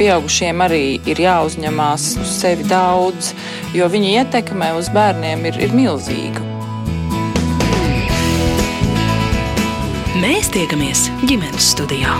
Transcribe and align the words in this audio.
pieaugušiem 0.00 0.62
arī 0.64 0.84
ir 1.10 1.18
jāuzņemās 1.20 2.04
uz 2.22 2.30
sevi 2.40 2.64
daudz, 2.70 3.34
jo 3.76 3.88
viņa 3.92 4.12
ietekme 4.22 4.70
uz 4.78 4.88
bērniem 4.94 5.44
ir, 5.50 5.58
ir 5.60 5.74
milzīga. 5.76 6.46
Mēs 10.20 10.48
tiekamies 10.52 11.06
ģimenes 11.28 11.68
studijā. 11.74 12.14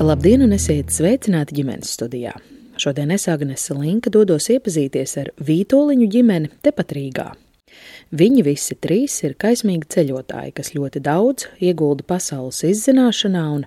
Labdien, 0.00 0.46
un 0.46 0.56
esiet 0.56 0.88
sveicināti 0.96 1.60
ģimenes 1.60 1.92
studijā. 1.98 2.32
Šodien 2.80 3.12
es 3.12 3.28
Agnese 3.28 3.76
Linka 3.76 4.08
dodos 4.08 4.48
iepazīties 4.48 5.16
ar 5.20 5.32
Vītoliņu 5.44 6.08
ģimeni 6.16 6.52
tepat 6.64 6.96
Rīgā. 6.96 7.28
Viņi 8.10 8.42
visi 8.42 8.74
trīs 8.74 9.20
ir 9.22 9.36
kaismīgi 9.38 9.86
ceļotāji, 9.94 10.50
kas 10.56 10.72
ļoti 10.74 10.98
daudz 11.06 11.44
iegulda 11.62 12.02
pasaules 12.08 12.58
izzināšanā 12.66 13.42
un 13.54 13.62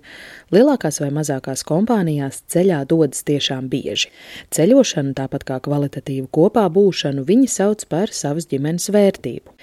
lielākās 0.52 1.00
vai 1.00 1.08
mazākās 1.16 1.64
kompānijās 1.64 2.42
ceļā 2.52 2.82
dodas 2.92 3.24
tiešām 3.24 3.70
bieži. 3.72 4.12
Ceļošanu, 4.52 5.14
tāpat 5.16 5.46
kā 5.48 5.62
kvalitatīvu 5.64 6.28
kopā 6.36 6.66
būšanu, 6.76 7.24
viņi 7.30 7.48
sauc 7.54 7.86
par 7.88 8.12
savas 8.12 8.50
ģimenes 8.52 8.90
vērtību. 8.92 9.56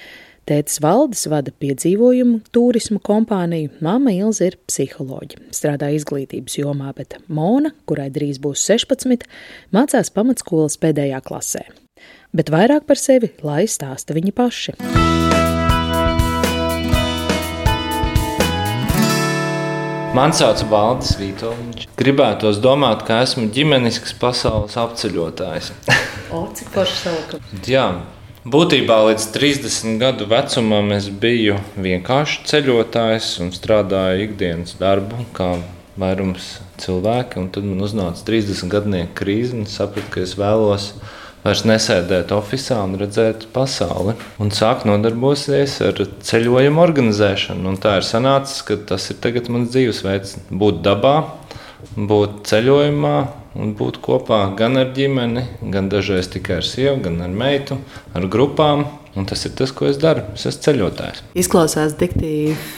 Tētis 0.49 0.81
Valdis 0.81 1.27
vada 1.29 1.53
piedzīvojumu 1.61 2.41
turismu 2.49 3.03
kompāniju, 3.05 3.75
māma 3.85 4.17
Ilze 4.17 4.49
ir 4.49 4.57
psiholoģe, 4.65 5.43
strādā 5.55 5.93
izglītības 5.93 6.57
jomā, 6.63 6.95
bet 6.97 7.21
Mona, 7.29 7.75
kurai 7.85 8.09
drīz 8.09 8.41
būs 8.41 8.65
16, 8.73 9.29
mācās 9.77 10.11
pamatskolas 10.17 10.81
pēdējā 10.81 11.21
klasē. 11.29 11.69
Bet 12.31 12.47
vairāk 12.47 12.85
par 12.87 12.95
sevi 12.95 13.33
lai 13.43 13.65
stāsta 13.67 14.15
viņi 14.15 14.31
paši. 14.31 14.75
Mani 20.15 20.37
sauc 20.39 20.63
Valdis 20.71 21.17
Vitoļņš. 21.19 21.89
Gribētos 21.99 22.61
domāt, 22.63 23.03
ka 23.09 23.19
esmu 23.25 23.49
ģimenisks 23.55 24.15
pasaules 24.23 24.79
apceļotājs. 24.79 25.73
o, 26.35 26.45
cik 26.55 26.71
forši 26.77 26.99
sauka? 27.03 27.43
Jā, 27.67 27.91
Būtībā 28.41 28.95
līdz 29.05 29.25
30 29.35 29.99
gadu 30.01 30.25
vecumam 30.31 30.95
es 30.95 31.11
biju 31.13 31.59
vienkārši 31.77 32.47
ceļotājs 32.49 33.35
un 33.45 33.51
strādāju 33.53 34.23
ikdienas 34.31 34.79
darbu, 34.81 35.27
kā 35.37 35.59
vairums 36.01 36.55
cilvēki. 36.81 37.43
Tad 37.53 37.67
man 37.67 37.85
uznāca 37.85 38.23
30 38.31 38.71
gadu 38.73 39.03
krīze 39.19 39.59
un 39.59 39.67
sapratu, 39.69 40.15
ka 40.15 40.23
es 40.25 40.39
vēlos 40.41 40.95
vairs 41.45 41.65
nesēdēt 41.69 42.33
oficiālā 42.37 42.85
un 42.89 42.97
redzēt 43.01 43.49
pasauli. 43.55 44.17
Un 44.43 44.53
sākt 44.55 44.87
nodarboties 44.89 45.81
ar 45.87 46.01
ceļojumu 46.31 46.83
organizēšanu. 46.85 47.67
Un 47.73 47.81
tā 47.81 47.99
ir 48.01 48.07
sanācis, 48.07 48.63
ka 48.67 48.79
tas 48.93 49.11
ir 49.11 49.21
mans 49.49 49.71
dzīvesveids- 49.73 50.39
būt 50.63 50.83
dabā, 50.83 51.17
būt 51.97 52.43
ceļojumā, 52.51 53.17
un 53.55 53.75
būt 53.75 53.99
kopā 54.05 54.55
gan 54.57 54.77
ar 54.77 54.93
ģimeni, 54.95 55.45
gan 55.73 55.89
dažreiz 55.91 56.29
tikai 56.31 56.61
ar 56.61 56.67
sievu, 56.67 57.03
gan 57.03 57.21
ar 57.23 57.29
meitu, 57.29 57.79
ar 58.15 58.23
grupām. 58.23 58.87
Un 59.19 59.27
tas 59.27 59.41
ir 59.43 59.51
tas, 59.59 59.73
ko 59.75 59.89
es 59.91 59.97
daru. 59.99 60.23
Es 60.37 60.45
esmu 60.47 60.63
ceļotājs. 60.63 61.23
Izklausās 61.43 61.97
tik 61.99 62.13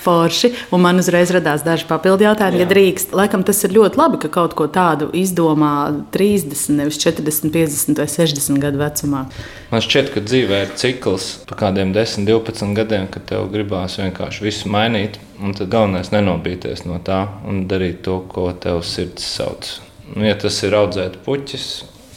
forši, 0.01 0.49
un 0.73 0.81
man 0.81 1.03
uzreiz 1.03 1.29
radās 1.35 1.65
daži 1.67 1.85
papildu 1.91 2.25
jautājumi, 2.25 2.57
Jā. 2.57 2.65
ja 2.65 2.71
drīkst. 2.71 3.13
Laikam 3.17 3.45
tas 3.45 3.61
ir 3.67 3.75
ļoti 3.77 4.01
labi, 4.01 4.21
ka 4.23 4.31
kaut 4.33 4.57
ko 4.57 4.65
tādu 4.73 5.11
izdomā 5.13 5.75
30, 6.15 6.63
nevis 6.79 7.01
40, 7.05 7.53
50 7.53 8.01
vai 8.01 8.09
60 8.09 8.63
gadu 8.65 8.81
vecumā. 8.81 9.27
Man 9.75 9.85
šķiet, 9.85 10.09
ka 10.15 10.25
dzīvē 10.25 10.63
ir 10.65 10.75
cikls 10.81 11.29
pa 11.51 11.61
kādiem 11.67 11.93
10, 11.93 12.25
12 12.29 12.73
gadiem, 12.81 13.11
kad 13.13 13.29
tev 13.29 13.53
gribās 13.53 13.99
vienkārši 14.01 14.49
visu 14.49 14.73
mainīt. 14.73 15.21
Un 15.43 15.53
tad 15.59 15.69
galvenais 15.69 16.09
ir 16.09 16.21
nenobīties 16.21 16.87
no 16.89 16.97
tā 17.05 17.27
un 17.51 17.67
darīt 17.69 18.01
to, 18.07 18.23
ko 18.33 18.49
tev 18.57 18.81
sirds 18.89 19.27
sauc. 19.37 19.69
Nu, 20.15 20.25
ja 20.25 20.37
tas 20.39 20.63
ir 20.65 20.81
audzēt 20.81 21.21
puķis, 21.27 21.71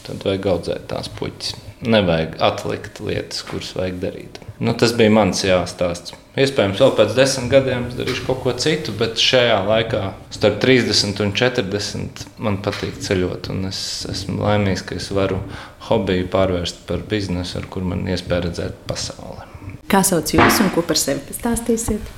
tad 0.07 0.23
vajag 0.23 0.51
audzēt 0.55 0.91
tās 0.91 1.11
puķis. 1.19 1.64
Nevajag 1.83 2.37
atlikt 2.39 3.01
lietas, 3.03 3.41
kuras 3.43 3.73
vajag 3.75 3.97
darīt. 3.99 4.39
Nu, 4.63 4.71
tas 4.79 4.93
bija 4.95 5.11
mans 5.11 5.43
jāstāsts. 5.43 6.15
Iespējams, 6.39 6.79
vēl 6.79 6.93
pēc 6.95 7.13
desmit 7.15 7.51
gadiem 7.51 7.89
es 7.89 7.97
darīšu 7.97 8.23
kaut 8.27 8.41
ko 8.43 8.53
citu, 8.59 8.93
bet 8.95 9.19
šajā 9.19 9.57
laikā, 9.67 10.01
starp 10.35 10.57
30 10.63 11.19
un 11.23 11.33
40, 11.35 12.25
man 12.43 12.59
patīk 12.63 12.97
ceļot. 13.03 13.51
Es 13.69 13.81
esmu 14.11 14.41
laimīgs, 14.43 14.83
ka 14.87 14.95
es 14.99 15.09
varu 15.15 15.41
hobiju 15.89 16.27
pārvērst 16.31 16.85
par 16.87 17.03
biznesu, 17.11 17.59
ar 17.59 17.67
kuru 17.71 17.91
man 17.91 18.07
iespēja 18.07 18.47
redzēt 18.47 18.79
pasauli. 18.87 19.47
Kā 19.91 20.01
sauc 20.03 20.31
jūs 20.33 20.63
un 20.63 20.71
ko 20.75 20.83
par 20.87 20.99
sevi 20.99 21.23
pastāstīsiet? 21.27 22.11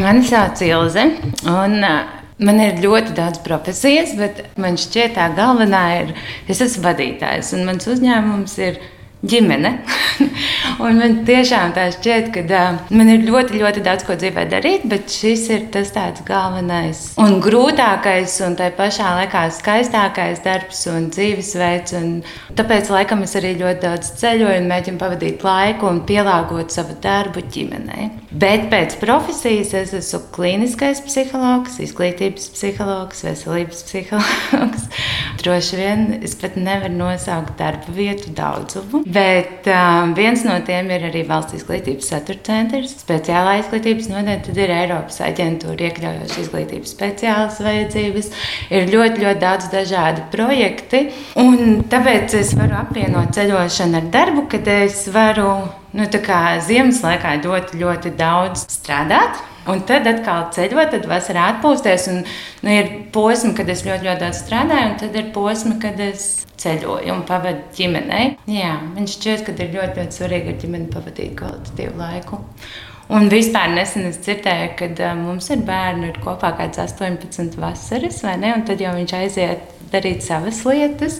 Mani 0.00 0.24
sauc 0.28 0.60
Ilze. 0.64 1.04
Un, 1.48 1.80
Man 2.40 2.60
ir 2.62 2.78
ļoti 2.80 3.12
daudz 3.16 3.42
profesijas, 3.44 4.14
bet 4.16 4.46
man 4.60 4.78
šķiet, 4.80 5.12
tā 5.18 5.26
galvenā 5.36 5.82
ir, 5.98 6.14
es 6.48 6.62
esmu 6.64 6.86
vadītājs 6.86 7.52
un 7.56 7.66
mans 7.68 7.88
uzņēmums 7.90 8.56
ir 8.64 8.80
ģimene. 9.20 9.72
man 10.80 11.18
tiešām 11.28 11.74
tā 11.76 11.86
šķiet, 11.92 12.30
ka 12.32 12.44
uh, 12.46 12.78
man 12.96 13.10
ir 13.12 13.26
ļoti, 13.26 13.58
ļoti 13.60 13.82
daudz 13.84 14.06
ko 14.08 14.16
dzīvē 14.16 14.46
darīt, 14.48 14.86
bet 14.88 15.12
šis 15.12 15.46
ir 15.52 15.66
tas 15.74 15.92
tāds 15.92 16.24
galvenais 16.28 17.02
un 17.20 17.36
grūtākais 17.44 18.38
un 18.46 18.56
tā 18.56 18.70
pašā 18.76 19.12
laikā 19.20 19.44
skaistākais 19.58 20.40
darbs 20.46 20.86
un 20.92 21.10
dzīvesveids. 21.12 21.96
Un 22.00 22.10
tāpēc 22.56 22.92
laikam 22.94 23.26
es 23.26 23.36
arī 23.38 23.56
ļoti 23.60 23.84
daudz 23.84 24.14
ceļoju 24.22 24.62
un 24.62 24.72
mēģinu 24.72 25.02
pavadīt 25.02 25.44
laiku 25.44 25.90
un 25.90 26.04
pielāgot 26.08 26.72
savu 26.72 26.96
darbu 27.04 27.44
ģimenei. 27.52 28.08
Bet 28.30 28.68
pēc 28.70 28.94
profesijas 29.00 29.72
es 29.74 29.92
esmu 29.96 30.20
klīniskais 30.30 31.00
psihologs, 31.02 31.80
izglītības 31.82 32.44
psihologs, 32.54 33.24
veselības 33.26 33.80
psihologs. 33.88 34.84
Droši 35.40 35.78
vien 35.80 36.04
es 36.22 36.36
pat 36.38 36.54
nevaru 36.54 36.94
nosaukt 36.94 37.56
darba 37.58 37.90
vietu 37.96 38.30
daudzumu. 38.36 39.02
Bet 39.10 39.66
um, 39.74 40.14
viens 40.14 40.44
no 40.46 40.54
tiem 40.66 40.92
ir 40.94 41.08
arī 41.10 41.24
valsts 41.26 41.58
izglītības 41.58 42.12
satura 42.12 42.38
centrs. 42.46 42.94
Speciālā 43.02 43.56
izglītības 43.64 44.10
nodaļa, 44.12 44.38
tad 44.46 44.62
ir 44.62 44.74
Eiropas 44.76 45.18
aģentūra, 45.26 45.90
iekļaujoša 45.90 46.40
izglītības 46.44 46.94
speciālas 46.94 47.60
vajadzības. 47.66 48.30
Ir 48.70 48.90
ļoti, 48.94 49.26
ļoti 49.26 49.42
daudz 49.42 49.70
dažādu 49.74 50.30
projektu. 50.30 51.02
Tāpēc 51.90 52.38
es 52.44 52.54
varu 52.54 52.78
apvienot 52.84 53.34
ceļošanu 53.34 54.04
ar 54.04 54.10
darbu, 54.14 54.46
kad 54.54 54.70
es 54.70 55.08
varu 55.10 55.50
nu, 55.96 56.06
ziemas 56.66 57.00
laikā 57.04 57.36
ļoti, 57.44 57.80
ļoti 57.80 58.12
daudz 58.18 58.66
strādāt. 58.70 59.40
Un 59.70 59.82
tad 59.86 60.06
atkal 60.08 60.46
ceļot, 60.54 60.94
tad 60.94 61.06
vasarā 61.06 61.46
atpūsties. 61.54 62.06
Un, 62.10 62.22
nu, 62.64 62.72
ir 62.72 62.92
posmi, 63.12 63.52
kad 63.54 63.68
es 63.68 63.84
ļoti, 63.86 64.08
ļoti 64.08 64.24
daudz 64.24 64.40
strādāju, 64.40 64.92
un 64.92 65.00
tad 65.02 65.18
ir 65.20 65.32
posmi, 65.34 65.76
kad 65.82 66.00
es 66.00 66.46
ceļoju 66.60 67.12
un 67.14 67.24
pavadu 67.28 67.66
ģimenei. 67.76 68.36
Jā, 68.50 68.76
man 68.94 69.08
šķiet, 69.10 69.44
ka 69.46 69.56
ir 69.56 69.74
ļoti, 69.76 70.00
ļoti 70.00 70.20
svarīgi 70.20 70.54
ar 70.54 70.62
ģimeni 70.62 70.92
pavadīt 70.92 71.34
kvalitatīvu 71.38 72.00
laiku. 72.00 72.40
Un 73.10 73.26
vispār 73.26 73.72
nesen 73.74 74.06
es 74.06 74.20
dzirdēju, 74.22 74.74
ka 74.78 74.88
uh, 74.92 75.16
mums 75.18 75.48
ir 75.50 75.64
bērni 75.66 76.12
ir 76.12 76.20
kopā 76.22 76.52
kaut 76.54 76.76
kāds 76.76 76.78
18 76.78 77.56
vasaras, 77.58 78.20
vai 78.22 78.36
ne? 78.38 78.52
Un 78.54 78.62
tad 78.68 78.82
jau 78.82 78.92
viņš 78.94 79.14
aiziet 79.18 79.72
darīt 79.90 80.22
savas 80.22 80.62
lietas. 80.68 81.18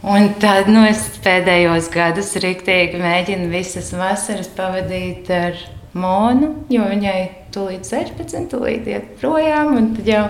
Un 0.00 0.30
tad 0.40 0.70
nu, 0.72 0.80
es 0.88 1.02
pēdējos 1.20 1.90
gadus 1.92 2.32
rīktīgi 2.40 2.96
mēģinu 3.02 3.50
visas 3.52 3.90
vasaras 3.92 4.48
pavadīt 4.56 5.28
ar 5.34 5.58
Monu, 5.92 6.54
jo 6.72 6.86
viņai 6.88 7.18
tūlīt 7.52 7.84
16, 7.84 8.46
tūlīt 8.48 8.88
iet 8.88 9.10
projām. 9.20 9.74
Jau 10.06 10.28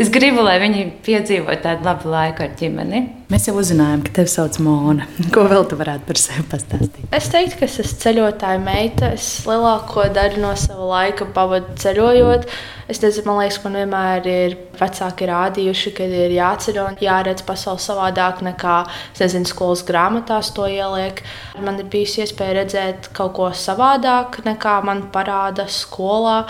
es 0.00 0.10
gribu, 0.10 0.42
lai 0.42 0.56
viņi 0.62 0.88
piedzīvo 1.06 1.54
tādu 1.62 1.86
labu 1.86 2.10
laiku 2.10 2.48
ar 2.48 2.56
ģimeni. 2.58 3.04
Mēs 3.30 3.44
jau 3.46 3.52
uzzinājām, 3.60 4.00
ka 4.02 4.10
tevi 4.16 4.30
sauc 4.32 4.56
Mona. 4.58 5.04
Ko 5.34 5.44
vēl 5.46 5.62
tu 5.70 5.76
varētu 5.78 6.02
par 6.08 6.18
sevi 6.18 6.42
pastāstīt? 6.50 7.04
Es 7.14 7.28
teiktu, 7.30 7.60
ka 7.60 7.68
es 7.68 7.76
esmu 7.78 8.00
ceļotāja 8.02 8.58
meita. 8.58 9.12
Es 9.14 9.28
lielāko 9.46 10.08
daļu 10.10 10.40
no 10.42 10.50
sava 10.58 10.88
laika 10.88 11.28
pavadu 11.36 11.76
ceļojot. 11.78 12.48
Es 12.90 12.98
nezinu, 13.04 13.28
man 13.28 13.38
liekas, 13.38 13.60
man 13.62 13.78
vienmēr 13.78 14.26
ir 14.26 14.56
vecāki 14.80 15.30
rādījuši, 15.30 15.92
ka 15.94 16.08
ir 16.10 16.34
jāceļo 16.34 16.88
un 16.90 16.98
jāredz 16.98 17.46
pasauli 17.46 17.84
savādāk 17.84 18.42
nekā 18.48 18.80
nezinu, 19.20 19.46
skolas 19.46 19.86
grāmatās 19.86 20.50
to 20.56 20.66
ieliek. 20.66 21.22
Man 21.62 21.78
ir 21.78 21.86
bijusi 21.92 22.24
iespēja 22.24 22.58
redzēt 22.58 23.12
kaut 23.14 23.36
ko 23.38 23.52
savādāk 23.54 24.40
nekā 24.42 24.74
man 24.90 25.06
parāda 25.14 25.70
skolā. 25.70 26.40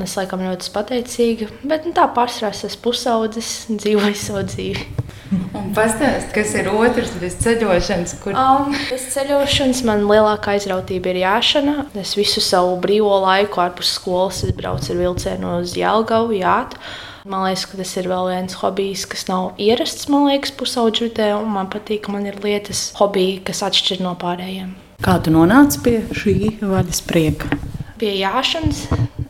Es 0.00 0.16
laikam 0.16 0.48
ļoti 0.48 0.72
pateicīga, 0.80 1.52
bet 1.60 1.84
nu, 1.84 1.92
tā 1.92 2.08
pārsvarā 2.16 2.56
es 2.56 2.64
esmu 2.72 2.86
pusaudzis 2.88 3.52
un 3.68 3.84
dzīvoju 3.84 4.22
savu 4.24 4.48
dzīvi. 4.48 4.88
Un 5.30 5.68
pastāst, 5.76 6.32
kas 6.34 6.56
ir 6.58 6.66
otrs 6.72 7.12
bez 7.20 7.36
ceļošanas? 7.42 8.16
Kur... 8.22 8.34
Um, 8.34 8.72
bez 8.90 9.04
ceļošanas 9.12 9.84
man 9.86 10.02
lielākā 10.08 10.56
aizrautība 10.56 11.12
ir 11.12 11.20
jāšana. 11.22 11.76
Es 12.02 12.16
visu 12.18 12.42
savu 12.42 12.74
brīvo 12.82 13.12
laiku 13.22 13.62
ārpus 13.62 13.94
skolas 13.94 14.42
braucu 14.58 14.90
ar 14.90 14.98
vilcienu 14.98 15.54
uz 15.60 15.76
Jālgavu, 15.78 16.34
Jātu. 16.40 16.82
Man 17.30 17.44
liekas, 17.44 17.66
ka 17.68 17.78
tas 17.78 17.94
ir 18.00 18.08
vēl 18.10 18.30
viens 18.32 18.58
hobijs, 18.58 19.06
kas 19.06 19.26
nav 19.28 19.60
ierasts, 19.60 20.08
man 20.10 20.26
liekas, 20.30 20.54
pusaudžutē. 20.56 21.30
Man 21.46 21.70
patīk, 21.70 22.06
ka 22.06 22.14
man 22.16 22.26
ir 22.26 22.40
lietas, 22.42 22.88
hobiji, 22.98 23.42
kas 23.46 23.62
atšķir 23.68 24.02
no 24.02 24.16
pārējiem. 24.18 24.72
Kā 25.04 25.20
tu 25.22 25.30
nonāci 25.32 25.84
pie 25.84 25.98
šī 26.16 26.38
vaļas 26.64 27.04
prieka? 27.06 27.54
Pie 28.00 28.14
jāšanas 28.16 28.86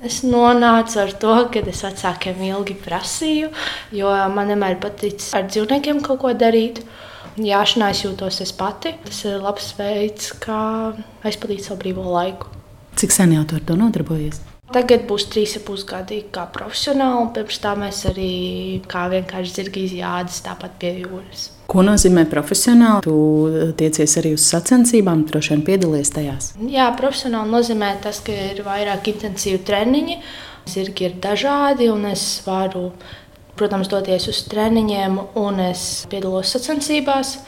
es 0.06 0.20
nonācu 0.22 1.00
ar 1.02 1.10
to, 1.18 1.32
ka 1.50 1.62
es 1.72 1.80
vecākiem 1.82 2.38
ilgi 2.52 2.76
prasīju, 2.78 3.48
jo 3.98 4.12
man 4.30 4.52
vienmēr 4.52 4.76
paticis 4.78 5.32
ar 5.34 5.48
dzīvniekiem 5.48 5.98
kaut 6.06 6.20
ko 6.22 6.30
darīt. 6.38 6.78
Jāšanā 7.34 7.88
es 7.90 8.04
jūtos 8.04 8.38
es 8.44 8.52
pati. 8.54 8.94
Tas 9.08 9.24
ir 9.26 9.42
labs 9.42 9.72
veids, 9.74 10.30
kā 10.38 10.60
aizpildīt 11.26 11.66
savu 11.66 11.80
brīvo 11.82 12.06
laiku. 12.14 12.46
Cik 13.00 13.16
sen 13.16 13.34
jau 13.34 13.42
ar 13.42 13.66
to 13.66 13.78
nodarbojies? 13.80 14.38
Tagad 14.70 15.02
būs 15.10 15.24
trīs 15.32 15.56
ar 15.58 15.64
pus 15.66 15.82
gadi 15.82 16.20
kā 16.30 16.44
profesionāli, 16.54 17.24
un 17.24 17.30
pirms 17.34 17.56
tam 17.62 17.80
mēs 17.82 18.04
arī 18.06 18.34
kā 18.90 19.08
vienkārši 19.10 19.56
zirgi 19.56 19.86
izjādas 19.88 20.36
tāpat 20.44 20.76
pie 20.78 20.92
jūras. 21.00 21.48
Ko 21.70 21.82
nozīmē 21.86 22.22
profesionāli? 22.30 23.02
Tu 23.02 23.72
tiecies 23.80 24.14
arī 24.20 24.32
uz 24.36 24.44
sacensībām, 24.46 25.24
droši 25.26 25.56
vien 25.56 25.64
piedalies 25.66 26.12
tajās. 26.14 26.52
Jā, 26.70 26.86
profesionāli 26.98 27.50
nozīmē 27.50 27.96
tas, 28.04 28.22
ka 28.26 28.34
ir 28.34 28.62
vairāk 28.66 29.10
intensīvi 29.10 29.58
treniņi. 29.66 30.20
Zirgi 30.70 31.08
ir 31.08 31.18
dažādi, 31.22 31.90
un 31.90 32.06
es 32.12 32.24
varu, 32.46 32.92
protams, 33.58 33.90
doties 33.90 34.28
uz 34.30 34.44
treniņiem, 34.52 35.18
un 35.40 35.60
es 35.66 36.06
piedalos 36.12 36.54
sacensībās, 36.54 37.40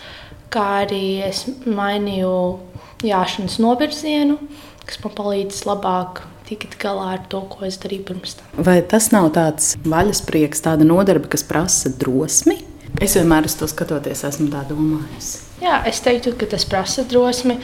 kā 0.51 0.67
arī 0.83 1.05
es 1.29 1.45
mainīju 1.63 2.35
jāšanas 3.07 3.61
novirzienu, 3.63 4.41
kas 4.83 4.99
man 5.05 5.19
palīdz 5.19 5.65
labāk 5.71 6.25
tikt 6.53 6.77
galā 6.83 7.13
ar 7.17 7.25
to, 7.33 7.43
ko 7.53 7.67
es 7.69 7.79
darīju 7.83 8.09
pirms 8.11 8.37
tam. 8.39 8.51
Vai 8.69 8.81
tas 8.87 9.11
nav 9.15 9.31
tāds 9.37 9.73
vaļasprieks, 9.87 10.65
tāda 10.65 10.87
nodarbe, 10.89 11.31
kas 11.33 11.47
prasa 11.47 11.93
drosmi? 12.03 12.61
Es 13.03 13.17
vienmēr 13.17 13.49
uz 13.49 13.57
to 13.59 13.67
skatoties, 13.71 14.23
esmu 14.29 14.51
tā 14.53 14.63
domājusi. 14.69 15.41
Jā, 15.63 15.81
es 15.89 16.03
teiktu, 16.03 16.35
ka 16.39 16.49
tas 16.51 16.67
prasa 16.69 17.05
drosmi. 17.09 17.57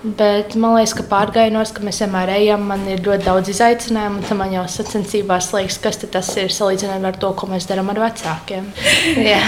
Bet 0.00 0.54
man 0.56 0.78
liekas, 0.78 0.94
ka 0.96 1.04
pārgājienos, 1.10 1.74
ka 1.76 1.82
mēs 1.84 1.98
vienmēr 2.00 2.30
ejam, 2.38 2.62
man 2.70 2.86
ir 2.88 3.02
ļoti 3.04 3.26
daudz 3.26 3.50
izaicinājumu. 3.52 4.22
Tad 4.24 4.38
man 4.38 4.54
jau 4.54 4.62
sacensībās 4.72 5.50
liekas, 5.52 5.76
kas 5.82 6.00
tas 6.00 6.30
ir 6.40 6.54
salīdzinājumā 6.54 7.10
ar 7.10 7.18
to, 7.20 7.34
ko 7.36 7.50
mēs 7.50 7.68
darām 7.68 7.92
ar 7.92 8.00
vecākiem. 8.06 8.70
Jā, 9.30 9.42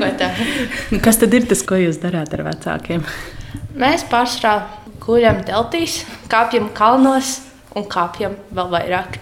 nu, 0.94 1.02
kas 1.04 1.20
tad 1.20 1.36
ir 1.36 1.50
tas, 1.50 1.66
ko 1.66 1.76
jūs 1.82 2.00
darāt 2.00 2.32
ar 2.38 2.46
vecākiem? 2.48 3.04
Mēs 3.76 4.06
pārsvarā 4.08 4.54
guļam 5.04 5.44
teltīs, 5.48 6.00
kāpjam 6.32 6.70
kalnos 6.76 7.36
un 7.78 7.86
kāpjam 7.90 8.36
vēl 8.54 8.70
vairāk. 8.72 9.18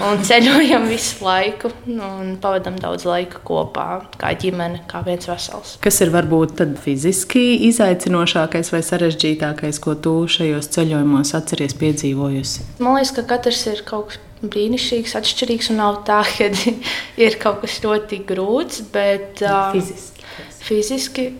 Un 0.00 0.22
ceļojam 0.24 0.86
visu 0.88 1.20
laiku 1.20 1.68
un 1.84 2.36
pavadām 2.40 2.78
daudz 2.80 3.04
laika 3.04 3.42
kopā, 3.44 3.86
kā 4.20 4.30
ģimene, 4.40 4.80
kā 4.88 5.02
viens 5.04 5.28
vesels. 5.28 5.74
Kas 5.84 6.00
ir 6.00 6.12
varbūt 6.14 6.62
fiziski 6.80 7.42
izaicinošākais 7.68 8.72
vai 8.72 8.80
sarežģītākais, 8.86 9.82
ko 9.84 9.94
tu 10.00 10.14
šajos 10.32 10.70
ceļojumos 10.72 11.34
atceries 11.36 11.76
piedzīvojusi? 11.82 12.68
Man 12.80 12.96
liekas, 12.96 13.12
ka 13.18 13.26
katrs 13.34 13.66
ir 13.68 13.84
kaut 13.88 14.14
kas 14.14 14.22
brīnišķīgs, 14.42 15.14
atšķirīgs 15.20 15.70
un 15.74 15.80
nav 15.82 16.00
tā, 16.08 16.22
ka 16.38 16.48
ir 17.26 17.38
kaut 17.42 17.60
kas 17.62 17.78
ļoti 17.84 18.22
grūts, 18.28 18.86
bet 18.94 19.44
uh, 19.44 19.68
fiziski. 19.76 20.28
fiziski 20.64 21.30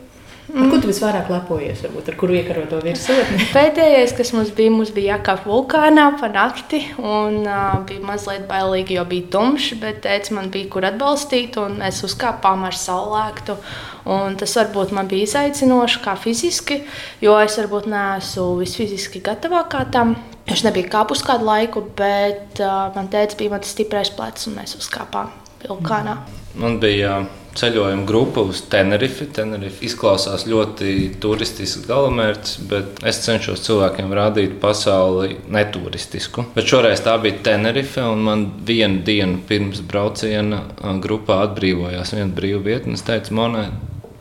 Ar 0.50 0.66
ko 0.68 0.78
tu 0.82 0.88
visvairāk 0.90 1.28
lepojies? 1.30 1.84
Varbūt, 1.84 2.08
ar 2.10 2.16
kuru 2.18 2.34
iekaroto 2.34 2.80
virsotni? 2.82 3.44
Pēdējais, 3.54 4.10
kas 4.18 4.32
mums 4.34 4.50
bija, 4.56 4.72
mums 4.74 4.90
bija 4.92 5.14
jākāp 5.14 5.44
vulkānā 5.46 6.08
pa 6.18 6.28
nakti. 6.34 6.80
Un, 6.98 7.44
uh, 7.46 7.76
bija 7.86 8.02
mazliet 8.04 8.48
bailīgi, 8.50 8.96
jo 8.98 9.04
bija 9.08 9.28
tumšs, 9.36 9.76
bet 9.80 10.02
teica, 10.04 10.34
man 10.36 10.50
bija 10.52 10.68
kur 10.72 10.86
atbalstīt. 10.88 11.56
Mēs 11.78 12.02
uzkāpām 12.08 12.66
ar 12.66 12.76
saulēktu. 12.76 13.56
Un 14.12 14.34
tas 14.40 14.56
varbūt 14.58 14.90
man 14.96 15.06
bija 15.08 15.28
izaicinoši, 15.28 16.00
kā 16.02 16.16
fiziski, 16.18 16.80
jo 17.22 17.36
es 17.38 17.56
varbūt 17.60 17.86
neesmu 17.92 18.48
visfiziski 18.58 19.22
gatavākā 19.22 19.86
tam. 19.94 20.16
Es 20.50 20.64
nebiju 20.66 20.90
kāpus 20.90 21.22
kādu 21.24 21.46
laiku, 21.46 21.84
bet 21.96 22.58
uh, 22.58 22.90
man 22.96 23.06
teica, 23.14 23.38
bija 23.38 23.54
mans 23.54 23.70
stiprais 23.70 24.10
plecs, 24.10 24.50
un 24.50 24.58
mēs 24.58 24.74
uzkāpām 24.80 25.30
vulkānā. 25.68 26.18
Man 26.58 26.82
bija. 26.82 27.20
Uh 27.22 27.38
ceļojuma 27.58 28.06
grupa 28.08 28.44
uz 28.48 28.62
Tenerife. 28.72 29.26
Tenerife 29.34 29.84
izklausās 29.86 30.46
ļoti 30.48 31.12
turistisks 31.22 31.86
galamērķis, 31.88 32.56
bet 32.70 33.02
es 33.08 33.22
cenšos 33.26 33.64
cilvēkiem 33.66 34.12
rādīt 34.16 34.58
pasauli 34.62 35.36
neturistisku. 35.52 36.46
Bet 36.56 36.68
šoreiz 36.70 37.04
tā 37.04 37.16
bija 37.22 37.40
Tenerife, 37.50 38.04
un 38.04 38.26
man 38.26 38.46
vienu 38.66 39.02
dienu 39.06 39.40
pirms 39.48 39.82
brauciena 39.88 40.64
grupā 41.02 41.42
atbrīvojās 41.48 42.14
viena 42.16 42.30
brīva 42.36 42.62
vieta. 42.66 42.92
Es 42.92 43.04
teicu, 43.06 43.36
Monē, 43.38 43.66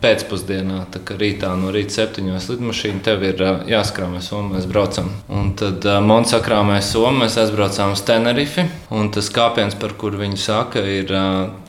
pēcpusdienā, 0.01 0.86
tā 0.94 1.01
kā 1.06 1.15
rītā 1.19 1.51
no 1.59 1.71
rīta 1.74 2.00
septiņos 2.00 2.50
lidmašīna 2.51 3.03
tev 3.06 3.25
ir 3.27 3.44
jāskrāmē 3.69 4.21
somu, 4.25 4.56
mēs 4.56 4.68
braucam. 4.69 5.12
Un 5.30 5.53
tad 5.57 5.86
uh, 5.86 6.00
Monsa 6.03 6.39
sakrāmē 6.39 6.80
somu, 6.86 7.24
mēs 7.24 7.38
aizbraucām 7.42 7.94
uz 7.95 8.01
Tenerifi. 8.07 8.65
Un 8.94 9.12
tas 9.13 9.30
kāpiens, 9.33 9.77
par 9.77 9.94
kuru 10.00 10.24
viņi 10.24 10.39
saka, 10.42 10.81
ir 10.81 11.13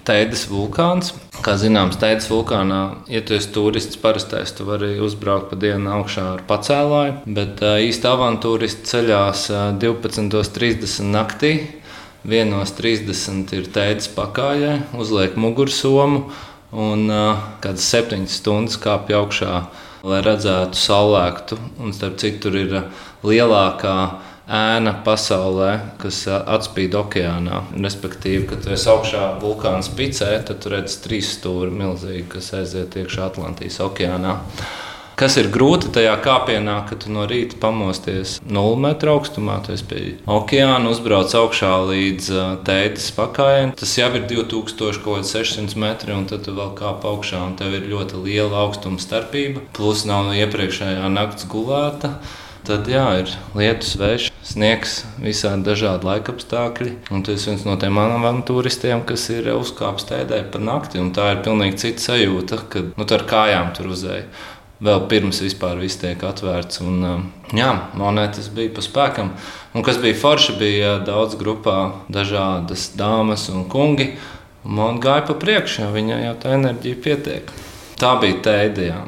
Teidas 0.06 0.46
vulkāns. 0.50 1.12
Kā 1.42 1.56
zināms, 1.58 1.98
Teidas 2.00 2.28
vulkānā, 2.30 2.80
ja 3.10 3.20
tu 3.26 3.36
esi 3.36 3.50
turists, 3.54 3.98
parastais, 4.00 4.54
tu 4.56 4.66
vari 4.68 4.94
uzbraukt 5.02 5.50
pa 5.50 5.58
dienu 5.58 5.92
augšā 5.98 6.26
ar 6.36 6.46
pacēlāju, 6.48 7.20
bet 7.36 7.62
īsti 7.62 8.10
avantūristi 8.10 8.88
ceļās 8.94 9.46
uh, 9.52 9.68
12.30 9.82 11.12
naktī. 11.12 11.54
1.30 12.22 13.50
ir 13.56 13.64
teicis 13.74 14.06
pakājai, 14.14 14.76
uzliek 14.94 15.34
mugursomu 15.34 16.28
un 16.72 17.06
uh, 17.12 17.46
kādas 17.62 17.86
septiņas 17.92 18.40
stundas 18.40 18.78
kāpj 18.80 19.16
augšā, 19.18 19.54
lai 20.08 20.20
redzētu 20.24 20.78
saulēktu. 20.80 21.58
Un 21.84 21.94
starp 21.96 22.18
citu, 22.22 22.48
tur 22.48 22.58
ir 22.58 22.76
lielākā 23.26 23.96
ēna 24.52 24.96
pasaulē, 25.06 25.72
kas 26.02 26.24
atspīd 26.28 26.96
okeānā. 26.98 27.62
Respektīvi, 27.76 28.46
kad 28.50 28.66
esi 28.74 28.88
augšā 28.90 29.26
vulkāna 29.42 29.84
spicē, 29.86 30.32
tad 30.48 30.62
tu 30.64 30.72
redz 30.72 30.98
trīs 31.04 31.36
stūri 31.38 31.72
milzīgi, 31.76 32.26
kas 32.36 32.52
aiziet 32.58 32.96
iekšā 32.98 33.28
Atlantijas 33.30 33.78
okeānā. 33.86 34.38
Kas 35.18 35.36
ir 35.36 35.50
grūti 35.52 35.90
tajā 35.92 36.14
kāpienā, 36.24 36.78
kad 36.88 37.02
tu 37.04 37.12
no 37.12 37.26
rīta 37.28 37.58
pamosties 37.60 38.38
0 38.48 38.78
metru 38.80 39.12
augstumā, 39.12 39.58
tu 39.64 39.74
esi 39.74 39.84
pie 39.88 40.00
okeāna, 40.24 40.88
uzbrauc 40.90 41.34
augšā 41.36 41.72
līdz 41.90 42.30
tēdes 42.66 43.10
pakājai. 43.16 43.66
Tas 43.78 43.92
jau 43.98 44.08
ir 44.16 44.24
2600 44.30 45.76
metri, 45.80 46.14
un 46.16 46.24
tad 46.30 46.46
tu 46.46 46.54
vēl 46.56 46.72
kāp 46.78 47.04
augšā, 47.08 47.42
un 47.50 47.58
tev 47.60 47.76
ir 47.76 47.90
ļoti 47.92 48.22
liela 48.24 48.64
augstuma 48.64 49.02
starpība. 49.02 49.66
Plus 49.76 50.06
nav 50.08 50.32
iepriekšējā 50.38 51.12
nakts 51.12 51.48
gulēta. 51.50 52.16
Tad 52.62 52.86
jā, 52.86 53.04
ir 53.18 53.30
lietus, 53.58 53.96
vējš, 53.98 54.28
sniegs, 54.46 55.00
visādi 55.18 55.66
dažādi 55.66 56.06
laikapstākļi. 56.06 56.92
Un 57.10 57.24
tas 57.26 57.42
ir 57.42 57.50
viens 57.50 57.64
no 57.66 57.74
tiem 57.74 57.98
manām 57.98 58.44
turistiem, 58.46 59.02
kas 59.06 59.26
ir 59.34 59.50
uzkāpis 59.56 60.06
tēdē 60.06 60.44
pa 60.54 60.62
nakti. 60.62 61.02
Tā 61.16 61.32
ir 61.34 61.42
pilnīgi 61.42 61.80
cita 61.82 62.06
sajūta, 62.06 62.60
kad 62.70 62.92
nu, 62.94 63.06
ar 63.18 63.26
kājām 63.34 63.74
tur 63.74 63.90
uzēja 63.96 64.28
vēl 64.82 65.06
pirms 65.10 65.40
vispār 65.44 65.80
viss 65.80 66.00
tiek 66.00 66.22
atvērts. 66.26 66.82
Un, 66.84 67.00
um, 67.06 67.24
jā, 67.54 67.70
monētas 67.98 68.50
bija 68.54 68.72
pa 68.74 68.84
spēkam. 68.84 69.32
Un 69.72 69.86
kas 69.86 70.00
bija 70.02 70.18
forši, 70.18 70.56
bija 70.60 70.94
daudz 71.06 71.38
grupā 71.40 71.78
dažādas 72.12 72.90
dāmas 72.98 73.48
un 73.52 73.66
kungi. 73.72 74.12
Man 74.62 75.00
gāja 75.02 75.26
pa 75.26 75.34
priekšu, 75.38 75.88
viņai 75.90 76.22
jau 76.26 76.34
tā 76.42 76.56
enerģija 76.58 77.02
pietiek. 77.02 77.52
Tā 77.98 78.14
bija 78.22 78.38
tā 78.44 78.56
ideja. 78.68 79.02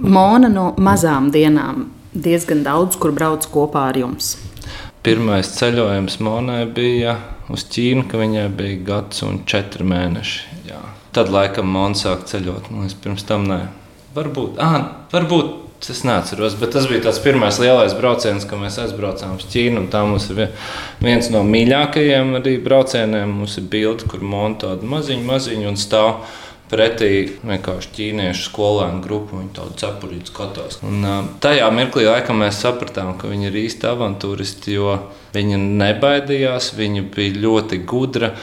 Mona 0.00 0.48
no 0.50 0.70
mazām 0.80 1.28
dienām 1.34 1.90
diezgan 2.14 2.64
daudz, 2.66 2.96
kur 2.98 3.12
brauc 3.14 3.46
kopā 3.52 3.90
ar 3.90 3.98
jums. 4.00 4.36
Pirmais 5.04 5.48
ceļojums 5.56 6.18
Monai 6.20 6.64
bija 6.68 7.14
uz 7.52 7.64
Ķīnu, 7.72 8.06
kad 8.10 8.20
viņai 8.20 8.48
bija 8.56 8.80
gads 8.84 9.22
un 9.24 9.42
četri 9.48 9.86
mēneši. 9.88 10.40
Jā. 10.68 10.80
Tad 11.16 11.30
laikam 11.32 11.70
Monai 11.72 11.98
sāk 11.98 12.26
ceļot. 12.28 12.68
Man 12.74 12.90
pirms 13.02 13.24
tam 13.28 13.46
nē. 13.48 13.60
Varbūt, 14.10 14.58
ah, 14.58 15.06
varbūt 15.12 15.88
es 15.88 16.02
neatceros, 16.04 16.56
bet 16.60 16.74
tas 16.74 16.88
bija 16.90 17.04
tas 17.06 17.20
pirmais 17.22 17.60
lielais 17.62 17.94
brauciens, 17.96 18.44
kad 18.44 18.58
mēs 18.60 18.76
aizbraucām 18.82 19.38
uz 19.38 19.46
Ķīnu. 19.48 19.86
Tā 19.92 20.02
mums 20.04 20.26
ir 20.32 20.48
viens 21.00 21.30
no 21.32 21.44
mīļākajiem 21.46 22.36
arī 22.40 22.56
braucieniem. 22.62 23.30
Mums 23.40 23.56
ir 23.60 23.68
bilde, 23.70 24.08
kur 24.10 24.24
monta 24.26 24.72
tāda 24.74 24.90
maziņa, 24.90 25.26
maziņa 25.30 25.70
un 25.70 25.78
stāv 25.80 26.24
pretī 26.70 27.12
vienkārši 27.46 27.92
ķīniešu 27.96 28.48
skolēnu 28.50 29.02
grupu. 29.04 29.40
Viņi 29.40 29.54
tādu 29.56 29.78
cepurītu 29.80 30.32
skatās. 30.32 30.80
Un, 30.86 31.06
tajā 31.42 31.70
mirklī 31.74 32.06
laikam 32.06 32.42
mēs 32.44 32.60
sapratām, 32.62 33.14
ka 33.18 33.30
viņi 33.30 33.50
ir 33.50 33.60
īsti 33.64 33.88
avantūristi, 33.90 34.74
jo 34.76 34.96
viņi 35.34 35.60
nebaidījās, 35.80 36.72
viņi 36.78 37.06
bija 37.14 37.38
ļoti 37.46 37.80
gudri. 37.90 38.34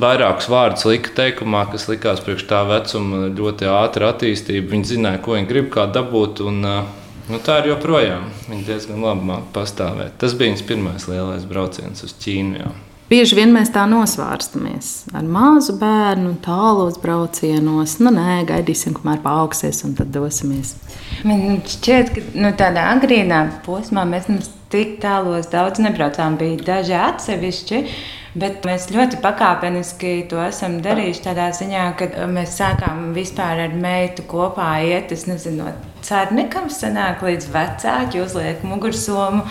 Vairākus 0.00 0.48
vārdus 0.52 0.86
lika 0.88 1.12
teikumā, 1.16 1.66
kas 1.72 1.88
likās 1.90 2.22
priekš 2.24 2.46
tā 2.50 2.62
vecuma 2.68 3.26
ļoti 3.32 3.68
ātri 3.72 4.08
attīstība. 4.08 4.70
Viņi 4.74 4.92
zināja, 4.94 5.22
ko 5.24 5.36
viņi 5.36 5.50
grib, 5.50 5.70
kā 5.74 5.86
dabūt. 5.92 6.42
Un, 6.46 6.60
nu, 6.64 7.40
tā 7.46 7.60
ir 7.62 7.72
joprojām. 7.72 8.28
Viņi 8.50 8.66
diezgan 8.68 9.04
labi 9.04 9.30
māca 9.30 9.52
pastāvēt. 9.56 10.18
Tas 10.20 10.36
bija 10.36 10.52
viņas 10.52 10.66
pirmais 10.68 11.08
lielais 11.10 11.48
brauciens 11.48 12.04
uz 12.06 12.14
Ķīnu. 12.22 12.60
Jā. 12.60 12.74
Bieži 13.06 13.36
vien 13.38 13.52
mēs 13.54 13.68
tā 13.70 13.84
nosvārstamies 13.86 14.86
ar 15.14 15.26
mazu 15.30 15.76
bērnu, 15.78 16.32
tālos 16.42 16.96
braucienos. 16.98 18.00
Nu, 18.02 18.10
nē, 18.10 18.40
gaidīsim, 18.48 18.96
kamēr 18.98 19.20
paaugsies, 19.22 19.84
un 19.86 19.94
tad 19.94 20.10
dosimies. 20.14 20.72
Man 21.22 21.60
šķiet, 21.62 22.10
ka 22.16 22.24
nu, 22.34 22.50
tādā 22.58 22.88
agrīnā 22.96 23.44
posmā 23.66 24.02
mēs 24.10 24.26
tik 24.76 25.00
tālos 25.00 25.48
daudz 25.52 25.80
nebraucām, 25.80 26.36
bija 26.40 26.60
daži 26.70 26.96
atsevišķi. 27.00 27.82
Bet 28.36 28.66
mēs 28.68 28.90
ļoti 28.92 29.16
pakāpeniski 29.24 30.10
to 30.28 30.42
esam 30.44 30.74
darījuši 30.84 31.22
tādā 31.24 31.46
ziņā, 31.56 31.84
ka 31.96 32.26
mēs 32.28 32.58
sākām 32.58 33.14
vispār 33.16 33.62
ar 33.64 33.76
meitu 33.80 34.26
kopā 34.28 34.74
iet, 34.84 35.14
es 35.16 35.24
nezinu, 35.24 35.64
no 35.64 35.94
cērnikam 36.04 36.68
sanāk 36.68 37.24
līdz 37.24 37.48
vecāki, 37.54 38.20
uzliek 38.20 38.60
mugursomu. 38.66 39.46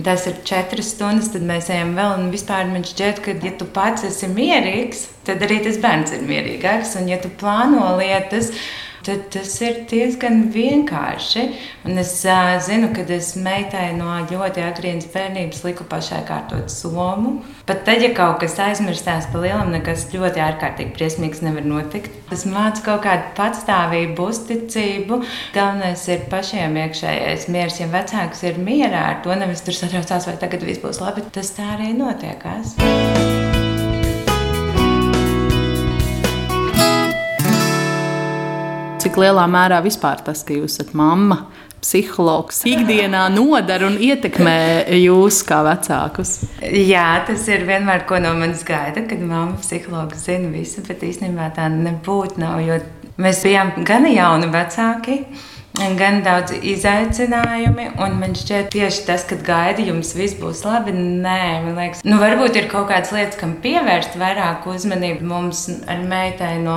Tas 0.00 0.24
ir 0.30 0.40
četras 0.48 0.94
stundas, 0.94 1.28
tad 1.34 1.44
mēs 1.44 1.68
ejam 1.68 1.92
vēl. 1.98 2.16
Un 2.16 2.32
vispār 2.32 2.64
man 2.70 2.86
šķiet, 2.88 3.20
ka, 3.26 3.36
ja 3.44 3.52
tu 3.60 3.68
pats 3.68 4.08
esi 4.08 4.30
mierīgs, 4.32 5.10
tad 5.28 5.44
arī 5.44 5.60
tas 5.66 5.76
bērns 5.82 6.16
ir 6.16 6.24
mierīgāks. 6.24 6.96
Un, 6.96 7.12
ja 7.12 7.20
tu 7.20 7.28
plāno 7.42 7.92
lietas, 8.00 8.54
tad 8.54 8.89
tas 9.04 9.54
ir 9.64 9.82
diezgan 9.90 10.46
vienkārši. 10.52 11.46
Un 11.88 12.00
es 12.02 12.12
uh, 12.28 12.56
zinu, 12.62 12.90
ka 12.94 13.04
es 13.14 13.32
meitai 13.40 13.90
no 13.96 14.12
ļoti 14.30 14.64
agrīnas 14.66 15.08
bērnības 15.12 15.64
liku 15.66 15.86
pašai 15.88 16.22
kārtot 16.28 16.72
somu. 16.72 17.38
Pat 17.68 17.84
tad, 17.86 18.02
ja 18.04 18.12
kaut 18.16 18.40
kas 18.42 18.58
aizmirstās 18.60 19.28
pa 19.32 19.42
lielam, 19.42 19.72
nekas 19.74 20.08
ļoti 20.12 20.42
ārkārtīgi 20.44 20.94
briesmīgs 20.96 21.42
nevar 21.46 21.66
notikt. 21.66 22.12
Tas 22.30 22.46
māca 22.48 22.84
kaut 22.86 23.04
kādu 23.06 23.32
patstāvību, 23.38 24.30
uzticību. 24.30 25.22
Galvenais 25.56 26.06
ir 26.12 26.26
pašiem 26.32 26.78
iekšējais 26.84 27.48
miers. 27.52 27.80
Ja 27.80 27.90
vecāks 27.92 28.44
ir 28.46 28.60
mierā 28.60 29.06
ar 29.14 29.20
to, 29.24 29.34
nevis 29.38 29.64
tur 29.66 29.76
satraucās, 29.76 30.28
vai 30.28 30.38
tagad 30.42 30.66
viss 30.66 30.82
būs 30.82 31.02
labi, 31.02 31.26
tas 31.34 31.54
tā 31.56 31.76
arī 31.78 31.94
notiekās. 31.96 32.76
Cik 39.00 39.16
lielā 39.16 39.46
mērā 39.48 39.78
vispār 39.80 40.20
tas, 40.20 40.42
ka 40.44 40.52
jūs 40.52 40.74
esat 40.76 40.90
mamma, 40.98 41.46
psihologs, 41.80 42.58
ikdienā 42.68 43.22
nodara 43.32 43.86
un 43.88 43.94
ietekmē 43.96 44.56
jūs 44.98 45.38
kā 45.48 45.62
vecākus? 45.64 46.34
Jā, 46.60 47.06
tas 47.24 47.46
ir 47.48 47.64
vienmēr 47.68 48.04
ko 48.08 48.18
no 48.20 48.34
manis 48.36 48.60
gaida, 48.68 49.06
kad 49.08 49.22
mamma 49.24 49.56
psihologs 49.62 50.26
zina 50.26 50.50
visu, 50.52 50.84
bet 50.84 51.00
īstenībā 51.06 51.48
tā 51.56 51.70
nebūtu 51.72 52.42
nav, 52.42 52.60
jo 52.60 52.76
mēs 53.16 53.40
bijām 53.46 53.72
gan 53.88 54.04
jauni 54.10 54.50
vecāki. 54.52 55.22
Gan 55.96 56.18
daudz 56.26 56.52
izaicinājumu, 56.52 57.94
un 58.04 58.16
man 58.20 58.34
šķiet, 58.36 58.68
tieši 58.74 59.04
tas, 59.06 59.24
ka 59.24 59.38
gaida 59.46 59.84
jums 59.86 60.10
viss 60.18 60.36
būs 60.36 60.60
labi. 60.66 60.92
Nē, 60.92 61.44
man 61.64 61.78
liekas, 61.78 62.02
nu, 62.04 62.18
varbūt 62.20 62.58
ir 62.58 62.68
kaut 62.68 62.90
kādas 62.90 63.14
lietas, 63.16 63.38
kam 63.40 63.54
pievērst 63.64 64.18
vairāk 64.20 64.66
uzmanību. 64.68 65.24
Mums 65.30 65.62
ar 65.88 66.02
meitai 66.10 66.58
no 66.60 66.76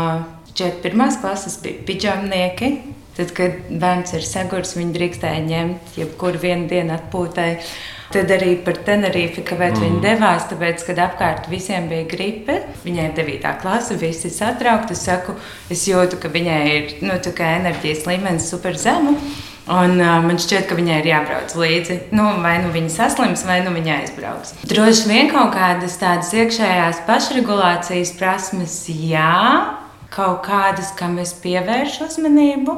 šķiet, 0.53 0.81
pirmās 0.85 1.17
klases 1.21 1.57
bija 1.63 1.81
pidžamnieki. 1.87 2.75
Tad, 3.13 3.29
kad 3.37 3.67
bērns 3.69 4.15
ir 4.17 4.23
sagurs, 4.25 4.71
viņi 4.73 4.95
drīkstēja 4.95 5.41
ņemt 5.45 5.97
jebkuru 5.99 6.39
vienu 6.41 6.65
dienu 6.69 6.95
atpūtai. 6.95 7.51
Tad 8.13 8.29
arī 8.33 8.55
par 8.65 8.77
Tenerife, 8.85 9.41
kāpēc 9.45 9.77
mm. 9.77 9.83
viņi 9.85 10.01
devās, 10.01 10.47
tāpēc, 10.49 10.81
kad 10.85 10.99
apkārt 11.01 11.47
visiem 11.49 11.87
bija 11.89 12.05
gripe, 12.09 12.59
viņai 12.85 13.07
ir 13.09 13.15
9. 13.17 13.53
klase, 13.61 13.97
visi 14.01 14.27
ir 14.29 14.33
satraukti. 14.33 14.97
Es 14.97 15.05
saku, 15.05 15.33
es 15.73 15.85
jūtu, 15.89 16.17
ka 16.21 16.29
viņai 16.33 16.59
ir 16.73 16.93
nu, 17.05 17.17
enerģijas 17.17 18.05
līmenis 18.09 18.49
super 18.53 18.77
zemu. 18.77 19.13
Un, 19.63 19.95
uh, 20.01 20.17
man 20.25 20.41
šķiet, 20.41 20.65
ka 20.69 20.75
viņai 20.75 20.97
ir 21.01 21.11
jābrauc 21.13 21.53
līdzi. 21.55 21.99
Nu, 22.17 22.25
vai 22.43 22.57
nu 22.65 22.73
viņa 22.73 22.91
saslims, 22.97 23.45
vai 23.47 23.61
nu 23.65 23.71
viņa 23.77 24.01
aizbrauks. 24.01 24.57
Droši 24.67 25.07
vien 25.09 25.29
kaut 25.31 25.53
kādas 25.55 25.95
tādas 26.01 26.33
iekšējās 26.35 27.05
pašregulācijas 27.07 28.11
prasmes, 28.19 28.81
jā, 28.89 29.82
kaut 30.13 30.45
kādas, 30.45 30.93
kam 30.99 31.17
es 31.23 31.33
pievēršu 31.43 32.07
uzmanību. 32.09 32.77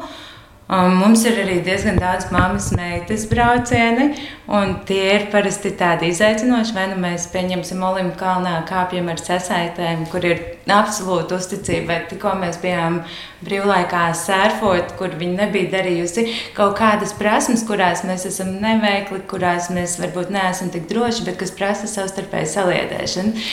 Um, 0.65 0.95
mums 0.97 1.21
ir 1.29 1.35
arī 1.43 1.59
diezgan 1.61 1.99
daudz 2.01 2.31
mammas 2.33 2.71
meitas 2.73 3.27
braucieni, 3.29 4.07
un 4.49 4.71
tie 4.89 5.03
ir 5.13 5.27
parasti 5.29 5.69
tādi 5.77 6.09
izaicinoši. 6.09 6.73
Vai 6.73 6.87
nu 6.89 6.97
mēs 7.03 7.27
pieņemsim 7.29 7.83
Olimpu 7.85 8.17
kalnā, 8.23 8.55
kāpjam 8.65 9.11
ar 9.13 9.21
sasaitēm, 9.21 10.07
kur 10.09 10.25
ir 10.25 10.41
absolūta 10.65 11.37
uzticība, 11.37 11.85
vai 11.91 11.99
tikko 12.09 12.33
mēs 12.41 12.57
bijām 12.65 13.03
brīvlaikā 13.45 14.07
sērfot, 14.17 14.97
kur 14.97 15.13
viņi 15.13 15.37
nebija 15.43 15.69
darījusi 15.77 16.25
kaut 16.57 16.79
kādas 16.81 17.13
prasmes, 17.13 17.61
kurās 17.69 18.01
mēs 18.09 18.25
esam 18.33 18.55
neveikli, 18.57 19.21
kurās 19.29 19.69
mēs 19.69 19.99
varbūt 20.01 20.33
neesam 20.33 20.73
tik 20.73 20.89
droši, 20.89 21.29
bet 21.29 21.37
kas 21.45 21.53
prasa 21.53 21.93
savstarpēju 21.93 22.55
saliedēšanu. 22.57 23.47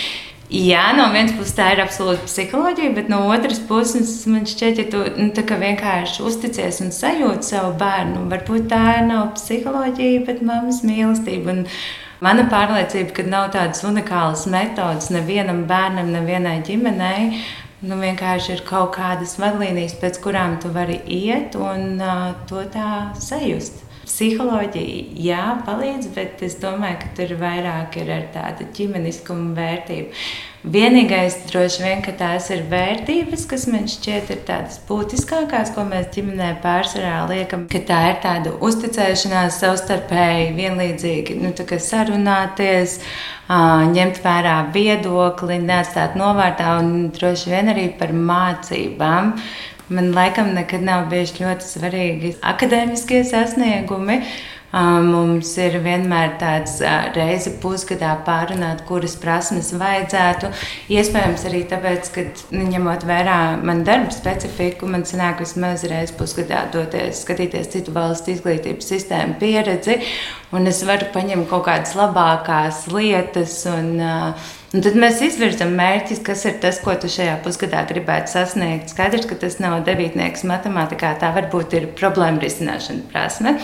Jā, 0.52 0.90
no 0.92 1.06
vienas 1.14 1.32
puses 1.32 1.54
tā 1.56 1.70
ir 1.72 1.80
absolūta 1.80 2.26
psiholoģija, 2.26 2.90
bet 2.92 3.06
no 3.08 3.22
otras 3.32 3.56
puses 3.64 4.10
man 4.28 4.44
šķiet, 4.44 4.80
ja 4.82 4.84
tu 4.92 4.98
nu, 5.16 5.30
vienkārši 5.62 6.24
uzticies 6.28 6.82
un 6.84 6.90
sajūti 6.92 7.48
savu 7.54 7.70
bērnu, 7.80 8.26
varbūt 8.28 8.66
tā 8.68 8.98
nav 9.06 9.30
psiholoģija, 9.38 10.26
bet 10.26 10.42
mammas 10.44 10.82
mīlestība. 10.84 11.54
Un 11.54 11.62
mana 12.20 12.44
pārliecība, 12.52 13.14
ka 13.16 13.24
nav 13.32 13.48
tādas 13.56 13.80
unikālas 13.88 14.44
metodas 14.52 15.08
nevienam 15.14 15.64
bērnam, 15.70 16.12
nevienai 16.12 16.58
ģimenei. 16.68 17.30
Nu, 17.88 17.96
vienkārši 18.04 18.58
ir 18.58 18.66
kaut 18.68 18.92
kādas 18.98 19.38
vadlīnijas, 19.40 19.96
pēc 20.04 20.20
kurām 20.20 20.60
tu 20.60 20.68
vari 20.76 21.00
iet 21.08 21.56
un 21.56 21.96
uh, 21.96 22.28
to 22.50 22.60
tā 22.76 22.90
sajust. 23.16 23.80
Psiholoģija, 24.12 25.04
jā, 25.24 25.44
palīdz, 25.64 26.10
bet 26.12 26.42
es 26.44 26.58
domāju, 26.60 26.98
ka 27.00 27.06
tur 27.16 27.30
vairāk 27.40 27.96
ir 28.02 28.10
ar 28.12 28.26
tādu 28.34 28.66
ģimeniskumu 28.76 29.54
vērtību. 29.56 30.12
Vienīgais 30.74 31.38
droši 31.48 31.80
vien, 31.82 32.02
ka 32.04 32.12
tās 32.20 32.50
ir 32.52 32.60
vērtības, 32.70 33.46
kas 33.50 33.64
man 33.72 33.88
šķiet 33.90 34.28
ir 34.30 34.42
tādas 34.46 34.76
būtiskākās, 34.86 35.72
ko 35.74 35.86
mēs 35.88 36.12
ģimenē 36.14 36.52
pārsvarā 36.62 37.24
liekam, 37.32 37.64
ka 37.72 37.80
tā 37.88 38.02
ir 38.12 38.20
tāda 38.22 38.52
uzticēšanās 38.62 39.58
savstarpēji, 39.64 40.52
vienlīdzīgi 40.60 41.40
nu, 41.40 41.50
sarunāties, 41.56 43.00
ņemt 43.96 44.22
vērā 44.22 44.58
viedokli, 44.76 45.58
neatstāt 45.64 46.20
novārtā 46.20 46.76
un 46.84 47.08
droši 47.16 47.56
vien 47.56 47.72
arī 47.72 47.88
par 47.98 48.12
mācībām. 48.14 49.34
Man 49.88 50.12
laikam 50.14 50.52
nekad 50.54 50.84
nav 50.86 51.08
bijuši 51.10 51.42
ļoti 51.42 51.68
svarīgi 51.68 52.34
akadēmiskie 52.52 53.22
sasniegumi. 53.26 54.20
Mums 54.72 55.50
ir 55.60 55.74
vienmēr 55.84 56.38
tāds 56.40 56.78
reize 57.12 57.50
pusgadā 57.60 58.14
pārunāt, 58.24 58.86
kuras 58.88 59.18
prasmes 59.20 59.68
vajadzētu. 59.76 60.48
Iespējams, 60.96 61.44
arī 61.50 61.60
tāpēc, 61.68 62.08
ka 62.14 62.24
nu, 62.56 62.62
ņemot 62.70 63.04
vērā 63.04 63.36
manu 63.60 63.84
darbu 63.84 64.14
specifiku, 64.16 64.88
man 64.88 65.04
sanāk 65.08 65.42
vismaz 65.44 65.84
reizi 65.90 66.16
pusgadā 66.16 66.62
doties, 66.72 67.20
skatīties 67.26 67.68
citu 67.74 67.92
valstu 67.92 68.32
izglītības 68.32 68.88
sistēmu 68.94 69.36
pieredzi, 69.42 69.98
un 70.56 70.72
es 70.72 70.80
varu 70.88 71.10
paņemt 71.12 71.50
kaut 71.52 71.66
kādas 71.68 71.92
labākās 71.98 72.86
lietas. 72.96 73.60
Un, 73.76 73.94
uh, 74.00 74.50
Un 74.72 74.80
tad 74.80 74.94
mēs 74.96 75.18
izvirzām 75.20 75.74
mērķus, 75.76 76.22
kas 76.24 76.46
ir 76.48 76.54
tas, 76.62 76.78
ko 76.80 76.94
tu 76.96 77.10
šajā 77.12 77.34
pusgadā 77.44 77.82
gribētu 77.90 78.32
sasniegt. 78.32 78.88
Skaidrs, 78.94 79.26
ka 79.28 79.36
tas 79.42 79.58
nav 79.60 79.82
devītnieks 79.84 80.46
matemātikā, 80.48 81.10
tā 81.20 81.28
varbūt 81.36 81.76
ir 81.76 81.90
problēma 81.98 82.40
risināšana 82.40 83.04
prasme, 83.12 83.58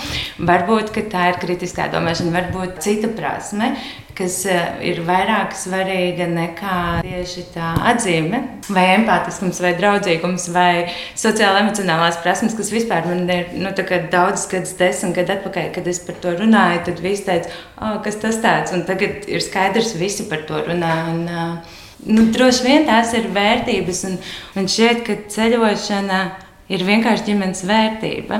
varbūt 0.50 0.92
tā 1.08 1.30
ir 1.30 1.40
kritiskā 1.40 1.88
domāšana, 1.94 2.34
varbūt 2.36 2.82
cita 2.84 3.08
prasme, 3.16 3.72
kas 4.18 4.40
eh, 4.50 4.66
ir 4.90 5.00
vairāk 5.06 5.54
svarīga 5.56 6.26
nekā 6.30 6.78
tieši 7.06 7.44
tā 7.54 7.70
atzīme, 7.92 8.40
vai 8.68 8.84
empātiskums, 8.96 9.60
vai 9.62 9.72
draudzīgums, 9.78 10.48
vai 10.54 10.72
sociāla 11.18 11.62
emocionālās 11.64 12.20
prasmes, 12.24 12.56
kas 12.58 12.72
vispār 12.74 13.06
man 13.06 13.24
ir 13.30 13.54
nu, 13.54 13.72
daudz 14.12 14.48
gadus, 14.50 14.74
desmit 14.78 15.16
gadu 15.20 15.36
atpakaļ, 15.38 15.72
kad 15.76 15.90
es 15.90 16.02
par 16.04 16.18
to 16.22 16.34
runāju, 16.40 16.84
tad 16.90 17.02
viss 17.04 17.26
teica, 17.26 17.52
oh, 17.78 17.98
kas 18.04 18.18
tas 18.22 18.40
tāds, 18.42 18.74
un 18.74 18.86
tagad 18.88 19.28
ir 19.30 19.44
skaidrs, 19.44 19.94
visi 20.00 20.26
par 20.30 20.46
to 20.48 20.64
runā. 20.66 20.96
Un, 21.14 21.26
uh, 21.28 21.76
Nu, 22.06 22.28
droši 22.30 22.62
vien 22.62 22.84
tās 22.86 23.10
ir 23.18 23.24
vērtības, 23.34 24.04
un 24.06 24.12
man 24.54 24.68
šķiet, 24.70 25.00
ka 25.02 25.16
ceļošana 25.34 26.20
ir 26.70 26.84
vienkārši 26.86 27.26
ģimenes 27.26 27.64
vērtība 27.66 28.38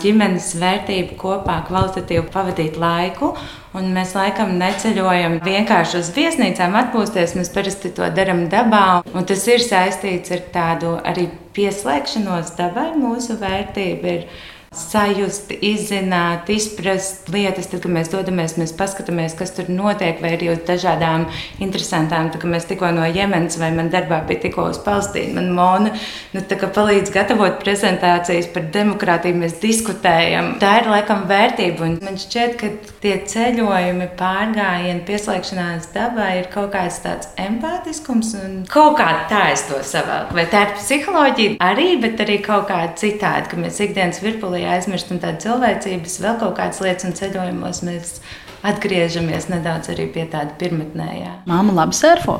ģimenes 0.00 0.54
vērtību 0.60 1.16
kopā, 1.20 1.60
kvalitatīvi 1.68 2.26
pavadīt 2.32 2.78
laiku. 2.80 3.34
Un 3.76 3.92
mēs 3.94 4.16
laikam 4.16 4.56
neceļojam 4.58 5.38
vienkārši 5.44 5.98
uz 6.00 6.08
viesnīcām, 6.16 6.74
atpūsties. 6.80 7.36
Mēs 7.38 7.52
parasti 7.54 7.92
to 7.94 8.08
darām 8.14 8.48
dabā. 8.50 9.02
Un 9.14 9.28
tas 9.28 9.46
ir 9.46 9.62
saistīts 9.62 10.32
ar 10.34 10.46
tādu 10.54 10.96
arī 11.06 11.28
pieslēgšanos 11.54 12.56
dabai. 12.58 12.90
Mūsu 12.98 13.38
vērtība 13.38 14.16
ir 14.16 14.26
sajust, 14.70 15.50
izzināt, 15.66 16.46
izprast 16.54 17.26
lietas. 17.34 17.66
Tad, 17.70 17.82
kad 17.82 17.90
mēs 17.90 18.10
dodamies, 18.12 18.54
mēs 18.60 18.72
paskatāmies, 18.78 19.34
kas 19.38 19.50
tur 19.56 19.66
notiek, 19.70 20.20
vai 20.22 20.36
arī 20.36 20.52
uz 20.52 20.60
dažādām 20.66 21.24
interesantām. 21.62 22.28
Tad, 22.30 22.38
kad 22.44 22.52
mēs 22.52 22.68
tikko 22.70 22.92
no 22.94 23.06
Jemenas 23.10 23.58
vai 23.58 23.72
man 23.74 23.90
darbā 23.90 24.20
bija 24.28 24.44
tikko 24.44 24.68
uz 24.70 24.78
Palestīnu, 24.84 25.34
man 25.40 25.50
Mona 25.56 25.90
nu, 26.34 26.42
palīdz 26.46 27.10
gatavot 27.14 27.58
prezentācijas 27.64 28.46
par 28.54 28.68
demokrātiju, 28.70 29.40
mēs 29.42 29.56
diskutējam. 29.62 30.52
Tā 30.62 30.76
ir 30.84 30.90
laikam 30.92 31.26
vērtība. 31.30 31.88
Un 31.88 31.98
man 32.06 32.20
šķiet, 32.22 32.54
ka 32.60 32.70
tie 33.02 33.16
ceļojumi, 33.26 34.06
pārgājieni, 34.20 35.02
pieslēgšanās 35.08 35.90
dabai 35.96 36.30
ir 36.44 36.50
kaut 36.54 36.70
kāds 36.76 37.00
tāds 37.02 37.32
empātiskums 37.42 38.36
un 38.38 38.56
kaut 38.70 39.00
kā 39.02 39.10
tā 39.32 39.48
es 39.56 39.66
to 39.66 39.82
savēlu. 39.82 40.30
Vai 40.38 40.46
tā 40.52 40.62
ir 40.68 40.78
psiholoģija 40.78 41.58
arī, 41.66 41.90
bet 42.06 42.22
arī 42.22 42.38
kaut 42.46 42.68
kā 42.70 42.84
citādi, 42.94 43.50
ka 43.50 43.58
mēs 43.58 43.82
ikdienas 43.82 44.22
virpulī 44.22 44.59
balī 44.60 44.68
aizmirstam 44.68 45.20
tādu 45.20 45.40
cilvēcības, 45.46 46.20
vēl 46.20 46.38
kaut 46.40 46.56
kādas 46.58 46.80
lietas 46.84 47.08
un 47.08 47.16
ceļojumos 47.16 47.82
mēs 47.86 48.20
atgriežamies 48.60 49.46
nedaudz 49.48 49.88
arī 49.88 50.04
pie 50.12 50.26
tāda 50.28 50.52
pirmotnējā. 50.60 51.46
Māma 51.48 51.72
labi 51.72 51.96
surfo. 51.96 52.34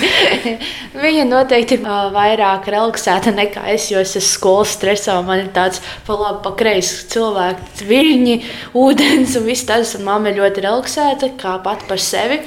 Viņa 1.04 1.26
noteikti 1.28 1.78
ir 1.78 1.86
uh, 1.86 2.08
vairāk 2.10 2.66
relaksēta 2.74 3.30
nekā 3.36 3.68
es, 3.70 3.86
jo 3.92 4.02
es 4.02 4.16
esmu 4.18 4.26
skolas 4.26 4.74
stresā. 4.74 5.20
Man 5.22 5.44
ir 5.44 5.52
tāds 5.54 5.78
pa 6.08 6.18
labi, 6.18 6.42
pa 6.42 6.54
kreisi 6.58 7.06
cilvēks, 7.14 7.84
viļņi, 7.86 8.36
ūdens 8.74 9.38
un 9.38 9.46
viss 9.46 9.68
tas. 9.70 9.94
Un 9.94 10.08
mamma 10.10 10.32
ir 10.32 10.42
ļoti 10.42 10.66
relaksēta, 10.66 11.36
kā 11.38 11.60
pat 11.62 11.86
par 11.86 12.02
sevi. 12.02 12.42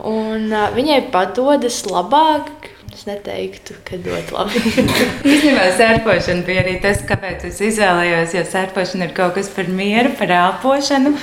Un 0.00 0.48
uh, 0.48 0.70
viņai 0.72 1.02
padodas 1.12 1.84
labāk. 1.90 2.61
Es 2.92 3.06
neteiktu, 3.08 3.78
ka 3.88 3.96
ļoti 3.96 4.34
labi. 4.36 4.60
Īstenībā 5.32 5.70
sērpošana 5.78 6.44
bija 6.44 6.60
arī 6.64 6.74
tas, 6.82 7.00
kāpēc 7.08 7.46
es 7.48 7.60
izvēlējos. 7.70 8.34
Jo 8.36 8.44
sērpošana 8.50 9.08
ir 9.08 9.14
kaut 9.16 9.38
kas 9.38 9.48
par 9.54 9.70
mieru, 9.72 10.12
par 10.18 10.32
elpošanu. 10.36 11.14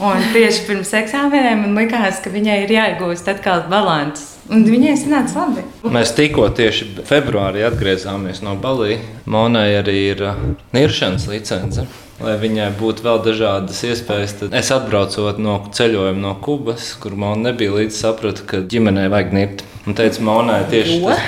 Un 0.00 0.22
tieši 0.32 0.64
pirms 0.64 0.94
eksāmeniem 1.02 1.66
man 1.66 1.76
likās, 1.76 2.22
ka 2.24 2.32
viņai 2.32 2.62
ir 2.62 2.72
jāiegūst 2.78 3.28
atkal 3.28 3.66
līdzsvars. 3.68 4.28
Un 4.52 4.64
viņai 4.66 4.94
sanāca 4.98 5.44
labi. 5.44 5.62
Mēs 5.92 6.14
tikko 6.16 6.48
tieši 6.56 6.88
februārī 7.08 7.62
atgriezāmies 7.68 8.40
no 8.42 8.56
Balijas. 8.60 9.04
Monai 9.30 9.68
arī 9.78 9.98
ir 10.14 10.24
uh, 10.26 10.40
niršanas 10.74 11.28
licence. 11.30 11.84
Lai 12.22 12.36
viņai 12.38 12.68
būtu 12.78 13.02
vēl 13.02 13.20
dažādas 13.24 13.80
iespējas, 13.88 14.36
tad 14.38 14.54
es 14.54 14.70
atbraucot 14.74 15.40
no 15.42 15.56
ceļojuma 15.74 16.22
no 16.22 16.36
Kubas, 16.44 16.92
kur 17.02 17.16
man 17.18 17.42
nebija 17.42 17.74
līdzi, 17.74 17.98
sapratu, 17.98 18.46
ka 18.46 18.62
ģimenei 18.62 19.08
vajag 19.10 19.34
nirt. 19.34 19.64
Un 19.82 19.96
teicu, 19.98 20.22
Monai 20.22 20.60
tieši 20.70 21.00
tas, 21.02 21.22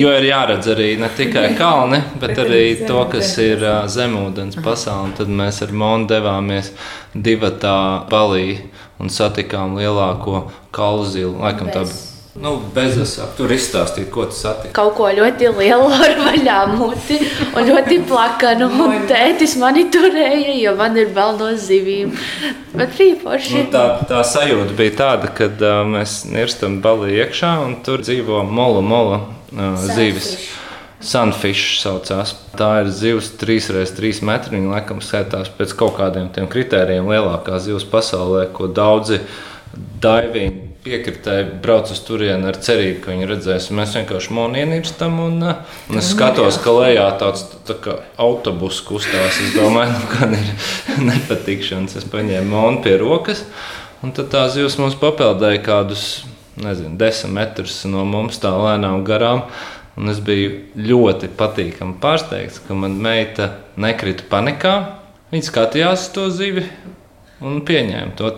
jo 0.00 0.12
ir 0.16 0.24
jāredz 0.30 0.70
arī 0.72 0.88
ne 0.96 1.10
tikai 1.12 1.50
kalni, 1.58 2.00
bet 2.22 2.40
arī 2.40 2.62
to, 2.88 3.02
kas 3.12 3.34
ir 3.44 3.60
uh, 3.60 3.82
zemūdens 3.92 4.56
pasaule. 4.64 5.12
Tad 5.18 5.28
mēs 5.28 5.60
ar 5.66 5.76
Monu 5.76 6.08
devāmies 6.08 6.72
divatā 7.12 7.76
Balī 8.08 8.62
un 8.96 9.12
satikām 9.12 9.76
lielāko 9.76 10.46
kalzilu. 10.72 11.36
Laikam 11.42 11.68
tā 11.74 11.84
bija. 11.84 12.07
Nu, 12.38 12.52
bezasāk. 12.74 13.32
Tur 13.38 13.50
izstāstīt, 13.50 14.06
ko 14.14 14.28
tu 14.30 14.36
satiki. 14.38 14.70
Kaut 14.76 14.92
ko 14.98 15.08
ļoti 15.10 15.48
lielu 15.56 15.88
ar 15.90 16.12
vaļā 16.20 16.58
muti 16.70 17.16
un 17.48 17.66
ļoti 17.66 17.98
plakanu. 18.06 18.68
Un 18.84 19.08
tētis 19.10 19.56
mani 19.58 19.88
turēja, 19.90 20.54
jo 20.60 20.74
man 20.78 20.94
ir 21.00 21.10
vēl 21.16 21.34
no 21.40 21.48
zivīm. 21.58 22.12
Bet 22.78 22.94
rīpoši. 23.00 23.56
Nu, 23.56 23.64
tā, 23.72 23.82
tā 24.10 24.22
sajūta 24.26 24.76
bija 24.78 24.94
tāda, 25.00 25.32
ka 25.34 25.50
uh, 25.50 25.82
mēs 25.88 26.20
nirstam 26.30 26.78
balī 26.84 27.18
iekšā 27.24 27.56
un 27.64 27.76
tur 27.86 28.06
dzīvo 28.06 28.44
mola, 28.46 28.84
mola 28.86 29.20
uh, 29.24 29.74
zivis. 29.96 30.36
Sunfish 31.02 31.78
saucās. 31.82 32.36
Tā 32.58 32.70
ir 32.84 32.94
zivs 32.94 33.32
3x3 33.38 34.22
metri. 34.26 34.58
Viņa 34.58 34.72
laikam 34.76 35.02
skaitās 35.02 35.50
pēc 35.58 35.74
kaut 35.78 35.98
kādiem 35.98 36.30
tiem 36.34 36.46
kritērijiem 36.50 37.10
lielākā 37.10 37.58
zivs 37.62 37.86
pasaulē, 37.86 38.46
ko 38.54 38.70
daudzi 38.70 39.22
daivīgi 40.02 40.67
piekritēji 40.84 41.48
brauc 41.62 41.90
uz 41.92 42.00
turieni 42.06 42.46
ar 42.48 42.58
cerību, 42.62 43.00
ka 43.02 43.12
viņi 43.12 43.28
redzēs. 43.30 43.70
Mēs 43.74 43.96
vienkārši 43.98 44.34
monienirstam 44.36 45.18
un, 45.24 45.40
uh, 45.42 45.80
un 45.90 46.00
es 46.00 46.12
skatos, 46.12 46.60
ka 46.62 46.74
lejā 46.76 47.08
tāds 47.20 47.44
tā 47.68 47.76
kā 47.82 47.98
autobus 48.20 48.80
kustās. 48.86 49.40
Es 49.42 49.56
domāju, 49.56 49.96
nu, 49.96 50.08
ka 50.12 50.30
ir 50.38 50.52
nepatikšanas. 51.10 51.98
Es 52.00 52.08
paņēmu 52.08 52.54
monu 52.54 52.82
pie 52.84 52.96
rokas 53.00 53.44
un 54.02 54.14
tad 54.14 54.30
tā 54.32 54.44
zivs 54.52 54.78
mums 54.78 54.96
papeldēja 54.98 55.62
kādus, 55.66 56.04
nezinu, 56.58 56.94
desmit 57.00 57.34
metrus 57.34 57.80
no 57.90 58.04
mums 58.08 58.38
tā 58.42 58.52
lēnām 58.54 59.02
garām. 59.06 59.46
Un 59.98 60.12
es 60.12 60.20
biju 60.22 60.52
ļoti 60.78 61.26
patīkami 61.34 61.96
pārsteigts, 61.98 62.60
ka 62.62 62.76
mana 62.78 62.94
meita 63.02 63.48
nekrita 63.82 64.28
panikā. 64.30 64.74
Viņa 65.32 65.48
skatījās 65.48 66.06
to 66.14 66.28
zivi 66.30 66.62
un 67.42 67.58
pieņēma 67.66 68.14
to. 68.18 68.30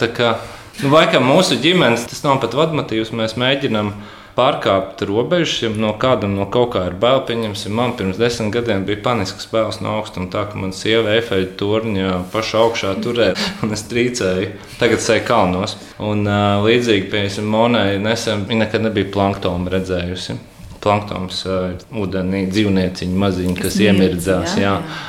Nu, 0.80 0.88
laikam 0.94 1.26
mūsu 1.28 1.58
ģimenes 1.60 2.06
tas 2.08 2.22
nav 2.24 2.38
pat 2.40 2.54
vadmotīvs. 2.56 3.10
Mēs 3.12 3.34
mēģinām 3.36 3.90
pārkāpt 4.32 5.02
robežas, 5.04 5.58
ja 5.60 5.68
no 5.76 5.90
kādam 6.00 6.32
no 6.38 6.46
kaut 6.48 6.70
kā 6.72 6.86
ir 6.88 6.94
bail. 7.02 7.20
Pieņemsim, 7.28 7.74
man 7.76 7.92
pirms 7.98 8.16
desmit 8.20 8.54
gadiem 8.54 8.86
bija 8.88 9.02
panisks 9.04 9.50
bailes 9.52 9.82
no 9.84 9.98
augstuma, 9.98 10.30
tā 10.32 10.46
ka 10.48 10.56
man 10.56 10.72
sieva 10.76 11.12
efeļu 11.18 11.50
torņa 11.60 12.14
pašā 12.32 12.62
augšā 12.64 12.94
turēja 13.04 13.36
un 13.66 13.76
es 13.76 13.84
trīcēju. 13.90 14.54
Tagad 14.80 15.04
sēž 15.04 15.26
kalnos. 15.28 15.76
Un 16.00 16.24
uh, 16.24 16.64
līdzīgi, 16.64 17.10
piemēram, 17.12 17.52
Monai 17.52 17.86
nesen 18.00 18.48
viņa 18.48 18.64
nekad 18.64 18.88
nebija 18.88 19.12
planktonu 19.12 19.68
redzējusi 19.76 20.40
planktons, 20.80 21.44
uh, 21.44 21.74
ūdenī 21.92 22.46
dzīvnieciņi 22.48 23.24
maziņi, 23.26 23.56
kas 23.60 23.76
iemirdzās. 23.84 24.56
Jā, 24.56 24.78
jā. 24.80 25.00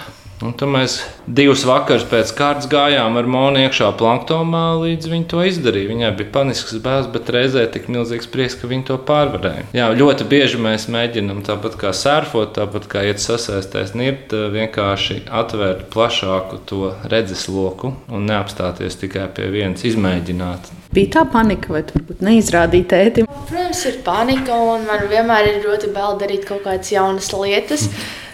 Un 0.42 0.56
tad 0.58 0.72
mēs 0.74 0.96
divus 1.30 1.62
vakarus 1.70 2.04
pēc 2.10 2.32
kārtas 2.38 2.70
gājām 2.72 3.18
ar 3.20 3.28
Monu 3.30 3.62
iekšā 3.62 3.92
planktonā, 4.00 4.64
līdz 4.82 5.10
viņa 5.12 5.28
to 5.30 5.44
izdarīja. 5.46 5.90
Viņai 5.92 6.12
bija 6.18 6.32
panisks 6.34 6.78
bērs, 6.82 7.10
bet 7.14 7.30
reizē 7.34 7.68
tik 7.70 7.86
milzīgs 7.94 8.30
prieks, 8.32 8.58
ka 8.58 8.70
viņa 8.72 8.88
to 8.90 8.98
pārvarēja. 9.06 9.68
Jā, 9.78 9.92
ļoti 9.98 10.26
bieži 10.32 10.62
mēs 10.62 10.88
mēģinām 10.92 11.44
tāpat 11.46 11.78
kā 11.82 11.94
sērfot, 11.94 12.56
tāpat 12.58 12.88
kā 12.90 13.06
iet 13.12 13.22
sasaistēs, 13.22 13.94
nirt, 13.98 14.34
vienkārši 14.34 15.22
atvērt 15.30 15.88
plašāku 15.94 16.62
to 16.70 16.94
redzesloku 17.12 17.94
un 18.10 18.26
neapstāties 18.30 18.98
tikai 19.04 19.28
pie 19.36 19.52
vienas, 19.54 19.86
izmēģināt. 19.86 20.74
Bija 20.92 21.14
tā 21.20 21.22
panika, 21.32 21.72
vai 21.72 21.86
tu 21.88 21.96
varbūt 22.00 22.26
neizrādīji 22.26 22.88
tētim? 22.92 23.30
Protams, 23.30 23.86
ir 23.88 24.02
panika, 24.04 24.58
un 24.74 24.90
man 24.90 25.06
vienmēr 25.12 25.54
ir 25.54 25.62
ļoti 25.64 25.94
bail 25.96 26.18
darīt 26.20 26.44
kaut 26.50 26.66
kādas 26.66 26.92
jaunas 26.92 27.30
lietas. 27.32 27.88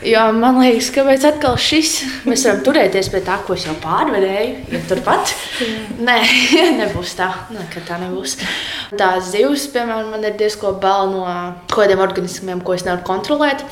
Jo 0.06 0.28
man 0.36 0.60
liekas, 0.62 0.92
kāpēc 0.94 1.24
atkal 1.26 1.56
šis? 1.58 1.96
Mēs 2.30 2.44
varam 2.46 2.62
turēties 2.68 3.10
pie 3.10 3.22
tā, 3.26 3.40
ko 3.46 3.56
es 3.58 3.66
jau 3.66 3.74
pārvarēju. 3.82 4.54
Ja 4.70 4.82
turpat. 4.90 5.34
Nē, 5.98 6.18
nebūs 6.84 7.16
tā. 7.18 7.32
Nekad 7.56 7.88
tā 7.90 7.98
nebūs. 8.04 8.38
Tās 8.94 9.32
zivs, 9.34 9.66
piemēram, 9.74 10.12
man 10.14 10.28
ir 10.28 10.38
diezgan 10.38 10.78
bail 10.84 11.10
no 11.16 11.24
kaut 11.66 11.80
kādiem 11.80 12.04
organismiem, 12.06 12.62
ko 12.62 12.78
es 12.78 12.86
nevaru 12.86 13.08
kontrolēt. 13.10 13.66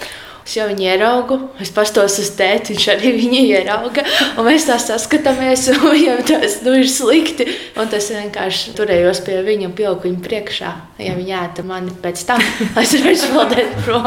Es 0.46 0.54
jau 0.60 0.68
viņu 0.70 0.84
ieraugu, 0.86 1.40
es 1.62 1.72
pastos 1.74 2.20
uz 2.22 2.28
tēti, 2.38 2.76
viņš 2.76 2.84
arī 2.94 3.14
viņu 3.16 3.40
ierauga. 3.48 4.04
Un 4.38 4.46
mēs 4.46 4.68
tā 4.70 4.76
saskatāmies, 4.82 5.64
un 5.74 5.88
viņam 5.90 6.22
tas 6.30 6.60
nu, 6.66 6.76
ir 6.82 6.90
slikti. 6.90 7.48
Un 7.82 7.90
tas 7.90 8.10
vienkārši 8.14 8.76
turējos 8.78 9.24
pie 9.26 9.40
viņa 9.46 9.70
un 9.70 9.74
pilku 9.78 10.06
viņu 10.10 10.22
priekšā. 10.26 10.74
Ja 10.96 11.12
viņi 11.12 11.34
ēta 11.36 11.64
mani 11.68 11.92
pēc 12.00 12.22
tam, 12.24 12.40
es 12.80 12.94
varēšu 12.96 13.32
peldēt 13.34 13.72
prom. 13.84 14.06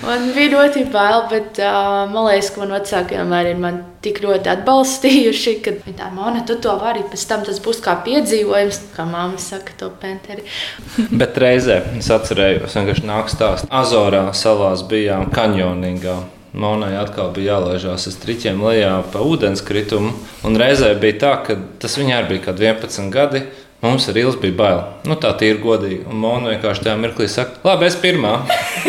Man 0.00 0.30
bija 0.32 0.52
ļoti 0.54 0.86
bail, 0.92 1.26
bet 1.28 1.58
uh, 1.60 2.06
man 2.08 2.30
liekas, 2.30 2.48
ka 2.54 2.62
man 2.62 2.72
vecāki 2.72 3.18
vienmēr 3.18 3.50
ir 3.50 3.58
man 3.60 3.82
tik 4.04 4.22
ļoti 4.24 4.48
atbalstījuši, 4.54 5.52
ka 5.64 5.74
viņi 5.82 5.96
tā 5.98 6.08
māna, 6.14 6.40
tu 6.48 6.56
to 6.62 6.72
vari, 6.80 7.02
pēc 7.10 7.26
tam 7.28 7.44
tas 7.44 7.60
būs 7.60 7.82
kā 7.84 7.98
piedzīvojums, 8.06 8.78
kā 8.96 9.04
māma 9.08 9.36
saka 9.42 9.76
to 9.76 9.90
penteri. 10.00 10.46
Bet 11.20 11.36
reizē 11.42 11.82
es 11.98 12.08
atcerējos, 12.14 12.78
vienkārši 12.78 13.04
nāk 13.10 13.28
stāst. 13.32 13.68
Azorā 13.68 14.24
salās 14.32 14.86
bijām 14.88 15.28
kanjoningā. 15.36 16.16
Monai 16.56 16.94
atkal 16.96 17.34
bija 17.36 17.58
jālaižās 17.58 18.06
uz 18.08 18.14
triķiem 18.22 18.62
lejā 18.64 18.94
pa 19.12 19.20
ūdenskritumu. 19.20 20.14
Un 20.48 20.56
reizē 20.56 20.94
bija 20.96 21.18
tā, 21.26 21.32
ka 21.44 21.58
tas 21.82 21.98
viņai 22.00 22.22
bija 22.30 22.46
kaut 22.46 22.62
11 22.64 23.12
gadi. 23.12 23.42
Mums 23.86 24.08
ar 24.10 24.16
Ilzi 24.18 24.40
bija 24.42 24.54
bail. 24.58 24.78
Nu, 25.06 25.14
tā 25.20 25.30
ir 25.46 25.60
godīgi. 25.62 26.00
Un 26.10 26.18
Mona 26.18 26.50
vienkārši 26.50 26.82
tajā 26.88 26.96
mirklī 26.98 27.28
saka, 27.30 27.60
labi, 27.62 27.86
es 27.86 27.96
pirmā. 28.02 28.32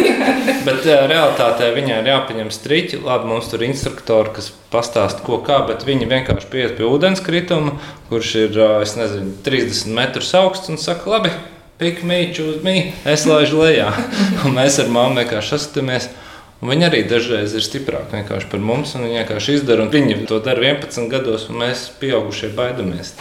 bet 0.68 0.88
uh, 0.88 1.04
realitātē 1.10 1.70
viņai 1.76 2.00
ir 2.02 2.10
jāpaņem 2.12 2.50
striķi. 2.54 3.02
Labi, 3.06 3.30
mums 3.30 3.52
tur 3.52 3.62
ir 3.62 3.70
instruktori, 3.70 4.34
kas 4.40 4.50
pastāsta, 4.74 5.22
ko 5.26 5.38
kā, 5.46 5.60
bet 5.70 5.86
viņi 5.86 6.10
vienkārši 6.10 6.50
pieiet 6.50 6.76
pie 6.80 6.88
ūdenskrituma, 6.90 7.78
kurš 8.10 8.34
ir 8.48 8.58
uh, 8.58 8.98
nezinu, 9.00 9.36
30 9.46 9.94
metrus 9.98 10.34
augsts 10.40 10.74
un 10.74 10.82
saka, 10.82 11.14
labi, 11.14 11.34
pikmīču 11.78 12.52
uz 12.56 12.62
mī, 12.66 12.78
es 13.06 13.28
laižu 13.30 13.62
lejā. 13.62 13.92
un 14.48 14.58
mēs 14.58 14.82
ar 14.82 14.90
mammu 14.94 15.22
vienkārši 15.22 15.54
saskatāmies. 15.56 16.10
Un 16.58 16.72
viņi 16.74 16.88
arī 16.88 17.04
dažreiz 17.06 17.52
ir 17.54 17.62
stiprāki 17.62 18.24
par 18.26 18.64
mums, 18.66 18.96
un 18.98 19.06
viņi 19.06 19.22
vienkārši 19.22 19.60
izdara. 19.60 19.86
Viņi 19.94 20.24
to 20.26 20.42
dara 20.42 20.74
11 20.74 21.12
gados, 21.12 21.52
un 21.52 21.62
mēs, 21.62 21.92
pieaugušie, 22.02 22.50
baidamies. 22.58 23.14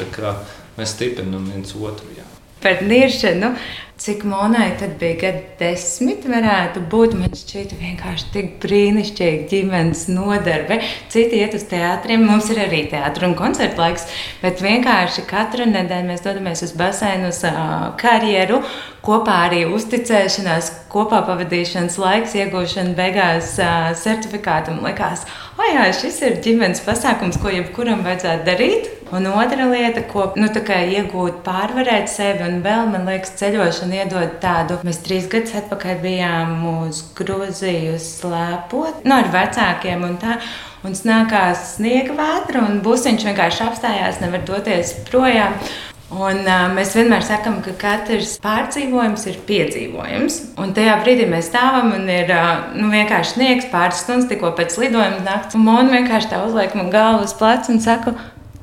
Mēs 0.76 0.92
stiprinām 0.96 1.48
viens 1.52 1.72
otru. 1.76 2.10
Jā. 2.16 2.26
Par 2.62 2.82
niršanu, 2.84 3.52
cik 3.98 4.24
monai 4.24 4.76
tad 4.78 4.98
bija 5.00 5.16
gadi 5.20 5.42
desmit, 5.58 6.26
varētu 6.28 6.82
būt. 6.92 7.14
Man 7.16 7.32
šķiet, 7.36 7.72
vienkārši 7.80 8.26
tik 8.34 8.50
brīnišķīgi 8.62 9.46
ģimenes 9.52 10.04
nodarbe. 10.12 10.82
Citi 11.12 11.40
iet 11.40 11.56
uz 11.56 11.64
teātriem, 11.70 12.26
mums 12.28 12.50
ir 12.52 12.60
arī 12.66 12.82
teātris 12.92 13.30
un 13.30 13.36
koncerta 13.38 13.86
laiks, 13.86 14.04
bet 14.42 14.60
vienkārši 14.64 15.24
katru 15.30 15.68
nedēļu 15.70 16.10
mēs 16.10 16.26
dodamies 16.26 16.64
uz 16.66 16.74
baseinu, 16.76 17.32
uz 17.32 17.40
uh, 17.48 17.94
karjeru, 18.00 18.60
kopā 19.06 19.38
arī 19.46 19.64
uzticēšanās, 19.70 20.70
kopā 20.92 21.22
pavadīšanas 21.28 21.96
laiks, 22.02 22.36
iegūšana, 22.36 22.92
beigās 22.98 23.54
uh, 23.62 23.90
certifikātam 23.96 24.82
likās, 24.84 25.24
oh, 25.56 25.66
jā, 25.72 25.88
šis 25.96 26.20
ir 26.26 26.38
ģimenes 26.44 26.84
pasākums, 26.84 27.40
ko 27.40 27.54
jebkuram 27.54 28.04
vajadzētu 28.06 28.48
darīt. 28.50 28.92
Un 29.14 29.28
otra 29.30 29.68
lieta, 29.70 30.02
ko 30.10 30.32
nu, 30.34 30.48
iegūt, 30.50 31.36
pārvarēt 31.46 32.10
sevi, 32.10 32.42
un 32.42 32.56
vēl 32.64 32.88
man 32.90 33.06
liekas, 33.06 33.36
ceļošana 33.38 33.85
iedod 33.94 34.36
tādu. 34.42 34.78
Mēs 34.86 35.02
trīs 35.04 35.28
gadus 35.32 35.56
atpakaļ 35.60 35.98
bijām 36.02 36.54
uz 36.86 37.02
Grūziju 37.18 37.96
slēpot 38.02 39.04
nu, 39.06 39.18
ar 39.18 39.30
vecākiem 39.34 40.06
un 40.08 40.16
tā. 40.22 40.38
Un 40.86 40.94
snākās 40.94 41.72
sniega 41.74 42.14
vētra, 42.14 42.62
un 42.62 42.78
būsiņš 42.84 43.24
vienkārši 43.26 43.64
apstājās, 43.66 44.20
nevar 44.22 44.44
doties 44.46 44.92
projām. 45.08 45.56
Un, 46.06 46.44
uh, 46.46 46.68
mēs 46.70 46.92
vienmēr 46.94 47.24
sakām, 47.26 47.56
ka 47.64 47.72
katrs 47.80 48.36
pārdzīvojums 48.44 49.24
ir 49.26 49.40
piedzīvojums. 49.48 50.36
Un 50.62 50.70
tajā 50.76 50.94
brīdī 51.00 51.26
mēs 51.26 51.48
stāvam 51.50 51.90
un 51.96 52.06
ir 52.06 52.30
uh, 52.30 52.68
nu, 52.78 52.92
vienkārši 52.92 53.34
sniegs 53.34 53.66
pāris 53.72 54.04
stundas 54.04 54.28
tikko 54.30 54.52
pēc 54.54 54.78
lidojuma 54.78 55.24
naktas. 55.26 55.58
Un 55.58 55.66
Mona 55.66 55.96
vienkārši 55.96 56.30
tā 56.30 56.44
uzliek 56.46 56.78
man 56.78 56.92
galvu 56.94 57.26
uz 57.26 57.34
pleca 57.34 57.74
un 57.74 57.82
saka, 57.82 58.14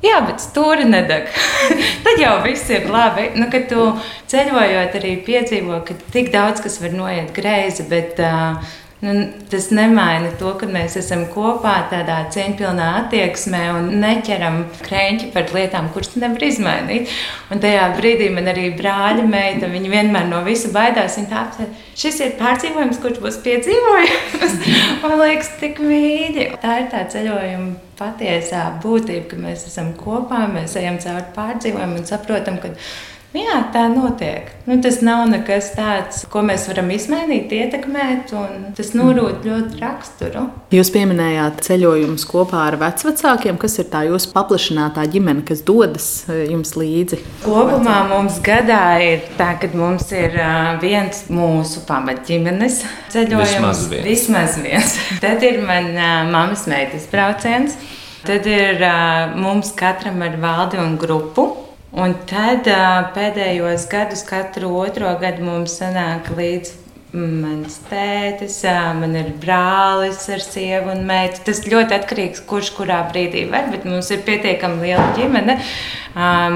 Jā, 0.04 0.18
bet 0.26 0.42
stūri 0.42 0.84
nedeg. 0.88 1.30
Tad 2.04 2.20
jau 2.20 2.34
viss 2.44 2.68
ir 2.72 2.88
labi. 2.92 3.30
Nu, 3.38 3.48
kad 3.52 3.68
tu 3.70 3.86
ceļojot, 4.30 4.96
arī 5.00 5.14
piedzīvo, 5.24 5.80
ka 5.86 5.96
tik 6.12 6.28
daudz 6.34 6.60
kas 6.64 6.76
var 6.82 6.92
noiet 6.96 7.32
greizi. 7.36 7.86
Bet, 7.88 8.20
uh, 8.20 8.74
Nu, 9.04 9.26
tas 9.50 9.66
nemaina 9.74 10.30
to, 10.40 10.54
ka 10.56 10.64
mēs 10.70 10.94
esam 10.96 11.26
kopā 11.28 11.74
tādā 11.90 12.22
cieņpilnā 12.32 12.86
attieksmē 13.02 13.60
un 13.74 13.90
neķeram 14.00 14.56
krēķi 14.80 15.28
par 15.34 15.52
lietām, 15.52 15.90
kuras 15.92 16.14
nevar 16.16 16.46
izmainīt. 16.46 17.12
Un 17.52 17.60
tajā 17.60 17.84
brīdī 17.98 18.30
man 18.32 18.48
arī 18.54 18.70
brāļa 18.78 19.26
meita, 19.28 19.68
viņa 19.68 19.92
vienmēr 19.92 20.30
no 20.30 20.40
visa 20.48 20.72
baidās. 20.72 21.18
Viņa 21.20 21.32
tāpēc, 21.34 21.84
šis 22.00 22.20
ir 22.24 22.36
pārdzīvojums, 22.40 23.04
kurš 23.04 23.20
būs 23.26 23.40
piedzīvojums. 23.44 24.60
man 25.04 25.18
liekas, 25.20 25.52
tik 25.60 25.84
mīļi. 25.84 26.54
Tā 26.64 26.80
ir 26.80 26.92
tā 26.94 27.04
ceļojuma 27.12 27.74
patiesā 28.00 28.70
būtība, 28.80 29.26
ka 29.34 29.42
mēs 29.42 29.68
esam 29.68 29.92
kopā, 30.00 30.46
mēs 30.54 30.80
ejam 30.80 30.96
cauri 31.02 31.28
pārdzīvojumam 31.36 32.00
un 32.00 32.08
saprotam, 32.08 32.56
ka 32.62 32.72
Nu 32.72 33.13
jā, 33.38 33.56
tā 33.74 33.84
notiek. 33.90 34.50
Nu, 34.68 34.76
tas 34.82 35.00
nav 35.04 35.24
nekas 35.30 35.72
tāds, 35.76 36.22
ko 36.30 36.40
mēs 36.46 36.66
varam 36.70 36.90
izmainīt, 36.94 37.52
ietekmēt, 37.52 38.32
un 38.38 38.68
tas 38.76 38.92
norūda 38.96 39.42
ļoti 39.44 39.80
raksturu. 39.80 40.44
Jūs 40.74 40.90
pieminējāt 40.94 41.62
ceļojumus 41.66 42.26
kopā 42.30 42.62
ar 42.70 42.78
vecākiem. 42.80 43.58
Kas 43.60 43.78
ir 43.82 43.88
tā 43.92 44.04
jūsu 44.08 44.30
paplašinātā 44.34 45.04
ģimene, 45.10 45.44
kas 45.46 45.64
dodas 45.66 46.08
eh, 46.28 46.44
jums 46.52 46.74
līdzi? 46.78 47.20
Kopumā 47.44 47.98
mums 48.12 48.38
gadā 48.44 48.84
ir 49.04 49.26
tā, 49.38 49.52
ka 49.60 49.72
mums 49.74 50.08
ir 50.14 50.38
viens 50.82 51.26
mūsu 51.32 51.84
pamatģimenes 51.88 52.80
ceļojums. 53.14 53.58
Vismaz 53.58 53.84
viens. 53.90 54.08
Vismaz 54.08 54.56
viens. 54.62 54.96
Tad 55.24 55.44
ir 55.46 55.60
mana 55.66 56.14
mammas 56.30 56.68
meitas 56.70 57.08
brauciens. 57.10 57.76
Tad 58.24 58.46
ir 58.48 58.80
uh, 58.80 59.34
mums 59.36 59.74
katram 59.76 60.22
ar 60.24 60.38
valdi 60.40 60.78
un 60.80 60.96
grupu. 61.00 61.50
Un 61.94 62.16
tad 62.26 62.66
pēdējos 63.14 63.84
gadus, 63.90 64.24
katru 64.26 64.72
otro 64.80 65.12
gadu 65.20 65.44
mums 65.46 65.76
sanāk 65.78 66.32
līdzi 66.34 66.80
mans 67.14 67.76
tētis, 67.86 68.56
man 68.98 69.14
ir 69.18 69.28
brālis 69.40 70.24
ar 70.32 70.42
sievu 70.42 70.90
un 70.94 71.04
meitu. 71.06 71.44
Tas 71.46 71.62
ļoti 71.70 71.94
atkarīgs 71.94 72.42
kurš 72.48 72.72
kurā 72.78 72.98
brīdī 73.12 73.44
var, 73.50 73.68
bet 73.70 73.86
mums 73.86 74.10
ir 74.14 74.24
pietiekami 74.26 74.88
liela 74.88 75.06
ģimene. 75.18 75.58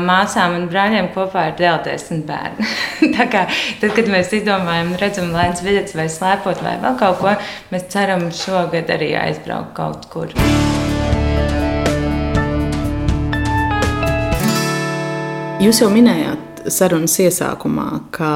Māsām 0.09 0.59
un 0.59 0.67
brāļiem 0.71 1.13
kopā 1.15 1.49
ir 1.53 1.57
vēl 1.63 1.81
desmit 1.87 2.27
bērni. 2.29 2.69
Tā 3.17 3.31
kā 3.31 3.47
tad, 3.81 3.95
kad 3.95 4.11
mēs 4.11 4.35
izdomājam, 4.41 4.95
redzam, 4.99 5.33
lēns 5.35 5.63
biļets 5.67 5.99
vai 5.99 6.11
slēpot 6.11 6.63
vai 6.67 6.77
vēl 6.83 6.99
kaut 7.01 7.23
ko, 7.23 7.39
mēs 7.75 7.89
ceram 7.95 8.29
šogad 8.35 8.91
arī 8.99 9.15
aizbraukt 9.23 9.75
kaut 9.79 10.11
kur. 10.13 10.39
Jūs 15.59 15.81
jau 15.83 15.89
minējāt 15.91 16.69
sarunas 16.71 17.17
iesākumā, 17.19 17.87
ka 18.15 18.29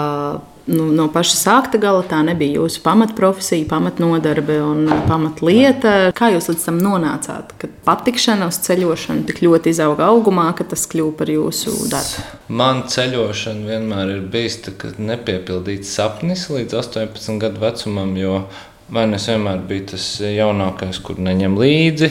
nu, 0.67 0.89
no 0.91 1.05
paša 1.15 1.37
sākta 1.39 1.79
gala 1.79 2.01
tā 2.11 2.19
nebija 2.27 2.57
jūsu 2.59 2.81
pamatprofesija, 2.83 3.69
pamatnodarbe 3.71 4.57
un 4.65 4.91
pamatlieta. 5.07 5.93
Kā 6.19 6.33
jūs 6.35 6.51
līdz 6.51 6.65
tam 6.67 6.81
nonācāt, 6.83 7.55
ka 7.61 7.71
patikšana 7.87 8.49
uz 8.51 8.59
ceļošanu 8.67 9.23
tik 9.31 9.39
ļoti 9.47 9.71
izauga 9.71 10.11
augumā, 10.11 10.49
ka 10.59 10.67
tas 10.73 10.83
kļuva 10.91 11.15
par 11.21 11.31
jūsu 11.31 11.77
darbu? 11.93 12.27
Man 12.51 12.83
ceļošana 12.91 13.71
vienmēr 13.71 14.17
ir 14.17 14.27
bijis 14.35 14.59
nepiepildīts 14.99 15.95
sapnis 15.95 16.49
līdz 16.51 16.81
18 16.83 17.39
gadu 17.47 17.63
vecumam, 17.63 18.19
jo 18.19 18.43
Es 18.93 19.25
vienmēr 19.31 19.63
biju 19.65 19.87
tas 19.95 20.07
jaunākais, 20.21 20.99
kur 21.01 21.17
neņem 21.17 21.55
līdzi. 21.57 22.11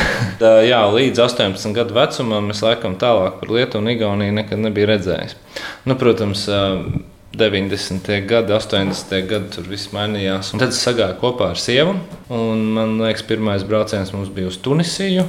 Jā, 0.70 0.80
līdz 0.92 1.22
18 1.24 1.72
gadu 1.76 1.96
vecumam 1.96 2.50
es 2.52 2.60
laikam 2.64 2.98
tālāk 3.00 3.38
par 3.40 3.52
Lietuvu 3.54 3.80
un 3.80 3.88
Igauniju 3.94 4.34
nekad 4.36 4.60
nebiju 4.60 4.90
redzējis. 4.90 5.38
Nu, 5.88 5.96
protams, 6.00 6.44
90. 7.32 8.26
gadi, 8.28 8.52
80. 8.52 9.16
gadi 9.30 9.48
tur 9.54 9.68
viss 9.70 9.94
mainījās. 9.96 10.52
Un 10.52 10.60
tad 10.60 10.74
es 10.74 10.82
sagāju 10.84 11.16
kopā 11.22 11.54
ar 11.54 11.62
sievu. 11.62 11.96
Man 12.28 12.98
liekas, 13.00 13.24
pirmais 13.24 13.64
brauciens 13.64 14.12
mums 14.12 14.28
bija 14.34 14.50
uz 14.50 14.60
Tunisiju. 14.60 15.24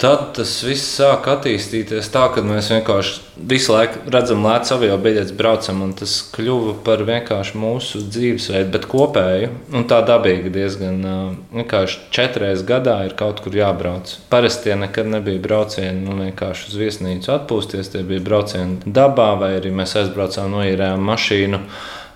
Tad 0.00 0.30
tas 0.32 0.54
viss 0.64 0.94
sāk 0.96 1.26
attīstīties 1.28 2.06
tā, 2.08 2.22
ka 2.32 2.40
mēs 2.40 2.70
vienkārši 2.72 3.18
visu 3.50 3.74
laiku 3.74 4.00
redzam, 4.08 4.46
lēcam 4.48 4.78
avio 4.78 4.94
biļetes, 5.04 5.34
braucam, 5.36 5.82
un 5.84 5.92
tas 5.98 6.14
kļuva 6.32 6.78
par 6.86 7.02
vienkārši 7.04 7.60
mūsu 7.60 8.00
dzīvesveidu, 8.06 8.70
bet 8.72 8.88
kopēju 8.88 9.50
un 9.76 9.84
tā 9.90 10.00
dabīgi 10.08 10.54
diezgan. 10.54 11.04
Vienkārši 11.52 12.00
četras 12.16 12.64
gadā 12.64 12.96
ir 13.10 13.12
kaut 13.20 13.44
kur 13.44 13.60
jābrauc. 13.60 14.16
Parasti 14.32 14.70
tie 14.70 14.80
nekad 14.80 15.12
nebija 15.12 15.44
braucieni, 15.44 16.00
nu 16.06 16.16
vienkārši 16.22 16.72
uz 16.72 16.80
viesnīcu 16.80 17.36
atpūsties, 17.36 17.92
tie 17.92 18.00
bija 18.00 18.24
braucieni 18.24 18.80
dabā, 18.88 19.34
vai 19.42 19.58
arī 19.58 19.76
mēs 19.82 19.98
aizbraucām, 20.00 20.48
noīrējām 20.56 21.10
mašīnu 21.12 21.64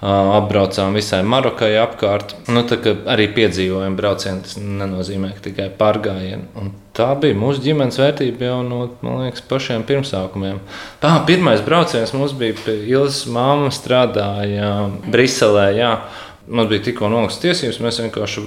apbraucām 0.02 0.96
visai 0.96 1.22
Marokai 1.26 1.74
apkārt. 1.80 2.34
Nu, 2.52 2.64
arī 3.10 3.28
piedzīvojām 3.36 3.96
braucienu. 3.98 4.42
Tas 4.44 4.58
nenozīmē 4.58 5.32
tikai 5.44 5.70
pārgājienu. 5.78 6.70
Tā 6.94 7.08
bija 7.18 7.36
mūsu 7.38 7.62
ģimenes 7.64 7.98
vērtība 7.98 8.50
jau 8.50 8.58
no 8.66 8.82
liekas, 9.22 9.42
pašiem 9.50 9.86
pirmsākumiem. 9.88 10.60
Tā, 11.02 11.16
pirmais 11.26 11.64
brauciens 11.64 12.14
mums 12.14 12.36
bija 12.38 12.58
pie 12.64 12.76
Ilzas 12.92 13.24
māmas, 13.30 13.80
strādāja 13.80 14.74
Briselē. 15.10 15.70
Jā. 15.78 15.96
Mums 16.44 16.68
bija 16.68 16.82
tikko 16.84 17.08
nolasīts 17.08 17.40
tiesības, 17.40 17.78
mēs 17.80 17.98
vienkārši 18.02 18.42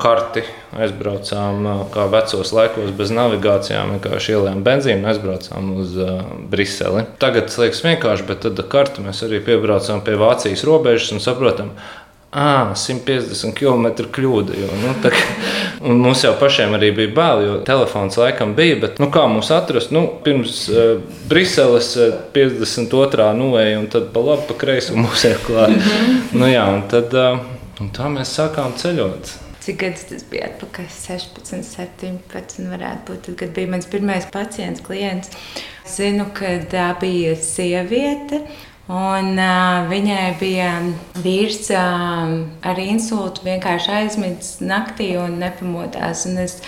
karti 0.00 0.40
aizbraucām, 0.72 1.66
kā 1.92 2.06
vecos 2.08 2.52
laikos, 2.56 2.94
bez 2.96 3.12
navigācijām. 3.12 3.92
Vienkārši 3.98 4.32
ielējām 4.32 4.62
benzīnu 4.64 5.02
un 5.02 5.10
aizbraucām 5.12 5.68
uz 5.82 5.92
uh, 6.00 6.24
Briseli. 6.48 7.04
Tagad 7.20 7.50
tas 7.50 7.60
liekas 7.60 7.84
vienkārši, 7.84 8.26
bet 8.30 8.40
tad 8.46 8.64
ar 8.64 8.70
karti 8.72 9.04
mēs 9.04 9.20
arī 9.28 9.42
piebraucām 9.44 10.00
pie 10.06 10.16
Vācijas 10.20 10.64
robežas 10.64 11.12
un 11.12 11.20
saprotam, 11.24 11.74
Ah, 12.36 12.74
150 12.76 13.54
km 13.56 13.86
kļūda. 14.12 14.56
Jo, 14.60 14.66
nu, 14.82 14.90
tā, 15.00 15.12
mums 15.80 16.24
jau 16.24 16.32
pašiem 16.40 16.74
arī 16.78 16.92
bija 16.96 17.12
bail, 17.16 17.42
jo 17.46 17.56
telefons 17.66 18.18
laikam 18.20 18.54
bija. 18.56 18.78
Bet, 18.82 19.00
nu, 19.02 19.10
kā 19.12 19.26
mums 19.30 19.50
atrast? 19.54 19.92
Nu, 19.94 20.06
pirms 20.24 20.66
uh, 20.72 21.00
Briseles 21.30 21.92
uh, 22.00 22.14
52. 22.34 23.30
nulēja, 23.38 23.80
un 23.80 23.90
tad 23.92 24.10
pa 24.14 24.24
labi, 24.24 24.46
pa 24.48 24.58
kreisi 24.64 24.96
mums 24.96 25.24
ir 25.28 25.40
klāta. 25.46 25.78
-hmm. 25.80 26.22
nu, 26.32 26.46
jā, 26.50 26.64
un 26.74 26.86
tad 26.90 27.14
uh, 27.14 27.42
un 27.80 27.90
tā 27.92 28.08
mēs 28.12 28.36
sākām 28.38 28.76
ceļot. 28.78 29.34
Cik 29.66 29.80
gadus 29.80 30.04
tas 30.06 30.22
bija 30.30 30.46
atpakaļ? 30.46 30.84
16, 30.94 31.64
17. 31.66 32.68
varētu 32.70 33.08
būt. 33.08 33.22
Tad, 33.26 33.34
kad 33.40 33.54
bija 33.56 33.72
mans 33.72 33.88
pirmais 33.90 34.28
pacients, 34.32 34.82
klients. 34.86 35.32
Zinu, 35.90 36.28
ka 36.34 36.52
tā 36.70 36.92
bija 37.00 37.34
sieviete. 37.34 38.44
Un, 38.86 39.32
uh, 39.34 39.88
viņai 39.90 40.36
bija 40.38 40.68
vīrs 41.18 41.72
uh, 41.74 42.34
ar 42.62 42.78
insultu, 42.78 43.42
vienkārši 43.42 43.90
aizmidzis 43.96 44.60
naktī 44.62 45.08
un 45.18 45.40
nepamodās. 45.40 46.22
Un 46.30 46.38
es 46.44 46.60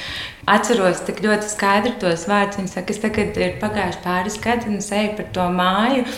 atceros 0.50 1.04
tik 1.06 1.22
ļoti 1.22 1.46
skaidri 1.52 1.94
tos 2.02 2.26
vārdus. 2.26 2.58
Viņa 2.58 2.72
saka, 2.72 2.90
es 2.90 2.98
tagad 3.04 3.38
ir 3.38 3.54
pagājuši 3.62 4.02
pāris 4.02 4.40
gadi 4.42 4.66
un 4.66 4.80
es 4.82 4.90
eju 4.90 5.14
par 5.20 5.30
to 5.36 5.46
māju. 5.60 6.08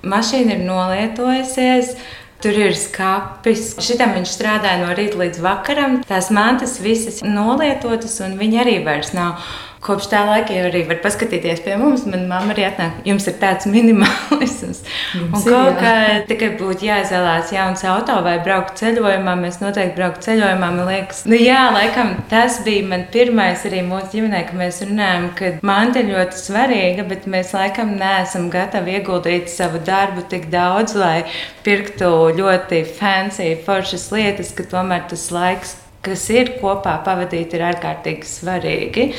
Mašīna 0.00 0.56
ir 0.56 0.64
nolietojusies. 0.64 1.92
Tur 2.40 2.56
ir 2.56 2.72
skāpis. 2.72 3.74
Šitam 3.84 4.14
viņš 4.16 4.30
strādāja 4.32 4.80
no 4.80 4.94
rīta 4.96 5.20
līdz 5.20 5.42
vakaram. 5.44 5.98
Tās 6.08 6.30
mantas 6.32 6.78
visas 6.80 7.20
nolietotas, 7.20 8.16
un 8.24 8.40
viņa 8.40 8.62
arī 8.64 8.78
vairs 8.86 9.12
nav. 9.12 9.44
Kopš 9.80 10.10
tā 10.12 10.18
laika 10.28 10.52
jau 10.52 10.66
arī 10.68 10.82
var 10.84 10.98
paskatīties 11.00 11.62
pie 11.64 11.72
mums. 11.80 12.02
Manā 12.04 12.26
mamma 12.28 12.52
arī 12.52 12.66
atnāk, 12.66 12.98
jums 13.08 13.24
ir 13.30 13.38
tāds 13.40 13.64
minimalisms. 13.70 14.82
Un 15.22 15.40
kaut 15.40 15.78
kā 15.80 15.94
tikai 16.28 16.50
būtu 16.60 16.84
jāizvēlās 16.84 17.54
jauns 17.54 17.84
auto 17.88 18.18
vai 18.26 18.34
braukt 18.44 18.76
ceļojumā. 18.76 19.38
Mēs 19.40 19.62
noteikti 19.62 19.96
braukt 19.96 20.20
ceļojumā. 20.26 20.70
Man 20.76 20.84
liekas, 20.84 21.24
nu 21.32 21.40
jā, 21.40 21.62
laikam 21.72 22.12
tas 22.28 22.60
bija 22.66 22.84
man 22.92 23.06
pirmais 23.14 23.64
arī 23.70 23.80
mūsu 23.88 24.12
ģimenē, 24.18 24.44
ka 24.50 24.60
mēs 24.60 24.82
runājam, 24.84 25.28
ka 25.40 25.52
manta 25.64 26.04
ir 26.04 26.12
ļoti 26.12 26.42
svarīga, 26.44 27.08
bet 27.08 27.24
mēs 27.32 27.56
laikam 27.56 27.96
neesam 27.96 28.50
gatavi 28.52 28.98
ieguldīt 28.98 29.48
savu 29.48 29.80
darbu 29.86 30.28
tik 30.28 30.50
daudz, 30.52 30.92
lai 31.00 31.22
pirktu 31.64 32.34
ļoti 32.36 32.84
fancy, 33.00 33.54
foršas 33.64 34.10
lietas, 34.12 34.52
ka 34.52 34.68
tomēr 34.76 35.08
tas 35.08 35.30
laiks, 35.32 35.78
kas 36.04 36.26
ir 36.32 36.58
kopā 36.60 37.00
pavadīt, 37.04 37.56
ir 37.56 37.64
ārkārtīgi 37.72 38.28
svarīgi. 38.28 39.14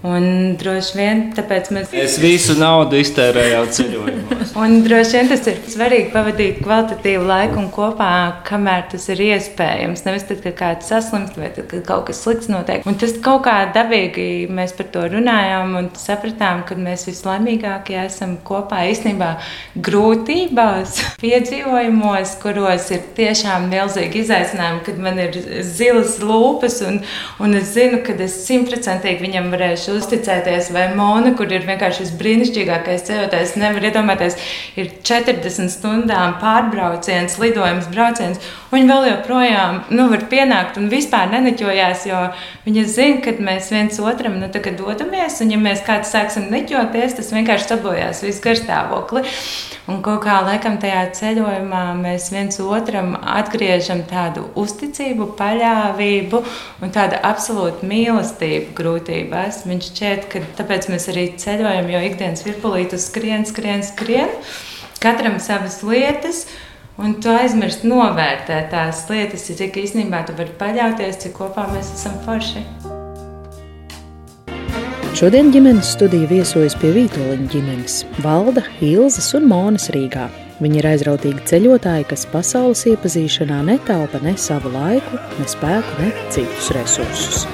Un 0.00 0.54
droši 0.56 0.94
vien 0.96 1.18
tāpēc 1.36 1.66
mēs. 1.76 1.90
Es 1.92 2.14
visu 2.22 2.54
naudu 2.56 2.96
iztērēju 3.02 3.64
ceļojumos. 3.76 4.52
un 4.56 4.78
droši 4.86 5.18
vien 5.18 5.26
tas 5.28 5.42
ir 5.50 5.58
svarīgi 5.68 6.06
pavadīt 6.14 6.62
kvalitatīvu 6.64 7.26
laiku 7.28 7.58
un 7.60 7.66
kopā, 7.74 8.08
kamēr 8.48 8.86
tas 8.94 9.04
ir 9.12 9.20
iespējams. 9.26 10.06
Nevis 10.06 10.24
tad, 10.30 10.40
kad 10.46 10.56
kāds 10.56 10.88
saslimst 10.88 11.36
vai 11.36 11.50
tad, 11.52 11.66
kad 11.68 11.84
kaut 11.84 12.06
kas 12.08 12.22
slikts 12.24 12.48
notiek. 12.48 12.86
Un 12.88 12.96
tas 12.96 13.12
kaut 13.20 13.42
kā 13.44 13.58
dabīgi 13.74 14.48
mēs 14.48 14.72
par 14.78 14.88
to 14.94 15.04
runājām 15.12 15.76
un 15.82 15.90
sapratām, 16.00 16.64
ka 16.64 16.78
mēs 16.80 17.04
vislaimīgākie 17.10 18.00
esam 18.00 18.38
kopā 18.48 18.86
īstenībā 18.94 19.34
grūtībās, 19.84 20.96
piedzīvojumos, 21.26 22.38
kuros 22.40 22.88
ir 22.96 23.04
tiešām 23.20 23.68
milzīgi 23.68 24.24
izaicinājumi, 24.24 24.82
kad 24.88 25.04
man 25.10 25.20
ir 25.28 25.36
zilas 25.60 26.16
lūpas 26.24 26.80
un, 26.88 27.02
un 27.44 27.60
es 27.60 27.76
zinu, 27.76 28.00
ka 28.06 28.16
es 28.24 28.40
simtprocentīgi 28.48 29.28
viņam 29.28 29.52
varēšu 29.52 29.89
uzticēties, 29.98 30.70
vai 30.74 30.86
Mona, 30.96 31.32
kur 31.38 31.50
ir 31.52 31.66
vienkārši 31.68 32.04
šis 32.04 32.14
brīnišķīgākais 32.20 33.04
ceļotājs, 33.08 33.56
nevar 33.60 33.86
iedomāties, 33.90 34.38
ir 34.80 34.92
40 35.06 35.72
stundām 35.72 36.36
pārbrauciens, 36.42 37.38
lidojums, 37.42 37.90
brauciens. 37.92 38.40
Viņi 38.70 38.86
vēl 38.86 39.08
joprojām 39.08 39.80
nu, 39.90 40.06
var 40.12 40.24
pienākt 40.30 40.78
un 40.78 40.90
vispār 40.92 41.30
neneķojās, 41.32 42.06
jo 42.06 42.22
viņi 42.66 42.86
zina, 42.86 43.20
ka 43.24 43.34
mēs 43.42 43.72
viens 43.74 43.98
otram 43.98 44.38
nu, 44.38 44.50
dodamies, 44.50 45.40
un 45.42 45.50
ja 45.54 45.58
mēs 45.60 45.82
kāds 45.86 46.12
sāksim 46.14 46.50
neķoties, 46.52 47.18
tas 47.18 47.32
vienkārši 47.34 47.72
sabojās 47.72 48.22
visu 48.26 48.44
garstāvokli. 48.46 49.24
Un 49.90 49.98
kaut 50.06 50.20
kā 50.22 50.36
laikam 50.46 50.76
tajā 50.78 51.00
ceļojumā 51.18 51.80
mēs 51.98 52.28
viens 52.30 52.60
otram 52.62 53.16
atgriežam 53.18 54.04
tādu 54.06 54.44
uzticību, 54.60 55.32
paļāvību 55.40 56.42
un 56.84 56.94
tādu 56.94 57.18
absolūtu 57.26 57.88
mīlestību 57.90 58.76
grūtībās. 58.78 59.64
Viņš 59.66 59.90
šķiet, 59.90 60.26
ka 60.30 60.44
tāpēc 60.60 60.90
mēs 60.92 61.08
arī 61.10 61.26
ceļojam, 61.42 61.90
jo 61.90 62.02
ikdienas 62.06 62.46
virpulīte 62.46 63.00
skrien, 63.02 63.46
skrien, 63.48 63.82
skrien. 63.86 64.30
Katram 65.02 65.40
savas 65.42 65.80
lietas. 65.82 66.44
Un 67.00 67.16
tu 67.22 67.32
aizmirsti 67.32 67.88
novērtēt 67.88 68.68
tās 68.74 69.06
lietas, 69.08 69.48
cik 69.48 69.80
īstenībā 69.80 70.20
tu 70.28 70.36
vari 70.36 70.54
paļauties, 70.60 71.18
cik 71.24 71.34
kopā 71.40 71.64
mēs 71.72 71.94
esam 71.96 72.20
forši. 72.26 72.79
Šodien 75.20 75.50
ģimenes 75.52 75.90
studija 75.98 76.24
viesojas 76.30 76.72
pie 76.80 76.94
Vītoliņa 76.94 77.50
ģimenes- 77.52 77.96
Valda, 78.24 78.62
Ilzas 78.80 79.26
un 79.36 79.44
Monas 79.50 79.90
Rīgā. 79.92 80.30
Viņi 80.64 80.80
ir 80.80 80.88
aizrautīgi 80.94 81.44
ceļotāji, 81.44 82.06
kas 82.08 82.24
pasaules 82.32 82.86
iepazīšanā 82.88 83.60
netaupa 83.68 84.22
ne 84.24 84.32
savu 84.40 84.72
laiku, 84.72 85.20
ne 85.36 85.44
spēku, 85.44 86.00
ne 86.00 86.08
citus 86.32 86.72
resursus. 86.72 87.44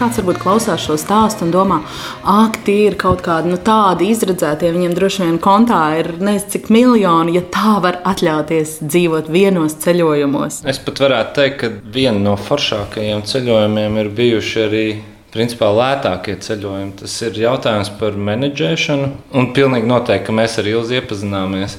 Kāds 0.00 0.16
varbūt 0.16 0.38
klausās 0.40 0.80
šo 0.80 0.94
stāstu 0.96 1.44
un 1.44 1.50
domā, 1.52 1.82
ak, 2.24 2.62
tie 2.64 2.86
ir 2.86 2.94
kaut 3.00 3.20
kādi 3.20 3.50
nu, 3.52 3.58
tādi 3.60 4.06
izredzētie, 4.14 4.70
viņiem 4.72 4.94
droši 4.96 5.26
vien 5.26 5.36
kontā 5.44 5.80
ir 6.00 6.14
nezinu 6.16 6.54
cik 6.54 6.70
miljoni, 6.72 7.34
ja 7.36 7.42
tā 7.52 7.74
var 7.84 7.98
atļauties 8.08 8.78
dzīvot 8.80 9.28
vienos 9.28 9.76
ceļojumos. 9.84 10.62
Es 10.72 10.80
pat 10.80 11.04
varētu 11.04 11.36
teikt, 11.36 11.58
ka 11.60 11.92
viena 11.92 12.16
no 12.30 12.38
foršākajiem 12.40 13.26
ceļojumiem 13.28 14.00
ir 14.00 14.10
bijuši 14.22 14.64
arī 14.64 14.86
principā 15.34 15.68
lētākie 15.76 16.38
ceļojumi. 16.48 16.96
Tas 17.02 17.20
ir 17.28 17.36
jautājums 17.44 17.92
par 18.00 18.16
menedžēšanu. 18.16 19.12
Un 19.36 19.52
pilnīgi 19.52 19.92
noteikti, 19.92 20.30
ka 20.30 20.38
mēs 20.40 20.56
ar 20.64 20.72
Ilzi 20.72 20.96
iepazināmies. 20.96 21.76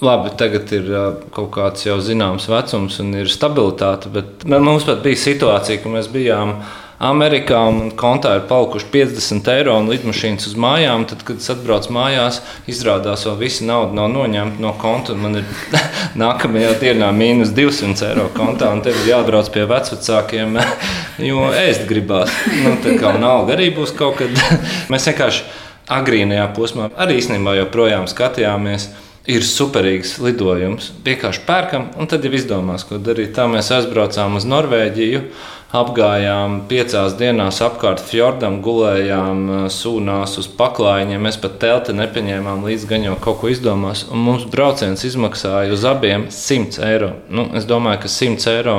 Labi, 0.00 0.32
tagad 0.40 0.72
ir 0.72 0.90
kaut 1.36 1.52
kāds 1.60 1.84
jau 1.84 2.00
zināms 2.00 2.48
vecums 2.48 3.00
un 3.04 3.14
ir 3.20 3.28
stabilitāte, 3.28 4.08
bet 4.14 4.48
mums 4.48 4.88
pat 4.88 5.04
bija 5.04 5.20
situācija, 5.28 5.82
ka 5.82 5.92
mēs 5.92 6.08
bijām 6.16 6.60
Amerikā 6.98 7.60
un 7.70 7.92
kontā 7.94 8.32
ir 8.34 8.46
palikuši 8.50 8.88
50 8.90 9.50
eiro 9.52 9.76
un 9.78 9.86
lidmašīnas 9.92 10.48
uz 10.50 10.56
mājām. 10.58 11.04
Tad, 11.06 11.22
kad 11.26 11.38
es 11.38 11.50
atbraucu 11.52 11.92
mājās, 11.94 12.40
izrādās, 12.70 13.22
ka 13.22 13.36
visa 13.38 13.66
nauda 13.68 13.94
nav 13.94 14.08
noņemta 14.16 14.62
no 14.64 14.72
konta. 14.80 15.14
Man 15.14 15.38
ir 15.38 15.46
nākamajā 16.24 16.72
dienā 16.82 17.12
mīnus 17.14 17.54
200 17.54 18.10
eiro 18.10 18.26
kontā, 18.34 18.72
un 18.74 18.82
tev 18.82 18.98
ir 18.98 19.12
jābrauc 19.12 19.50
pie 19.54 19.62
vecākiem, 19.70 20.58
jo 21.30 21.46
ēst 21.54 21.86
gribās. 21.86 22.34
Nu, 22.64 22.74
tā 22.82 22.98
kā 22.98 23.14
nauda 23.14 23.54
arī 23.54 23.70
būs 23.76 23.94
kaut 23.98 24.18
kad. 24.18 24.34
Mēs 24.90 25.06
vienkārši 25.06 25.46
agrīnajā 25.94 26.48
posmā 26.56 26.90
arī 26.98 27.20
īstenībā 27.22 27.54
joprojām 27.60 28.10
skatījāmies 28.10 28.88
ir 29.28 29.44
superīgs 29.44 30.16
lidojums. 30.24 30.90
Vienkārši 31.04 31.44
pērkam, 31.46 31.86
un 32.00 32.08
tad 32.10 32.24
jau 32.24 32.32
izdomās, 32.34 32.86
ko 32.88 32.98
darīt. 32.98 33.34
Tā 33.36 33.44
mēs 33.50 33.68
aizbraucām 33.76 34.38
uz 34.40 34.46
Norvēģiju 34.48 35.22
apgājām 35.68 36.62
piecās 36.68 37.12
dienās 37.18 37.58
apkārt 37.64 38.00
fjordam, 38.00 38.62
gulējām 38.64 39.42
uh, 39.48 39.64
sūnās 39.72 40.38
uz 40.40 40.48
paklājiņiem. 40.58 41.26
Mēs 41.28 41.36
pat 41.42 41.58
telti 41.60 41.92
nepaņēmām 41.96 42.64
līdzi, 42.64 42.88
gan 42.88 43.04
jau 43.04 43.18
kaut 43.20 43.42
ko 43.42 43.50
izdomās. 43.52 44.06
Un 44.08 44.24
mums 44.24 44.46
brauciens 44.48 45.04
izmaksāja 45.04 45.74
uz 45.76 45.84
abiem 45.88 46.28
100 46.32 46.80
eiro. 46.88 47.12
Nu, 47.28 47.50
es 47.58 47.68
domāju, 47.68 48.06
ka 48.06 48.12
100 48.14 48.48
eiro 48.54 48.78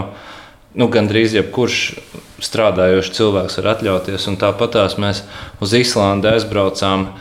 nu, 0.74 0.90
gandrīz 0.90 1.38
jebkurš 1.38 1.84
strādājošs 2.42 3.14
cilvēks 3.20 3.60
var 3.62 3.74
atļauties. 3.76 4.26
Un 4.32 4.42
tāpatās 4.42 4.98
mēs 5.02 5.24
uz 5.62 5.78
Islandi 5.78 6.32
aizbraucām. 6.34 7.12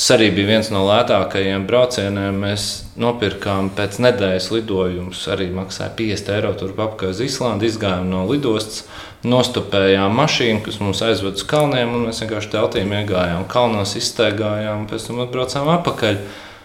Tas 0.00 0.14
arī 0.14 0.30
bija 0.32 0.48
viens 0.48 0.70
no 0.72 0.80
lētākajiem 0.86 1.66
braucieniem. 1.68 2.38
Mēs 2.40 2.62
nopirkām 2.96 3.66
pēc 3.76 3.98
nedēļas 4.00 4.46
lidojumus, 4.48 5.26
arī 5.28 5.50
maksāja 5.52 5.90
50 5.98 6.30
eiro 6.38 6.54
turp 6.56 6.80
apkārt 6.80 7.12
uz 7.12 7.20
Islandi. 7.20 7.68
Izgājām 7.68 8.08
no 8.08 8.22
lidostas, 8.30 8.86
nostupējām 9.28 10.16
mašīnu, 10.16 10.62
kas 10.64 10.80
mūs 10.80 11.04
aizved 11.04 11.36
uz 11.36 11.44
kalniem, 11.44 11.92
un 11.92 12.06
mēs 12.08 12.22
vienkārši 12.24 12.48
teltīm 12.54 12.94
iegājām 12.96 13.44
kalnos, 13.52 13.92
izstaigājām, 14.00 14.86
un 14.86 14.88
pēc 14.88 15.04
tam 15.10 15.20
atbraucām 15.26 15.68
atpakaļ. 15.74 16.16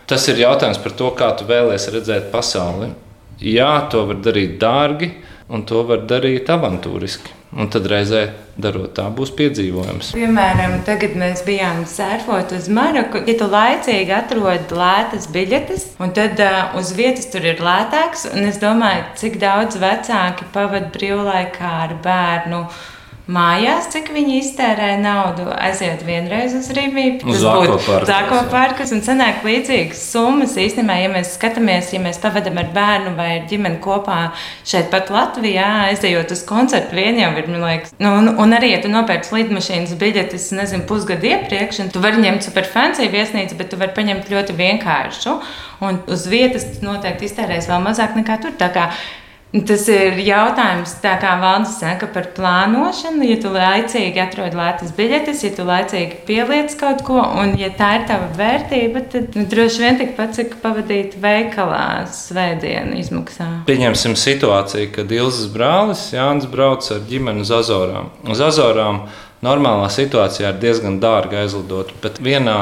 Tas 0.07 0.31
ir 0.31 0.39
jautājums 0.45 0.79
par 0.85 0.95
to, 0.95 1.11
kā 1.19 1.33
tu 1.35 1.51
vēlēsies 1.51 1.91
redzēt 1.97 2.31
pasauli. 2.31 2.93
Jā, 3.43 3.73
to 3.91 4.05
var 4.13 4.23
darīt 4.23 4.55
dārgi, 4.63 5.11
un 5.49 5.65
to 5.67 5.83
var 5.87 6.05
darīt 6.09 6.49
avantūriski. 6.51 7.33
Un 7.55 7.69
tad 7.71 7.85
reizē 7.87 8.25
darot 8.59 8.91
tā, 8.97 9.05
būs 9.15 9.29
piedzīvojums. 9.37 10.09
Piemēram, 10.17 10.73
tagad 10.83 11.13
mēs 11.15 11.43
bijām 11.47 11.85
sērfot 11.87 12.51
uz 12.57 12.67
Maroku. 12.67 13.21
Ja 13.29 13.35
tu 13.39 13.47
laicīgi 13.47 14.11
atrod 14.11 14.73
lētas 14.75 15.29
biļetes, 15.31 15.85
un 16.03 16.11
tad 16.17 16.41
uh, 16.43 16.75
uz 16.75 16.91
vietas 16.97 17.29
tur 17.31 17.47
ir 17.47 17.63
lētāks, 17.63 18.25
un 18.33 18.49
es 18.49 18.59
domāju, 18.59 19.05
cik 19.21 19.39
daudz 19.39 19.79
vecāki 19.79 20.49
pavadīja 20.51 20.91
brīvlaikā 20.97 21.71
ar 21.85 21.95
bērnu 22.03 22.65
mājās, 23.31 23.87
cik 23.93 24.11
viņi 24.13 24.37
iztērē 24.37 24.91
naudu, 25.01 25.47
aiziet 25.57 26.03
vienreiz 26.05 26.53
uz 26.57 26.67
Rībību. 26.75 27.25
Uz 27.31 27.41
Zāko 27.41 28.41
parkas 28.51 28.93
un 28.93 29.01
sanāk 29.05 29.41
līdzīgas 29.45 30.03
summas. 30.11 30.53
Īstenībā, 30.61 30.97
ja 31.01 31.09
mēs 31.13 31.33
skatāmies, 31.37 31.89
ja 31.95 32.01
mēs 32.03 32.21
pavadam 32.21 32.59
ar 32.61 32.69
bērnu 32.75 33.15
vai 33.17 33.29
ar 33.39 33.49
ģimeni 33.49 33.81
kopā 33.83 34.19
šeit 34.67 34.91
pat 34.93 35.09
Latvijā, 35.13 35.71
aizejot 35.89 36.35
uz 36.35 36.45
koncertu, 36.45 36.97
vien 36.99 37.17
jau 37.21 37.31
ir, 37.33 37.49
man 37.49 37.65
liekas, 37.65 37.95
nu, 37.97 38.13
un, 38.21 38.31
un 38.45 38.57
arī, 38.57 38.75
ja 38.75 38.83
tu 38.85 38.93
nopērci 38.93 39.33
lidmašīnas 39.39 39.97
biļetes, 40.01 40.51
nezinu, 40.59 40.85
pusgadu 40.89 41.31
iepriekš, 41.33 41.81
un 41.85 41.91
tu 41.93 42.05
vari 42.05 42.21
ņemt 42.21 42.45
super 42.45 42.69
fancy 42.69 43.09
viesnīcu, 43.11 43.57
bet 43.57 43.73
tu 43.73 43.81
vari 43.81 43.95
paņemt 43.97 44.29
ļoti 44.31 44.57
vienkāršu, 44.61 45.37
un 45.85 46.01
uz 46.11 46.29
vietas 46.29 46.69
noteikti 46.85 47.29
iztērēs 47.29 47.69
vēl 47.71 47.85
mazāk 47.89 48.17
nekā 48.21 48.41
tur. 48.45 48.57
Tas 49.63 49.85
ir 49.87 50.17
jautājums, 50.19 50.97
kā 50.99 51.33
Valdis 51.39 51.77
saka, 51.79 52.09
par 52.11 52.25
plānošanu. 52.35 53.23
Ja 53.23 53.37
tu 53.39 53.51
laicīgi 53.53 54.19
atrod 54.19 54.55
lētas 54.57 54.91
biļetes, 54.97 55.43
ja 55.45 55.51
tu 55.55 55.63
laicīgi 55.67 56.17
pieliec 56.27 56.73
kaut 56.79 57.05
ko, 57.07 57.21
un 57.23 57.53
ja 57.59 57.69
tā 57.77 57.93
ir 58.01 58.03
tava 58.09 58.27
vērtība, 58.35 59.05
tad 59.13 59.37
nu, 59.39 59.45
droši 59.51 59.83
vien 59.85 59.99
tikpat, 60.01 60.33
cik 60.35 60.57
pavadīt 60.63 61.15
veikalā 61.23 62.03
svētdienu 62.11 62.99
izmaksā. 62.99 63.47
Pieņemsim 63.69 64.17
situāciju, 64.19 64.89
kad 64.97 65.15
Ilzas 65.15 65.47
brālis 65.53 66.03
Jānis 66.11 66.49
brauc 66.51 66.83
ar 66.91 67.07
ģimeni 67.07 67.45
uz 67.45 67.53
Azorām. 67.55 68.11
Uz 68.27 68.43
Azorām 68.43 69.05
normālā 69.45 69.87
situācijā 69.93 70.51
ir 70.51 70.59
diezgan 70.59 70.99
dārgi 70.99 71.39
aizlidot, 71.45 71.95
bet 72.03 72.19
vienā 72.19 72.59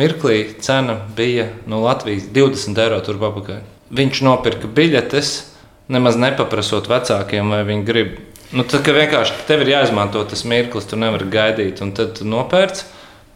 mirklī 0.00 0.46
cena 0.64 1.02
bija 1.16 1.50
no 1.68 1.84
Latvijas 1.84 2.30
20 2.32 2.80
eiro 2.80 3.04
turp 3.04 3.28
apakaļ. 3.28 3.62
Viņš 3.90 4.24
nopirka 4.24 4.70
biļetes 4.70 5.49
nemaz 5.90 6.18
nepaprasot 6.20 6.88
vecākiem, 6.90 7.52
vai 7.52 7.64
viņi 7.68 7.86
grib 7.86 8.18
Nu, 8.50 8.64
tad, 8.66 8.82
vienkārši 8.82 9.44
tev 9.46 9.60
ir 9.62 9.68
jāizmanto 9.76 10.24
tas 10.26 10.40
mirklis, 10.42 10.88
tu 10.90 10.96
nevari 10.98 11.28
gaidīt, 11.30 11.78
un 11.84 11.92
tad 11.94 12.16
tu 12.18 12.24
nopērci. 12.26 12.82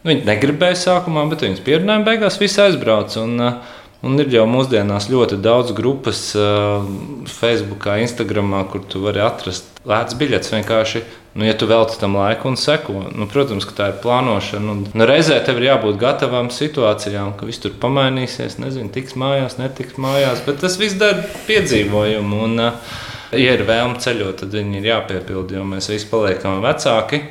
Viņi 0.03 0.27
negribēja 0.27 0.75
sākumā, 0.75 1.23
bet 1.31 1.45
viņas 1.45 1.61
pierunājuma 1.63 2.03
beigās 2.03 2.35
viss 2.41 2.59
aizbrauca. 2.59 3.23
Un, 3.23 3.39
uh, 3.39 3.75
Un 4.05 4.19
ir 4.21 4.27
jau 4.29 4.43
mūsdienās 4.45 5.07
ļoti 5.09 5.39
daudz 5.41 5.71
grupas, 5.73 6.19
uh, 6.37 6.83
Facebook, 7.25 7.87
Instagram, 8.03 8.51
kur 8.69 8.83
tu 8.85 9.01
vari 9.01 9.23
atrast 9.23 9.79
lētas 9.87 10.17
biļetes. 10.19 10.51
Vienkārši, 10.53 11.01
nu, 11.35 11.43
ja 11.43 11.55
tu 11.59 11.67
veltīji 11.67 11.99
tam 11.99 12.15
laiku 12.15 12.47
un 12.47 12.55
seko, 12.59 13.09
nu, 13.11 13.27
protams, 13.31 13.67
ka 13.67 13.75
tā 13.75 13.89
ir 13.91 13.97
plānošana. 14.03 14.71
Un, 14.71 14.85
nu, 14.87 15.07
reizē 15.07 15.41
tev 15.43 15.59
ir 15.59 15.69
jābūt 15.69 15.99
gatavam 15.99 16.47
situācijām, 16.53 17.33
ka 17.35 17.49
viss 17.49 17.63
tur 17.63 17.75
pamainīsies. 17.81 18.55
Nezinu, 18.63 18.91
tiks 18.95 19.17
mājās, 19.19 19.57
netiks 19.59 19.99
mājās, 20.01 20.43
bet 20.47 20.61
tas 20.63 20.79
viss 20.79 20.97
dara 20.99 21.25
piedzīvojumu. 21.49 22.39
Un, 22.47 22.63
uh, 22.63 22.95
ja 23.35 23.57
ir 23.57 23.65
vēlme 23.67 23.99
ceļot, 24.03 24.39
tad 24.43 24.55
viņi 24.55 24.79
ir 24.79 24.89
jāpiepilda, 24.93 25.59
jo 25.59 25.67
mēs 25.67 25.91
visi 25.91 26.07
paliekam 26.11 26.63
vecāki. 26.63 27.21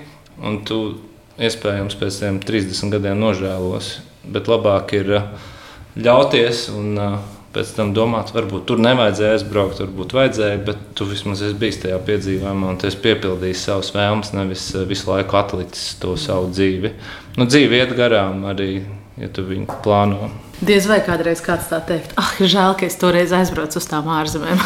Un 0.45 0.61
tu 0.69 0.81
iespējams 1.40 1.97
pēc 1.99 2.21
tam 2.21 2.43
30 2.45 2.93
gadiem 2.99 3.25
nožēlos. 3.25 3.95
Bet 4.25 4.53
labāk 4.53 4.93
ir 5.01 5.17
uh, 5.17 5.49
ļauties 5.97 6.69
un 6.77 6.93
uh, 7.01 7.17
pēc 7.55 7.75
tam 7.77 7.93
domāt, 7.97 8.33
varbūt 8.35 8.67
tur 8.69 8.83
nevajadzēja 8.83 9.38
aizbraukt, 9.38 9.81
varbūt 9.85 10.14
vajadzēja, 10.17 10.62
bet 10.67 10.81
tu 10.99 11.07
vismaz 11.09 11.43
esi 11.47 11.59
bijis 11.59 11.81
tajā 11.85 12.01
piedzīvojumā 12.09 12.73
un 12.75 12.81
es 12.88 12.99
piepildīju 13.07 13.59
savus 13.59 13.93
vēlmes, 13.95 14.35
nevis 14.37 14.67
visu 14.90 15.11
laiku 15.12 15.38
atlicis 15.40 15.95
to 16.03 16.17
savu 16.21 16.51
dzīvi. 16.53 16.95
Nu, 17.38 17.49
dzīve 17.51 17.81
iet 17.81 17.95
garām 17.99 18.45
arī, 18.51 18.73
ja 19.21 19.31
tu 19.33 19.47
viņu 19.47 19.81
plāno. 19.87 20.31
Diez 20.62 20.87
vai 20.87 21.01
kādreiz 21.05 21.43
kāds 21.45 21.67
tā 21.71 21.81
teikt, 21.85 22.12
ah, 22.21 22.31
žēl, 22.38 22.77
ka 22.79 22.87
es 22.87 22.95
toreiz 23.01 23.33
aizbraucu 23.35 23.81
uz 23.81 23.87
tām 23.90 24.07
ārzemēm. 24.14 24.61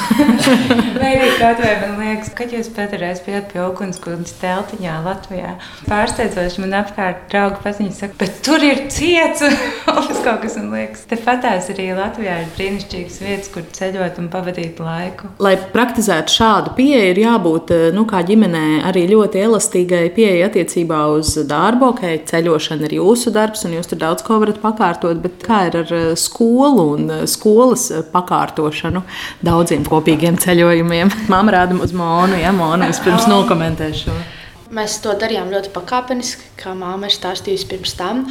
vai 1.01 1.13
arī 1.17 1.31
vai 1.41 1.75
man 1.81 1.95
liekas, 2.03 2.31
kad 2.37 2.53
jūs 2.53 2.69
pēdējais 2.77 3.23
bijat 3.25 3.49
pie 3.53 3.63
Okunskundas 3.65 4.35
teltiņā 4.41 4.99
Latvijā. 5.07 5.55
Pārsteidzoši 5.89 6.65
man 6.65 6.77
apkārt 6.83 7.25
draugi 7.33 7.63
paziņas 7.65 8.03
saka, 8.03 8.19
bet 8.21 8.41
tur 8.45 8.65
ir 8.65 8.85
ciets. 8.93 9.45
Tas 10.09 10.21
kaut 10.25 10.43
kas 10.45 10.57
man 10.59 10.71
liekas. 10.77 11.05
Te 11.09 11.19
patās 11.21 11.71
arī 11.73 11.89
Latvijā 11.97 12.37
ir 12.43 12.53
brīnišķīgas 12.57 13.19
vietas, 13.25 13.51
kur 13.55 13.67
ceļot 13.79 14.21
un 14.23 14.29
pavadīt 14.33 14.81
laiku. 14.83 15.33
Lai 15.43 15.55
praktizētu 15.73 16.35
šādu 16.35 16.75
pieeju, 16.79 17.13
ir 17.13 17.23
jābūt, 17.23 17.75
nu, 17.97 18.05
kā 18.09 18.23
ģimenē, 18.29 18.65
arī 18.89 19.07
ļoti 19.13 19.43
elastīgai 19.47 20.05
pieeja 20.17 20.49
attiecībā 20.51 21.05
uz 21.17 21.35
darbu. 21.49 21.93
Ok, 21.95 22.05
ceļošana 22.29 22.89
ir 22.89 22.99
jūsu 22.99 23.33
darbs 23.35 23.65
un 23.69 23.77
jūs 23.79 23.91
tur 23.91 24.03
daudz 24.03 24.25
ko 24.27 24.41
varat 24.43 24.61
pakārtot, 24.63 25.21
bet 25.25 25.41
kā 25.45 25.65
ir 25.69 25.78
ar 25.83 25.93
eh, 25.97 26.09
skolu 26.19 26.87
un 26.95 27.11
eh, 27.11 27.27
skolas 27.31 27.89
eh, 27.91 28.03
pakārtošanu 28.13 29.05
daudziem 29.45 29.87
kopīgiem 29.89 30.39
ceļojumiem. 30.41 31.13
Māma 31.33 31.59
rāda 31.59 31.79
uz 31.83 31.95
Monu, 31.97 32.39
ja 32.39 32.53
Mona 32.57 32.91
vispirms 32.91 33.29
nokomentēšu. 33.31 34.38
Mēs 34.75 34.99
to 35.01 35.15
darījām 35.17 35.49
ļoti 35.49 35.71
pakāpeniski, 35.73 36.51
kā 36.61 36.75
māma 36.77 37.09
ir 37.09 37.15
stāstījusi 37.15 37.69
pirms 37.71 37.95
tam. 37.97 38.27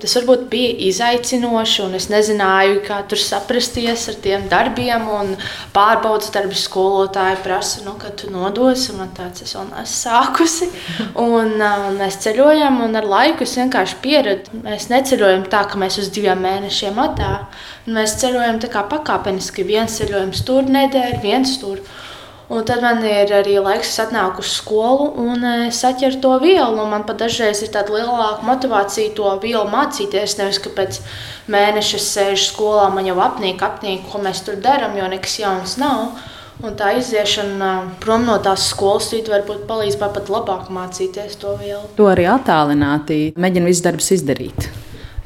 Tas 0.00 0.16
varbūt 0.16 0.46
bija 0.50 0.70
izaicinoši, 0.88 1.82
un 1.84 1.92
es 1.98 2.08
nezināju, 2.10 2.80
kā 2.86 3.02
tur 3.06 3.20
saprasties 3.20 4.08
ar 4.10 4.16
tiem 4.24 4.46
darbiem. 4.50 5.04
Pārbaudas 5.74 6.32
darbi 6.34 6.56
skolotāji 6.58 7.38
prasa, 7.44 7.84
nu, 7.84 7.92
kad 8.00 8.16
tu 8.18 8.30
nodosi. 8.32 8.96
Man 8.96 9.12
tāds 9.14 9.44
es 9.44 9.52
vēl 9.54 9.68
neesmu 9.68 9.92
sākusi. 9.92 10.70
Un, 11.22 11.54
un 11.60 12.00
mēs 12.00 12.18
ceļojam, 12.24 12.80
un 12.86 12.98
ar 12.98 13.06
laiku 13.12 13.44
es 13.46 13.54
vienkārši 13.60 14.00
pieradu. 14.02 14.62
Mēs 14.64 14.88
neceļojam 14.90 15.44
tā, 15.52 15.66
ka 15.68 15.78
mēs 15.78 16.00
uz 16.02 16.08
diviem 16.14 16.40
mēnešiem 16.48 16.98
atdā. 17.04 17.34
Mēs 17.86 18.16
ceļojam 18.24 18.62
tā 18.64 18.72
kā 18.72 18.86
pakāpeniski. 18.90 19.68
Viens 19.68 20.00
ceļojums 20.00 20.42
tur 20.48 20.72
nedēļa, 20.72 21.20
viens 21.22 21.58
tur. 21.62 21.84
Un 22.50 22.64
tad 22.68 22.82
man 22.82 22.98
ir 23.06 23.30
arī 23.32 23.54
laiks, 23.62 23.94
kad 23.96 24.10
atnāku 24.10 24.42
uz 24.42 24.50
skolu 24.58 25.12
un 25.22 25.44
e, 25.46 25.54
saķeru 25.72 26.18
to 26.24 26.32
vielu. 26.42 26.86
Man 26.90 27.06
pat 27.08 27.22
dažreiz 27.22 27.62
ir 27.62 27.70
tāda 27.72 27.94
lielāka 27.94 28.44
motivācija 28.44 29.14
to 29.16 29.30
vielu 29.42 29.64
mācīties. 29.72 30.36
Nevis, 30.40 30.58
ka 30.62 30.72
pēc 30.74 30.98
mēneša 31.52 32.02
sēžu 32.02 32.50
skolā, 32.50 32.90
man 32.92 33.08
jau 33.08 33.16
apnīk, 33.22 33.62
apnīk, 33.62 34.04
ko 34.10 34.20
mēs 34.24 34.44
tur 34.46 34.60
darām, 34.60 34.98
jo 34.98 35.08
nekas 35.12 35.38
jauns 35.40 35.78
nav. 35.80 36.12
Un 36.62 36.76
tā 36.78 36.92
iziešana 36.98 37.72
prom 38.02 38.26
no 38.28 38.36
tās 38.42 38.68
skolas 38.70 39.08
rīta 39.14 39.32
varbūt 39.32 39.64
palīdz 39.70 39.96
pat 39.98 40.28
labāk 40.30 40.68
mācīties 40.70 41.40
to 41.40 41.56
vielu. 41.58 41.82
To 41.96 42.06
arī 42.10 42.28
attālināti 42.30 43.32
mēģina 43.40 43.70
visu 43.70 43.86
darbus 43.86 44.12
izdarīt. 44.14 44.68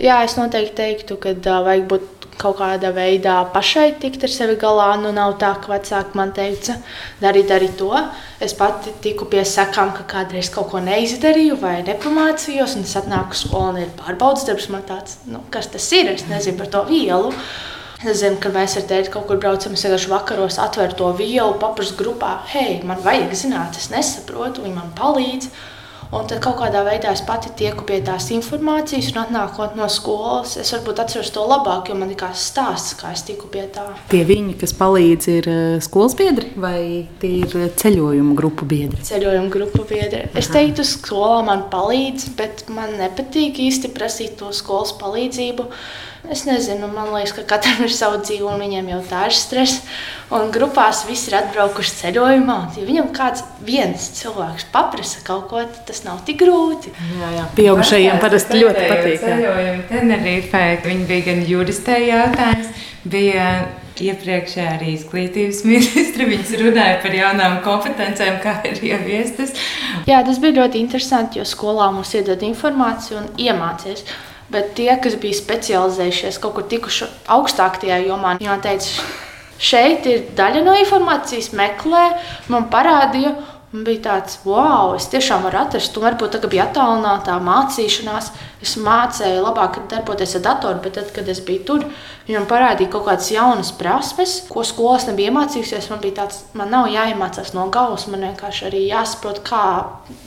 Jā, 0.00 0.20
es 0.24 0.36
noteikti 0.36 0.76
teiktu, 0.76 1.16
ka 1.20 1.32
uh, 1.32 1.60
vajag 1.64 1.84
būt 1.88 2.15
kaut 2.40 2.58
kādā 2.60 2.92
veidā 2.94 3.36
pašai 3.52 3.88
tikt 4.00 4.26
ar 4.26 4.32
sevi 4.32 4.56
galā. 4.60 4.88
Nu, 5.02 5.12
nav 5.16 5.36
tā, 5.42 5.52
ka 5.60 5.72
vecāki 5.74 6.18
man 6.18 6.32
teica, 6.36 6.78
dari, 7.20 7.44
dari 7.48 7.70
to. 7.78 7.92
Es 8.42 8.56
pati 8.56 8.94
tiku 9.04 9.28
pie 9.30 9.44
sakām, 9.46 9.94
ka 9.96 10.06
kādreiz 10.10 10.50
kaut 10.54 10.70
ko 10.72 10.82
neizdarīju 10.84 11.60
vai 11.60 11.78
nepamācījos, 11.86 12.76
un 12.78 12.84
es 12.88 12.96
atnāku 12.98 13.36
uz 13.36 13.46
skolu 13.46 13.72
un 13.72 13.80
ir 13.84 13.94
pārbaudas 14.00 14.44
darbs. 14.48 14.68
Man 14.72 14.84
tāds, 14.88 15.20
nu, 15.30 15.44
kas 15.50 15.70
tas 15.72 15.88
ir? 15.96 16.12
Es 16.12 16.26
nezinu 16.30 16.60
par 16.60 16.72
to 16.72 16.84
vielu. 16.90 17.32
Es 18.04 18.20
zinu, 18.20 18.36
ka 18.36 18.50
mēs 18.52 18.74
ar 18.76 18.84
tēti 18.90 19.08
kaut 19.14 19.24
kur 19.26 19.38
braucam, 19.40 19.72
es 19.72 19.82
vienkārši 19.86 20.10
vakaros 20.12 20.58
atveru 20.60 20.98
to 20.98 21.06
vielu, 21.16 21.54
paprasu 21.62 21.96
grupā, 21.96 22.34
hei, 22.52 22.82
man 22.84 23.00
vajag 23.00 23.32
zināt, 23.32 23.78
es 23.80 23.88
nesaprotu, 23.88 24.66
viņi 24.66 24.76
man 24.76 24.92
palīdz. 24.98 25.48
Un 26.14 26.26
tad 26.30 26.38
kaut 26.44 26.60
kādā 26.60 26.84
veidā 26.86 27.10
es 27.16 27.22
pati 27.26 27.50
tieku 27.58 27.82
pie 27.86 27.98
tās 28.06 28.28
informācijas, 28.34 29.08
un 29.10 29.24
atnākot 29.24 29.74
no 29.78 29.88
skolas, 29.90 30.54
es 30.60 30.70
varbūt 30.74 31.02
atceros 31.02 31.32
to 31.34 31.42
labāk, 31.42 31.90
jo 31.90 31.96
man 31.98 32.12
ir 32.12 32.18
kāds 32.20 32.44
stāsts, 32.52 32.94
kā 33.00 33.10
es 33.16 33.24
tiku 33.26 33.50
pie 33.50 33.64
tā. 33.74 33.88
Tie 34.12 34.22
viņi, 34.28 34.54
kas 34.60 34.74
palīdz, 34.78 35.28
ir 35.34 35.50
eh, 35.50 35.62
skolas 35.82 36.14
biedri 36.18 36.52
vai 36.62 36.78
tie 37.22 37.32
ir 37.42 37.74
ceļojumu 37.82 38.36
grupu 38.38 38.68
biedri? 38.70 39.02
Ceļojumu 39.06 39.50
grupu 39.52 39.86
biedri. 39.88 40.26
Aha. 40.28 40.34
Es 40.38 40.50
teiktu, 40.52 40.86
skolā 40.86 41.42
man 41.48 41.66
palīdz, 41.72 42.30
bet 42.38 42.66
man 42.70 42.94
nepatīk 43.00 43.58
īsti 43.66 43.90
prasīt 43.96 44.38
to 44.38 44.52
skolas 44.54 44.94
palīdzību. 45.00 45.66
Es 46.30 46.42
nezinu, 46.42 46.88
man 46.90 47.12
liekas, 47.14 47.32
ka 47.36 47.44
katram 47.54 47.84
ir 47.86 47.92
sava 47.94 48.18
dzīve, 48.18 48.48
un 48.50 48.62
viņiem 48.62 48.88
jau 48.90 48.98
tā 49.06 49.26
ir 49.28 49.36
stress. 49.36 49.84
Un 50.34 50.50
grupās 50.54 51.04
visi 51.06 51.30
ir 51.30 51.36
atbraukuši 51.38 51.94
ceļojumā. 52.00 52.56
Ja 52.74 52.86
viņam 52.88 53.12
kāds 53.14 53.44
viens 53.62 54.08
cilvēks 54.18 54.66
paprasa 54.74 55.22
kaut 55.26 55.46
ko, 55.52 55.62
tas 55.86 56.02
nav 56.02 56.24
tik 56.26 56.40
grūti. 56.42 56.90
Jā, 57.20 57.30
jā. 57.36 57.46
Pieaugušajiem 57.60 58.20
parasti 58.22 58.58
ļoti 58.58 58.84
patīk. 58.90 59.22
Ceļojumi 59.22 59.88
Tenerifē, 59.92 60.66
viņi 60.88 61.08
bija 61.12 61.26
gan 61.30 61.42
juristē 61.46 62.00
jautājums, 62.08 62.86
bija 63.06 63.48
iepriekšējā 64.02 64.68
arī 64.76 64.92
izglītības 64.96 65.62
ministra. 65.70 66.26
Viņas 66.28 66.54
runāja 66.60 67.00
par 67.06 67.18
jaunām 67.22 67.60
kompetencijām, 67.64 68.40
kā 68.42 68.58
ir 68.66 68.82
ieviestas. 68.90 69.54
Jā, 70.10 70.24
tas 70.26 70.42
bija 70.42 70.58
ļoti 70.64 70.82
interesanti, 70.82 71.38
jo 71.38 71.46
skolā 71.46 71.92
mums 71.94 72.16
iedod 72.18 72.42
informāciju 72.50 73.22
un 73.22 73.30
iemācīties. 73.38 74.08
Bet 74.52 74.74
tie, 74.78 74.92
kas 75.02 75.16
bija 75.18 75.34
specializējušies 75.34 76.38
kaut 76.42 76.54
kur 76.58 76.66
tikuši 76.70 77.08
augstāk 77.34 77.80
tajā 77.82 77.98
jomā, 78.06 78.36
jau 78.42 78.58
teica, 78.62 79.06
šeit 79.58 80.06
ir 80.06 80.28
daļa 80.38 80.62
no 80.66 80.76
informācijas, 80.78 81.50
meklē, 81.56 82.06
man 82.52 82.68
parādīja. 82.70 83.34
Man 83.74 83.82
bija 83.82 83.98
tāds, 84.04 84.36
wow, 84.46 84.92
es 84.94 85.08
tiešām 85.10 85.42
varu 85.42 85.58
atrast, 85.58 85.96
un 85.98 86.04
varbūt 86.06 86.36
tā 86.38 86.48
bija 86.50 86.68
attālinātā 86.68 87.34
mācīšanās. 87.42 88.28
Es 88.62 88.76
mācīju 88.78 89.40
labāk 89.42 89.80
darboties 89.90 90.36
ar 90.38 90.44
datoru, 90.44 90.78
bet 90.84 90.94
tad, 90.94 91.08
kad 91.16 91.26
es 91.28 91.40
biju 91.42 91.64
tur, 91.66 91.86
viņam 92.28 92.46
parādīja 92.46 92.92
kaut 92.92 93.08
kādas 93.08 93.32
jaunas 93.34 93.72
prasmes, 93.74 94.36
ko 94.46 94.62
skolas 94.64 95.08
nebija 95.10 95.32
iemācījusies. 95.32 95.90
Man 95.90 96.00
bija 96.04 96.20
tāds, 96.22 96.44
man 96.54 96.70
nav 96.70 96.86
jāiemācās 96.94 97.52
no 97.58 97.66
galvas, 97.74 98.06
man 98.12 98.22
vienkārši 98.28 98.68
arī 98.70 98.84
jāsaprot, 98.86 99.42
kā 99.50 99.64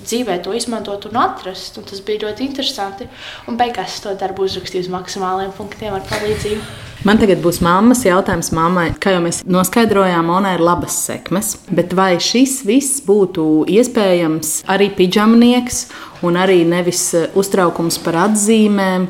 dzīvē 0.03 0.41
to 0.43 0.53
izmantot 0.59 1.07
un 1.07 1.23
atrast. 1.23 1.79
Un 1.79 1.87
tas 1.87 2.03
bija 2.03 2.27
ļoti 2.27 2.43
interesanti. 2.51 3.07
Un 3.47 3.57
beigās 3.59 3.95
es 3.95 4.03
to 4.03 4.17
darbu 4.19 4.49
uzrakstīju 4.49 4.89
uz 4.89 4.93
maksimāliem 4.99 5.55
punktiem 5.55 5.95
ar 5.95 6.03
palīdzību. 6.11 6.87
Man 7.07 7.15
tagad 7.15 7.39
būs 7.39 7.61
mammas 7.63 8.01
jautājums 8.03 8.49
mammai. 8.51 8.89
Kā 8.99 9.13
jau 9.13 9.21
mēs 9.23 9.37
noskaidrojām, 9.47 10.27
Monē 10.27 10.57
ir 10.57 10.63
labas 10.67 10.97
sekmes, 11.05 11.53
bet 11.71 11.93
vai 11.95 12.17
šis 12.19 12.57
viss 12.67 12.99
būtu 13.05 13.45
iespējams 13.71 14.65
arī 14.67 14.89
pidžamnieks 14.97 15.85
un 16.25 16.37
arī 16.39 16.61
nevis 16.67 17.03
eh, 17.17 17.27
uztraukums 17.39 17.99
par 18.03 18.17
atzīmēm, 18.27 19.07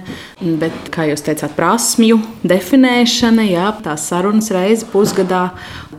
bet, 0.61 0.89
kā 0.93 1.07
jūs 1.09 1.23
teicāt, 1.25 1.55
prasmju 1.57 2.19
definēšana, 2.47 3.45
jā, 3.49 3.67
tās 3.83 4.07
sarunas 4.11 4.51
reizi 4.55 4.87
pusgadā, 4.91 5.49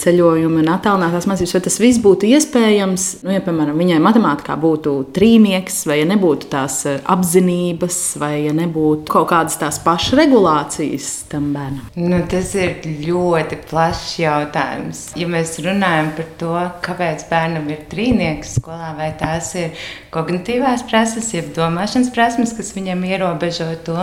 ceļojumi 0.00 0.62
un 0.62 0.70
attālinātās 0.72 1.26
mācības, 1.28 1.52
vai 1.56 1.62
tas 1.66 1.76
viss 1.82 2.00
būtu 2.00 2.28
iespējams, 2.30 3.06
nu, 3.26 3.34
ja, 3.34 3.42
piemēram, 3.44 3.76
viņai 3.80 3.98
matemātikā 4.00 4.56
būtu 4.60 4.94
trīnieks, 5.16 5.82
vai 5.90 6.00
ja 6.00 6.08
nebūtu 6.12 6.48
tās 6.52 6.80
eh, 6.88 7.00
apzinības, 7.10 7.98
vai 8.20 8.32
ja 8.46 8.54
nebūtu 8.56 9.10
kaut 9.12 9.28
kādas 9.32 9.58
tās 9.60 9.80
pašregulācijas 9.84 11.10
tam 11.32 11.50
bērnam? 11.56 11.90
Nu, 12.00 12.22
tas 12.30 12.54
ir 12.56 12.78
ļoti 13.04 13.60
plašs 13.68 14.14
jautājums. 14.22 15.02
Ja 15.20 15.28
mēs 15.30 15.58
runājam 15.64 16.14
par 16.16 16.30
to, 16.40 16.54
kāpēc 16.86 17.26
bērnam 17.30 17.68
ir 17.72 17.84
trīnieks 17.90 18.56
skolā, 18.60 18.94
vai 18.98 19.12
tās 19.20 19.52
ir 19.58 19.76
kognitīvās 20.14 20.86
prasības, 20.88 20.99
prasmes, 21.00 21.30
jeb 21.32 21.52
domāšanas 21.56 22.10
prasmes, 22.12 22.52
kas 22.56 22.74
viņam 22.76 23.04
ierobežo 23.08 23.70
to, 23.86 24.02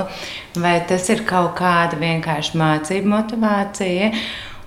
vai 0.58 0.80
tas 0.90 1.06
ir 1.14 1.22
kaut 1.30 1.54
kāda 1.60 2.00
vienkārši 2.02 2.58
mācību 2.58 3.12
motivācija. 3.12 4.12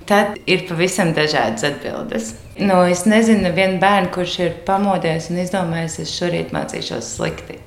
Tad 0.06 0.38
ir 0.50 0.62
pavisam 0.68 1.10
dažādas 1.14 1.66
atbildes. 1.66 2.32
Nu, 2.58 2.82
es 2.86 3.02
nezinu, 3.06 3.48
nevienu 3.48 3.80
bērnu, 3.82 4.12
kurš 4.14 4.38
ir 4.44 4.54
pamodies 4.66 5.30
un 5.30 5.42
izdomājis, 5.42 6.00
es 6.04 6.14
šorīt 6.18 6.54
mācīšos 6.54 7.16
slikti. 7.16 7.58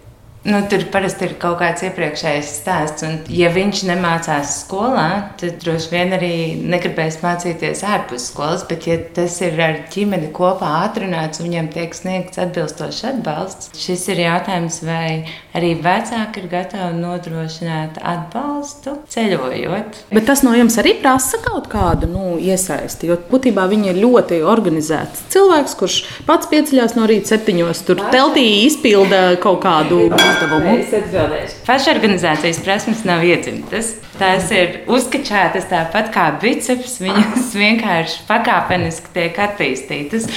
Nu, 0.43 0.59
tur 0.67 0.81
parasti 0.91 1.23
ir 1.23 1.37
kaut 1.39 1.61
kāds 1.61 1.85
iepriekšējs 1.87 2.47
stāsts. 2.57 3.05
Un, 3.07 3.13
ja 3.31 3.47
viņš 3.53 3.85
nemācās 3.87 4.57
skolā, 4.65 5.07
tad 5.39 5.61
droši 5.63 5.91
vien 5.93 6.11
arī 6.17 6.33
negribēs 6.59 7.21
mācīties 7.23 7.83
ārpus 7.87 8.25
skolas. 8.27 8.65
Bet, 8.67 8.83
ja 8.89 8.97
tas 9.15 9.37
ir 9.39 9.55
ar 9.63 9.77
ģimeni 9.93 10.33
kopā 10.35 10.73
atrunāts 10.81 11.39
un 11.39 11.47
viņam 11.47 11.69
tiek 11.71 11.95
sniegts 11.95 12.41
atbilstošs 12.43 12.99
atbalsts, 13.13 13.71
šis 13.79 14.03
ir 14.11 14.19
jautājums, 14.25 14.81
vai 14.83 15.29
arī 15.55 15.77
vecāki 15.79 16.43
ir 16.43 16.49
gatavi 16.51 16.99
nodrošināt 16.99 18.01
atbalstu 18.03 18.97
ceļojot. 19.15 20.03
Bet 20.11 20.27
tas 20.27 20.43
no 20.43 20.57
jums 20.59 20.75
arī 20.83 20.97
prasa 20.99 21.39
kaut 21.45 21.71
kādu 21.71 22.11
nu, 22.11 22.35
iesaisti. 22.35 23.13
Jo 23.13 23.19
būtībā 23.31 23.69
viņi 23.71 23.93
ir 23.93 24.03
ļoti 24.03 24.41
organizēts 24.43 25.23
cilvēks, 25.31 25.79
kurš 25.79 25.97
pats 26.27 26.51
pieceļās 26.51 26.99
no 26.99 27.07
rīta 27.07 27.37
septiņos, 27.37 27.85
tur 27.87 28.03
teltī 28.11 28.45
izpilda 28.67 29.23
kaut 29.39 29.63
kādu 29.63 30.03
uzdevumu? 30.34 30.73
Es 30.81 30.93
atbildēšu. 30.97 31.59
Pašorganizācijas 31.67 32.59
prasmes 32.65 33.03
nav 33.07 33.23
iedzimtas. 33.27 33.93
Tās 34.19 34.49
ir 34.53 34.81
uzkačētas 34.91 35.69
tāpat 35.71 36.11
kā 36.13 36.25
biceps. 36.41 36.99
Viņas 37.03 37.53
vienkārši 37.63 38.25
pakāpeniski 38.29 39.13
tiek 39.15 39.39
attīstītas. 39.45 40.27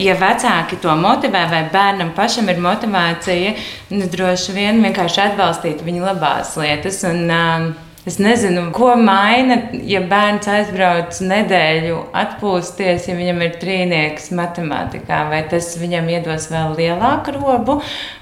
Ja 0.00 0.16
vecāki 0.20 0.80
to 0.82 0.96
motivē, 0.98 1.46
vai 1.52 1.62
bērnam 1.72 2.12
pašam 2.16 2.50
ir 2.52 2.60
motivācija, 2.62 3.54
nu, 3.94 4.10
droši 4.12 4.56
vien 4.56 4.82
vienkārši 4.84 5.24
atbalstīt 5.28 5.86
viņa 5.86 6.04
labās 6.10 6.56
lietas. 6.60 7.02
Un, 7.08 7.24
um, 7.30 7.72
Es 8.02 8.16
nezinu, 8.18 8.64
ko 8.74 8.96
maina, 8.98 9.60
ja 9.86 10.00
bērns 10.10 10.48
aizbrauc 10.50 11.20
nedēļu 11.22 12.00
atpūsties, 12.18 13.04
ja 13.06 13.12
viņam 13.14 13.44
ir 13.46 13.52
trīnieks 13.62 14.32
matemātikā. 14.34 15.20
Vai 15.30 15.44
tas 15.46 15.68
viņam 15.78 16.08
iedos 16.10 16.48
vēl 16.50 16.74
lielāku 16.80 17.36
robu, 17.36 17.76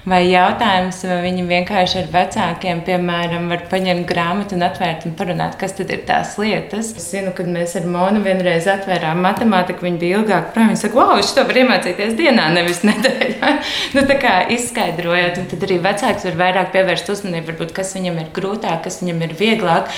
vai 0.05 0.19
jautājums, 0.27 0.99
vai 1.09 1.17
viņi 1.23 1.45
vienkārši 1.49 1.97
ar 2.03 2.11
vecākiem, 2.13 2.83
piemēram, 2.85 3.47
var 3.49 3.63
paņemt 3.71 4.05
grāmatu 4.11 4.53
un 4.59 4.67
atvērt 4.67 5.07
un 5.09 5.15
parunāt, 5.17 5.57
kas 5.57 5.73
tad 5.79 5.89
ir 5.97 6.05
tās 6.05 6.35
lietas. 6.37 6.93
Es 7.01 7.09
zinu, 7.15 7.33
kad 7.33 7.49
mēs 7.49 7.73
ar 7.81 7.89
Monu 7.89 8.21
vienreiz 8.21 8.69
atvērām 8.69 9.25
matemātiku, 9.25 9.87
viņa 9.89 9.99
bija 10.05 10.21
ilgāk 10.21 10.53
prom. 10.53 10.69
Viņa 10.69 10.83
saka, 10.83 10.99
wow, 11.01 11.15
es 11.17 11.33
to 11.33 11.47
varu 11.49 11.63
iemācīties 11.63 12.13
dienā, 12.21 12.51
nevis 12.53 12.83
nedēļā. 12.91 13.51
nu, 13.97 14.05
tā 14.13 14.21
kā 14.21 14.37
izskaidrojot, 14.59 15.41
un 15.41 15.51
tad 15.55 15.67
arī 15.71 15.81
vecāks 15.89 16.29
var 16.29 16.39
vairāk 16.45 16.71
pievērst 16.77 17.13
uzmanību, 17.17 17.49
varbūt, 17.49 17.75
kas 17.81 17.97
viņam 17.97 18.21
ir 18.21 18.31
grūtāk, 18.37 18.85
kas 18.85 19.01
viņam 19.01 19.25
ir 19.25 19.37
vieglāk 19.41 19.70
vieglāk. 19.71 19.91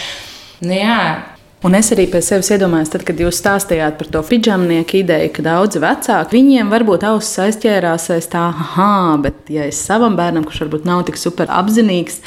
Nu, 0.64 0.74
jā, 0.78 1.33
Un 1.64 1.78
es 1.78 1.88
arī 1.96 2.04
pie 2.12 2.20
sevis 2.20 2.50
iedomājos, 2.52 2.90
tad, 2.92 3.06
kad 3.08 3.22
jūs 3.24 3.38
stāstījāt 3.40 3.96
par 3.96 4.08
to 4.12 4.20
pidžamnieku 4.28 4.98
ideju, 5.00 5.30
ka 5.32 5.46
daudzi 5.46 5.80
vecāki 5.80 6.36
viņiem 6.36 6.68
varbūt 6.68 7.06
ausis 7.08 7.40
aizķērās 7.40 8.10
aiz 8.12 8.26
tā, 8.34 8.50
ah, 8.52 9.14
bet 9.24 9.48
ja 9.48 9.70
es 9.72 9.80
savam 9.80 10.18
bērnam, 10.20 10.44
kurš 10.44 10.66
varbūt 10.66 10.84
nav 10.90 11.06
tik 11.08 11.16
super 11.22 11.48
apzinīgs, 11.48 12.18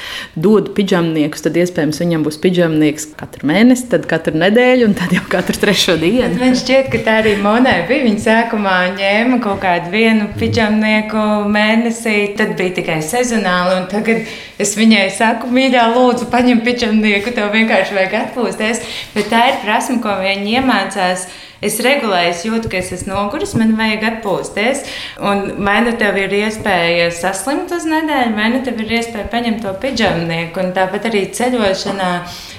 dodu 0.40 0.72
pidžamniekus, 0.78 1.44
tad 1.44 1.58
iespējams 1.60 2.00
viņam 2.00 2.24
būs 2.24 2.40
pidžamnieks 2.40 3.10
katru 3.18 3.50
mēnesi, 3.50 3.84
tad 3.92 4.06
katru 4.08 4.40
nedēļu 4.40 4.88
un 4.88 4.96
tad 4.96 5.12
jau 5.12 5.20
katru 5.28 5.60
trešo 5.66 5.98
dienu. 6.00 6.30
Bet 6.32 6.40
man 6.40 6.56
šķiet, 6.56 6.88
ka 6.94 7.02
tā 7.04 7.18
arī 7.20 7.36
Monē 7.44 7.76
bija. 7.92 8.06
Viņa 8.06 8.24
sākumā 8.24 8.78
ņēma 8.96 9.42
kaut 9.44 9.60
kādu 9.66 9.92
vienu 9.92 10.30
pidžamnieku 10.40 11.26
mēnesī, 11.52 12.16
tad 12.40 12.56
bija 12.56 12.78
tikai 12.80 13.02
sezonāli, 13.04 13.84
tagad 13.92 14.24
es 14.62 14.72
viņai 14.80 15.04
saku, 15.12 15.52
mīļā, 15.52 15.90
lūdzu, 15.92 16.32
paņem 16.32 16.64
pidžamnieku, 16.64 17.36
tev 17.36 17.52
vienkārši 17.52 18.00
vajag 18.00 18.18
atpūsties. 18.22 18.84
Bet 19.12 19.25
bet 19.26 19.34
tā 19.34 19.42
ir 19.50 19.60
prasme, 19.64 19.98
ko 20.02 20.14
viņi 20.20 20.56
iemācās. 20.60 21.26
Es 21.64 21.78
regulēju, 21.80 22.30
es 22.30 22.42
jūtu, 22.44 22.68
ka 22.70 22.78
es 22.78 22.90
esmu 22.92 23.14
noguris, 23.14 23.54
man 23.56 23.72
vajag 23.78 24.04
atpūsties. 24.10 24.82
Un 25.24 25.64
vai 25.64 25.78
nu 25.86 25.94
tev 25.98 26.18
ir 26.20 26.34
iespēja 26.36 27.08
saslimt 27.16 27.72
uz 27.72 27.86
nedēļu, 27.88 28.34
vai 28.36 28.50
nu 28.52 28.60
tev 28.64 28.82
ir 28.84 28.98
iespēja 28.98 29.30
paņemt 29.32 29.64
to 29.64 29.72
pidžamnieku. 29.82 30.60
Un 30.62 30.74
tāpat 30.76 31.08
arī 31.10 31.24
ceļošanā 31.32 32.10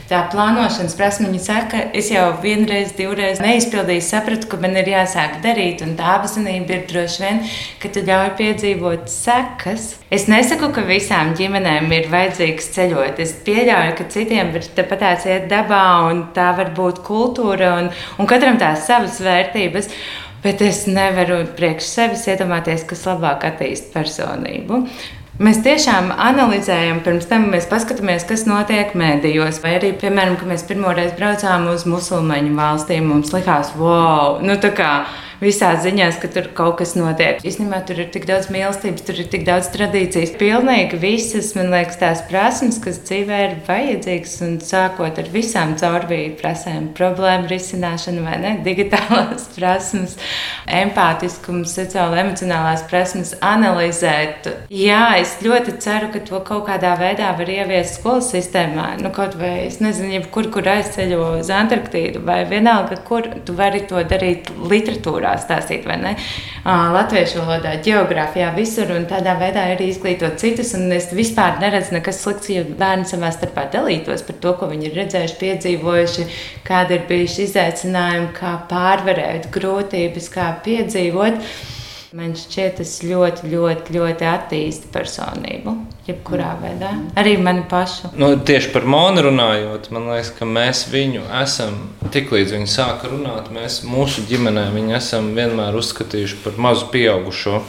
tā 0.10 0.22
plānošanas 0.32 0.96
prasme. 0.98 1.30
Viņa 1.32 1.44
saka, 1.44 1.82
es 1.98 2.10
jau 2.12 2.26
vienreiz, 2.44 2.94
divreiz 2.98 3.42
neizpildīju, 3.44 4.04
sapratu, 4.06 4.50
ka 4.52 4.60
man 4.62 4.78
ir 4.80 4.90
jāsāk 4.92 5.40
darīt. 5.44 5.84
Un 5.86 5.96
tā 6.00 6.18
apziņība 6.18 6.76
ir 6.76 6.86
droši 6.90 7.24
vien, 7.24 7.42
ka 7.82 7.92
tu 7.94 8.04
ļauj 8.08 8.30
piedzīvot 8.40 9.08
sekas. 9.12 9.90
Es 10.14 10.28
nesaku, 10.32 10.72
ka 10.76 10.86
visām 10.88 11.34
ģimenēm 11.38 11.92
ir 11.98 12.12
vajadzīgs 12.14 12.72
ceļot. 12.78 13.24
Es 13.24 13.36
pieļauju, 13.48 13.98
ka 13.98 14.08
citiem 14.14 14.54
ir 14.56 14.70
tāpat 14.78 15.28
iet 15.28 15.50
dabā, 15.52 15.84
un 16.12 16.28
tā 16.36 16.52
var 16.58 16.72
būt 16.78 17.04
kultūra, 17.08 17.76
un, 17.82 17.92
un 18.18 18.30
katram 18.30 18.60
tās 18.62 18.88
savas 18.88 19.20
vērtības. 19.24 19.92
Bet 20.44 20.62
es 20.62 20.84
nevaru 20.86 21.42
priekš 21.58 21.88
sevis 21.90 22.28
iedomāties, 22.30 22.86
kas 22.88 23.08
labāk 23.10 23.42
attīstītu 23.50 23.96
personību. 23.96 24.84
Mēs 25.38 25.60
tiešām 25.62 26.08
analizējam, 26.18 27.04
pirms 27.06 27.28
tam 27.30 27.44
mēs 27.52 27.68
paskatāmies, 27.70 28.24
kas 28.26 28.48
notiek 28.50 28.96
mēdījos. 28.98 29.60
Vai 29.62 29.76
arī, 29.78 29.92
piemēram, 30.02 30.34
kad 30.40 30.50
mēs 30.50 30.64
pirmoreiz 30.66 31.12
braucām 31.20 31.68
uz 31.70 31.86
musulmaņu 31.86 32.56
valstīm, 32.58 33.06
mums 33.12 33.30
likās, 33.36 33.70
wow, 33.78 34.40
nu 34.42 34.56
tā 34.64 34.72
kā 34.80 34.92
visās 35.42 35.84
ziņās, 35.86 36.18
ka 36.22 36.30
tur 36.34 36.50
kaut 36.58 36.80
kas 36.82 36.96
notiek. 36.98 37.42
Īstenībā 37.46 37.82
tur 37.88 38.02
ir 38.02 38.10
tik 38.14 38.26
daudz 38.30 38.50
mīlestības, 38.54 39.06
tur 39.06 39.20
ir 39.22 39.30
tik 39.32 39.46
daudz 39.48 39.70
tradīcijas. 39.74 40.34
Pilnīgi 40.40 41.00
visas, 41.02 41.54
man 41.58 41.72
liekas, 41.74 42.00
tās 42.02 42.24
prasmes, 42.30 42.80
kas 42.84 43.00
dzīvē 43.06 43.42
ir 43.46 43.56
vajadzīgas, 43.68 44.36
un 44.48 44.58
sākot 44.64 45.22
ar 45.22 45.32
visām 45.34 45.76
caurvīju 45.80 46.36
prasēm, 46.42 46.90
problēmu 46.98 47.50
risināšanu 47.52 48.26
vai 48.26 48.40
ne, 48.42 48.54
digitālās 48.66 49.50
prasmes, 49.58 50.18
empātiskums, 50.80 51.76
sociāla 51.78 52.24
emocionālās 52.24 52.86
prasmes, 52.90 53.36
analizēt. 53.46 54.50
Jā, 54.74 55.04
es 55.22 55.38
ļoti 55.46 55.78
ceru, 55.84 56.12
ka 56.16 56.24
to 56.26 56.42
kaut 56.48 56.66
kādā 56.72 56.96
veidā 57.00 57.32
var 57.38 57.54
ieviest 57.54 58.00
skolas 58.00 58.32
sistēmā. 58.34 58.90
Nu, 59.04 59.14
kaut 59.16 59.38
vai 59.40 59.54
es 59.68 59.80
nezinu, 59.84 60.24
kur, 60.34 60.50
kur 60.54 60.68
aizceļo 60.72 61.22
uz 61.38 61.52
Antarktīdu 61.54 62.24
vai 62.26 62.42
vienalga, 62.50 62.98
kur 63.08 63.28
tu 63.46 63.56
vari 63.58 63.84
to 63.90 64.02
darīt 64.08 64.50
literatūrā 64.72 65.27
literatūrā 65.28 65.36
stāstīt, 65.42 65.86
vai 65.88 65.98
ne? 66.02 66.16
Latviešu 66.66 67.44
valodā, 67.44 67.76
geogrāfijā, 67.84 68.52
visur 68.56 68.92
un 68.96 69.08
tādā 69.08 69.38
veidā 69.40 69.68
arī 69.74 69.90
izglītot 69.92 70.38
citus. 70.40 70.74
Es 70.74 71.12
vispār 71.14 71.60
neredzu 71.62 71.96
nekas 71.96 72.22
slikts, 72.24 72.50
ja 72.50 72.64
bērni 72.64 73.06
savā 73.08 73.32
starpā 73.32 73.68
dalītos 73.72 74.24
par 74.28 74.40
to, 74.42 74.54
ko 74.60 74.70
viņi 74.72 74.90
ir 74.90 75.00
redzējuši, 75.02 75.40
piedzīvojuši, 75.42 76.28
kādi 76.68 76.98
ir 76.98 77.08
bijuši 77.10 77.48
izaicinājumi, 77.48 78.30
kā 78.38 78.58
pārvarēt 78.70 79.50
grūtības, 79.54 80.30
kā 80.34 80.52
piedzīvot. 80.66 81.42
Man 82.16 82.38
šķiet, 82.40 82.78
tas 82.80 82.92
ļoti, 83.04 83.50
ļoti, 83.52 83.92
ļoti 83.98 84.28
attīsta 84.30 84.88
personību. 84.94 85.74
Jebkurā 86.08 86.54
veidā. 86.62 86.94
Arī 87.20 87.34
mani 87.44 87.66
pašu. 87.68 88.14
Nu, 88.16 88.30
tieši 88.48 88.70
par 88.72 88.88
Monu 88.88 89.26
runājot, 89.26 89.90
man 89.92 90.08
liekas, 90.14 90.30
ka 90.38 90.48
mēs 90.48 90.86
viņu 90.88 91.26
esam, 91.42 91.76
tiklīdz 92.14 92.54
viņa 92.56 92.70
sāka 92.72 93.12
runāt, 93.12 93.50
mēs 93.52 93.82
mūsu 93.84 94.24
ģimenē 94.30 94.70
viņu 94.72 94.96
esam 94.96 95.34
vienmēr 95.36 95.76
uzskatījuši 95.82 96.40
par 96.46 96.56
mazu 96.64 96.88
pieaugušo 96.96 97.60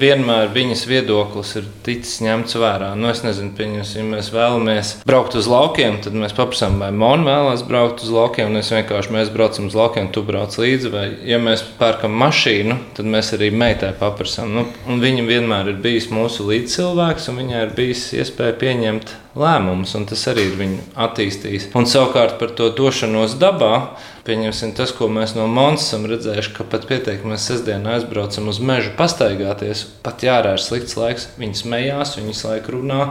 vienmēr 0.00 0.50
viņas 0.54 0.84
viedoklis 0.88 1.52
ir 1.60 1.68
ticis 1.84 2.20
ņemts 2.24 2.56
vērā. 2.60 2.90
Nu, 2.98 3.10
es 3.12 3.22
nezinu, 3.24 3.52
pieņems, 3.58 3.92
ja 3.98 4.04
mēs 4.06 4.30
vēlamies 4.34 4.92
braukt 5.08 5.36
uz 5.38 5.48
laukiem, 5.50 6.00
tad 6.04 6.16
mēs 6.16 6.34
paprasām, 6.36 6.78
vai 6.82 6.90
Mona 6.94 7.26
vēlās 7.28 7.64
braukt 7.68 8.04
uz 8.04 8.12
laukiem. 8.14 8.56
Es 8.60 8.72
vienkārši 8.74 9.14
mēs 9.14 9.32
braucam 9.34 9.68
uz 9.70 9.76
laukiem, 9.78 10.10
tu 10.14 10.24
brauc 10.26 10.56
līdzi. 10.60 10.92
Vai, 10.94 11.06
ja 11.28 11.40
mēs 11.42 11.64
pērkam 11.80 12.16
mašīnu, 12.20 12.78
tad 12.98 13.08
mēs 13.10 13.34
arī 13.36 13.52
meitai 13.54 13.92
paprasām. 14.00 14.54
Nu, 14.56 14.66
viņa 15.00 15.26
vienmēr 15.28 15.74
ir 15.74 15.82
bijis 15.84 16.10
mūsu 16.14 16.48
līdzcilvēks, 16.50 17.30
un 17.30 17.42
viņai 17.44 17.66
ir 17.66 17.74
bijis 17.76 18.08
iespēja 18.20 18.56
pieņemt 18.60 19.16
lēmumus, 19.38 19.94
un 19.98 20.06
tas 20.10 20.22
arī 20.30 20.48
ir 20.48 20.56
viņu 20.58 20.84
attīstījis. 20.98 21.68
Un 21.78 21.86
savukārt 21.90 22.36
par 22.40 22.52
to 22.58 22.70
došanos 22.74 23.36
dabā, 23.40 23.96
pieņemsim 24.26 24.74
tas, 24.78 24.92
ko 24.96 25.08
mēs 25.12 25.36
no 25.38 25.46
Montes 25.50 25.86
esam 25.88 26.06
redzējuši, 26.10 26.54
ka 26.56 26.66
pat 26.70 26.86
pietiek, 26.90 27.22
mēs 27.26 27.46
sestdienā 27.50 27.98
aizbraucam 27.98 28.50
uz 28.50 28.60
mežu 28.62 28.94
pastaigāties, 28.98 29.86
pat 30.04 30.24
jārā 30.26 30.56
ir 30.58 30.64
slikts 30.64 30.98
laiks, 30.98 31.28
viņi 31.40 31.62
smējās, 31.62 32.16
viņi 32.18 32.34
visu 32.34 32.50
laiku 32.50 32.78
runā. 32.78 33.02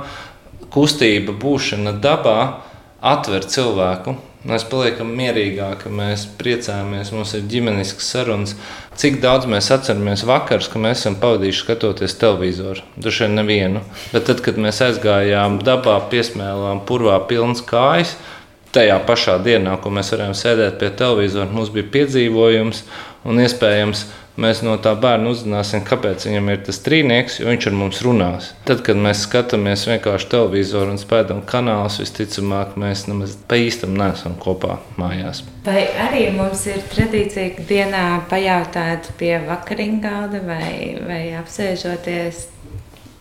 Kustība, 0.70 1.34
būšana 1.34 1.96
dabā 2.04 2.40
atver 3.02 3.48
cilvēku. 3.48 4.20
Mēs 4.48 4.64
paliekam 4.72 5.10
mierīgāki, 5.20 5.90
mēs 5.92 6.22
priecājamies, 6.40 7.10
mums 7.12 7.34
ir 7.36 7.42
ģimenisks 7.52 8.06
sarunas. 8.14 8.54
Cik 9.00 9.18
daudz 9.20 9.50
mēs 9.52 9.68
atceramies 9.76 10.24
vakarus, 10.28 10.70
ka 10.72 10.80
mēs 10.80 11.02
esam 11.02 11.18
pavadījuši 11.20 11.66
skatoties 11.66 12.16
televizoru? 12.22 12.86
Vien 13.04 13.36
nevienu. 13.36 13.82
Bet 14.14 14.30
tad, 14.30 14.40
kad 14.46 14.56
mēs 14.56 14.80
aizgājām 14.86 15.60
dabā, 15.68 15.98
piesmēlām 16.14 16.86
purvā 16.88 17.18
pilnas 17.28 17.60
kājas, 17.68 18.16
tajā 18.72 18.96
pašā 19.04 19.36
dienā, 19.44 19.76
ko 19.84 19.92
mēs 19.92 20.14
varējām 20.16 20.38
sēdēt 20.38 20.80
pie 20.80 20.94
televizora, 20.96 21.52
mums 21.52 21.74
bija 21.76 21.92
piedzīvojums 21.98 22.86
un 23.28 23.44
iespējams 23.44 24.06
mēs 24.40 24.62
no 24.66 24.76
tā 24.82 24.94
bērna 25.00 25.32
uzzināsim, 25.34 25.84
kāpēc 25.88 26.26
viņam 26.28 26.52
ir 26.54 26.62
tas 26.68 26.82
trīnieks, 26.86 27.40
jo 27.42 27.50
viņš 27.50 27.68
ar 27.70 27.78
mums 27.80 28.02
runās. 28.06 28.52
Tad, 28.68 28.84
kad 28.86 29.00
mēs 29.00 29.26
skatāmies 29.28 29.86
vienkārši 29.90 30.30
televizoru 30.34 30.96
un 30.96 31.02
spēļam 31.02 31.44
kanālus, 31.50 32.00
visticamāk, 32.04 32.78
mēs 32.80 33.06
nemaz 33.10 33.36
pa 33.50 33.60
īstam 33.60 33.98
neesam 34.00 34.38
kopā 34.42 34.80
mājās. 35.00 35.44
Vai 35.68 35.86
arī 36.08 36.30
mums 36.36 36.66
ir 36.72 36.82
tradīcija, 36.94 37.54
ka 37.58 37.68
dienā 37.70 38.06
pajautāt 38.32 39.12
pie 39.20 39.36
vakariņu 39.48 40.02
galda 40.04 40.42
vai, 40.48 40.74
vai 41.06 41.22
apsēžoties, 41.40 42.48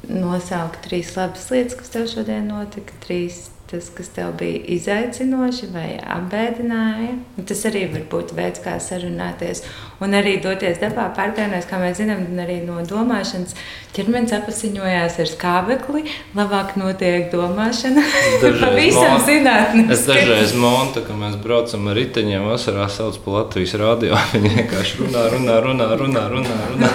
nosaukt 0.08 0.82
trīs 0.86 1.12
labas 1.18 1.50
lietas, 1.52 1.76
kas 1.78 1.92
tev 1.92 2.08
šodien 2.10 2.48
notika, 2.48 2.96
trīs 3.04 3.48
tas, 3.70 3.90
kas 3.94 4.08
tev 4.16 4.32
bija 4.40 4.60
izaicinoši 4.74 5.68
vai 5.72 5.88
apbēdināja. 6.00 7.16
Tas 7.48 7.64
arī 7.68 7.84
var 7.92 8.06
būt 8.12 8.32
veids, 8.36 8.62
kā 8.64 8.78
sarunāties. 8.80 9.64
Un 10.04 10.14
arī 10.16 10.36
doties 10.42 10.78
dabā, 10.80 11.08
pārgājienās, 11.16 11.66
kā 11.68 11.80
mēs 11.82 11.98
zinām, 12.00 12.22
arī 12.40 12.60
no 12.64 12.78
domāšanas 12.86 13.56
ķermenis 13.96 14.32
apziņojās 14.38 15.18
ar 15.24 15.30
skābekli. 15.32 16.04
Labāk 16.38 16.76
notiek 16.80 17.28
domāšana. 17.34 18.04
Pavisam 18.62 19.18
zinātnē. 19.26 19.88
Es 19.92 20.06
dažreiz 20.08 20.54
montu, 20.56 21.04
ka 21.04 21.18
mēs 21.18 21.36
braucam 21.42 21.90
ar 21.90 22.00
riteņiem 22.00 22.48
vasarā 22.48 22.88
sauc 22.92 23.20
pa 23.24 23.40
Latvijas 23.40 23.76
radio. 23.80 24.16
Viņi 24.32 24.54
vienkārši 24.56 25.02
runā, 25.02 25.28
runā, 25.34 25.60
runā, 25.66 25.92
runā, 26.00 26.24
runā. 26.32 26.62
runā. 26.72 26.94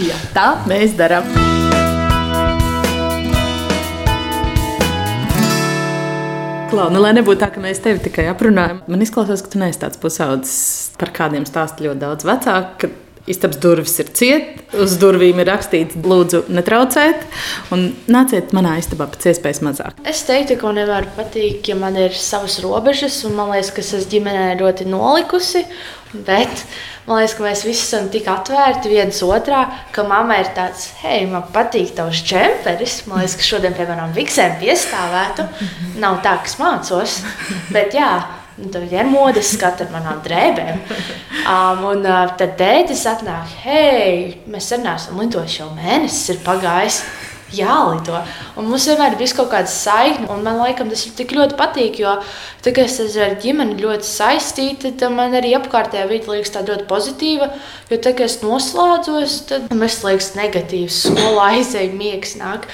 Jā, 0.00 0.18
tā 0.34 0.50
mēs 0.70 0.98
darām. 0.98 1.89
Klau, 6.70 6.86
nu, 6.94 7.00
lai 7.02 7.10
nebūtu 7.16 7.40
tā, 7.40 7.48
ka 7.50 7.58
mēs 7.58 7.80
tevi 7.82 7.98
tikai 8.04 8.28
aprunājam, 8.30 8.76
man 8.86 9.00
izklausās, 9.02 9.40
ka 9.42 9.50
tu 9.50 9.58
neesi 9.58 9.80
tāds 9.82 9.98
pusaudzis, 9.98 10.92
par 11.00 11.10
kādiem 11.16 11.42
stāsta 11.48 11.82
ļoti 11.82 11.98
daudz 11.98 12.26
vecāku. 12.28 12.90
Istabas 13.30 13.60
durvis 13.62 13.94
ir 14.02 14.10
ciet, 14.16 14.60
uz 14.74 14.96
durvīm 15.00 15.40
ir 15.42 15.48
rakstīts, 15.50 15.98
lūdzu, 16.02 16.44
netraucēt, 16.50 17.22
un 17.74 17.90
nāciet 18.10 18.54
manā 18.56 18.76
istabā 18.80 19.06
pēc 19.12 19.30
iespējas 19.32 19.62
mazāk. 19.66 20.02
Es 20.08 20.24
teiktu, 20.28 20.58
ka 20.58 20.68
man 20.68 20.80
vienmēr 20.82 21.08
patīk, 21.16 21.62
ja 21.70 21.78
man 21.78 21.98
ir 22.00 22.16
savas 22.16 22.58
robežas, 22.64 23.20
un 23.28 23.38
man 23.38 23.54
liekas, 23.54 23.72
ka 23.76 23.84
es 23.86 24.10
ģimenē 24.10 24.52
ļoti 24.60 24.88
nolikusi. 24.90 25.64
Bet 26.10 26.64
man 27.06 27.20
liekas, 27.20 27.36
ka 27.38 27.44
mēs 27.44 27.60
visi 27.62 27.84
esam 27.84 28.08
tik 28.10 28.26
atvērti 28.32 28.90
viens 28.90 29.20
otrā, 29.22 29.62
ka 29.94 30.02
mamma 30.08 30.40
ir 30.42 30.50
tāds, 30.56 30.88
hei, 31.04 31.22
man 31.30 31.46
patīk 31.54 31.94
tavs 31.94 32.24
čemperis. 32.26 33.04
Man 33.06 33.22
liekas, 33.22 33.38
ka 33.38 33.46
šodien, 33.46 33.76
piemēram, 33.78 34.10
viksēm 34.16 34.58
piestāvētu. 34.58 35.46
Nav 36.02 36.18
tā, 36.26 36.34
ka 36.42 36.50
es 36.50 36.58
mācos, 36.58 37.18
bet 37.70 37.94
jā. 37.94 38.10
Nu, 38.60 38.68
tad 38.72 38.92
ir 38.92 39.08
modes 39.08 39.54
skats 39.54 39.86
ar 39.86 39.88
manām 39.94 40.20
drēbēm. 40.24 40.82
Um, 41.48 41.86
un 41.94 42.04
uh, 42.04 42.28
tad 42.36 42.58
tētis 42.60 43.06
atnāk, 43.08 43.48
hei, 43.64 44.36
mēs 44.50 44.68
sen 44.68 44.84
neesam 44.84 45.20
lidojuši, 45.22 45.62
jau 45.62 45.70
mēnesis 45.78 46.34
ir 46.34 46.42
pagājis 46.44 47.00
jālido. 47.56 48.20
Un 48.58 48.68
mums 48.70 48.86
vienmēr 48.88 49.16
bijis 49.18 49.34
kaut 49.36 49.50
kāda 49.52 49.70
saikne, 49.70 50.28
un 50.30 50.44
man 50.46 50.60
laikam 50.60 50.90
tas 50.92 51.06
tik 51.16 51.34
ļoti 51.36 51.56
patīk, 51.58 51.98
jo 52.02 52.14
tagad 52.64 52.86
es 52.90 53.16
ar 53.16 53.34
ģimeni 53.42 53.80
ļoti 53.80 54.06
saistīta, 54.06 54.92
tad 55.00 55.16
man 55.16 55.34
arī 55.38 55.54
apkārtējā 55.58 56.06
vide 56.10 56.30
liekas 56.30 56.54
ļoti 56.60 56.86
pozitīva, 56.90 57.50
jo 57.90 57.98
tagad 57.98 58.28
es 58.28 58.40
noslēdzos, 58.44 59.40
tad 59.50 59.68
man 59.72 59.88
liekas 59.88 60.32
negatīvs, 60.38 61.04
skolā 61.08 61.52
aizēju 61.56 61.96
miegs 61.98 62.36
nāk. 62.40 62.68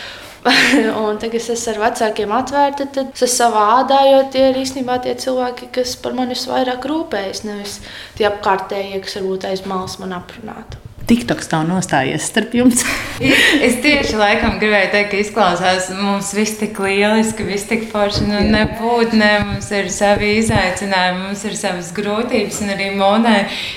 un 1.02 1.20
tagad 1.22 1.40
es 1.40 1.50
esmu 1.54 1.74
ar 1.74 1.80
vecākiem 1.86 2.34
atvērta, 2.38 2.88
tad 2.94 3.22
es 3.26 3.36
savā 3.38 3.64
ādā, 3.80 4.00
jo 4.12 4.24
tie 4.32 4.48
ir 4.50 4.60
īstenībā 4.62 5.00
tie 5.04 5.16
cilvēki, 5.18 5.70
kas 5.74 5.96
par 6.02 6.16
mani 6.18 6.36
visvairāk 6.36 6.86
rūpējas, 6.90 7.44
nevis 7.48 7.80
tie 8.18 8.28
apkārtējie, 8.30 9.02
kas 9.04 9.18
varbūt 9.20 9.48
aiz 9.50 9.66
malas 9.66 9.98
man 10.02 10.14
aprunātu. 10.20 10.85
TikToks 11.06 11.46
tā 11.52 11.60
nostājies 11.62 12.24
starp 12.26 12.54
jums. 12.56 12.80
es 13.66 13.76
tieši 13.84 14.18
laikam 14.18 14.56
gribēju 14.58 14.88
teikt, 14.90 15.10
ka 15.12 15.20
izklausās 15.22 15.88
mums 15.94 16.32
viss 16.34 16.58
tik 16.58 16.80
lieliski, 16.82 17.46
viss 17.46 17.68
tik 17.70 17.84
forši. 17.92 18.24
Nu, 18.26 18.40
nebūtu, 18.50 19.14
ne, 19.20 19.30
mums 19.46 19.70
ir 19.70 19.90
savi 19.94 20.32
izaicinājumi, 20.40 21.20
mums 21.28 21.44
ir 21.46 21.54
savas 21.58 21.92
grūtības, 21.94 22.58
un 22.64 22.74
arī 22.74 22.88
monē 22.98 23.36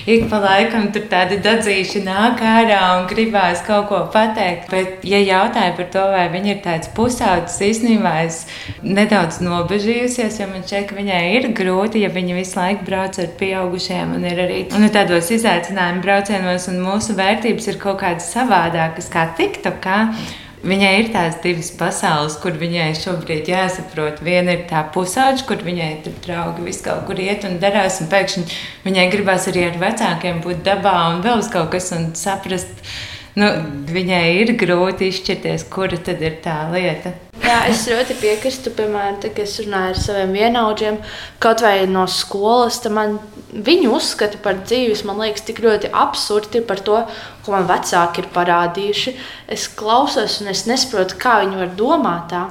ik 0.09 0.25
pa 0.32 0.39
laikam 0.41 0.89
tur 0.95 1.05
tādi 1.11 1.38
dadzīši 1.45 2.01
nāk 2.07 2.41
ārā 2.41 2.82
un 2.97 3.05
gribās 3.11 3.61
kaut 3.67 3.91
ko 3.91 4.01
pateikt. 4.13 4.65
Bet, 4.73 5.05
ja 5.05 5.21
jautāja 5.21 5.75
par 5.77 5.91
to, 5.93 6.07
vai 6.15 6.25
viņa 6.34 6.53
ir 6.55 6.63
tāds 6.65 6.89
pusaudzis, 6.97 7.61
īstenībā 7.69 8.15
es 8.25 8.41
nedaudz 8.82 9.38
nobežījusies, 9.45 10.41
jo 10.41 10.49
man 10.49 10.65
šķiet, 10.65 10.89
ka 10.89 10.97
viņai 10.97 11.21
ir 11.38 11.49
grūti, 11.53 12.01
ja 12.01 12.09
viņa 12.13 12.41
visu 12.41 12.57
laiku 12.57 12.89
brauc 12.89 13.21
ar 13.21 13.30
pieaugušiem 13.38 14.17
un 14.17 14.25
ir 14.25 14.43
arī 14.47 14.59
un 14.75 14.86
ir 14.86 14.93
tādos 14.93 15.30
izaicinājumu 15.36 16.03
braucienos 16.03 16.67
un 16.71 16.82
mūsu 16.84 17.18
vērtības 17.20 17.67
ir 17.70 17.80
kaut 17.82 17.99
kādas 18.01 18.32
savādākas, 18.34 19.09
kā 19.13 19.28
TikTokā. 19.38 19.99
Viņai 20.59 20.91
ir 20.99 21.11
tās 21.13 21.38
divas 21.39 21.70
pasaules, 21.80 22.34
kur 22.43 22.57
viņai 22.59 22.89
šobrīd 22.99 23.47
jāsaprot. 23.47 24.20
Viena 24.26 24.57
ir 24.57 24.65
tā 24.67 24.82
pusaudža, 24.91 25.45
kur 25.47 25.63
viņai 25.63 25.93
tur 26.03 26.17
draugi 26.26 26.65
vis 26.65 26.82
kaut 26.84 27.05
kur 27.07 27.22
iet 27.24 27.47
un 27.47 27.55
darās, 27.61 28.01
un 28.03 28.11
pēkšņi 28.11 28.43
viņai 28.84 29.07
gribās 29.13 29.47
arī 29.51 29.70
ar 29.70 29.80
vecākiem 29.80 30.43
būt 30.43 30.65
dabā 30.67 30.97
un 31.13 31.24
vēl 31.24 31.39
uz 31.45 31.47
kaut 31.53 31.72
kas 31.78 31.93
un 31.95 32.11
saprast. 32.20 32.76
Nu, 33.39 33.47
viņai 33.88 34.26
ir 34.41 34.55
grūti 34.59 35.13
izšķirties, 35.13 35.70
kura 35.72 36.01
tad 36.03 36.20
ir 36.28 36.41
tā 36.43 36.59
lieta. 36.74 37.15
Jā, 37.50 37.64
es 37.66 37.80
ļoti 37.89 38.14
piekrītu, 38.20 38.70
piemēram, 38.78 39.16
tad, 39.24 39.32
kad 39.34 39.47
es 39.47 39.56
runāju 39.64 39.93
ar 39.95 39.97
saviem 39.97 40.36
vienaudžiem, 40.38 41.00
kaut 41.41 41.64
vai 41.66 41.88
no 41.89 42.04
skolas, 42.06 42.78
man 42.93 43.16
viņu 43.66 43.93
uzskati 43.97 44.38
par 44.43 44.60
dzīves, 44.60 45.02
man 45.08 45.18
liekas, 45.24 45.47
tik 45.47 45.64
ļoti 45.64 45.89
absurdi 45.89 46.62
par 46.62 46.84
to, 46.86 47.00
ko 47.45 47.56
man 47.56 47.66
vecāki 47.72 48.22
ir 48.22 48.28
parādījuši. 48.36 49.16
Es 49.56 49.66
klausos, 49.80 50.38
un 50.43 50.52
es 50.54 50.68
nesaprotu, 50.70 51.18
kā 51.24 51.39
viņi 51.41 51.58
var 51.64 51.74
domāt 51.80 52.30
tā. 52.36 52.43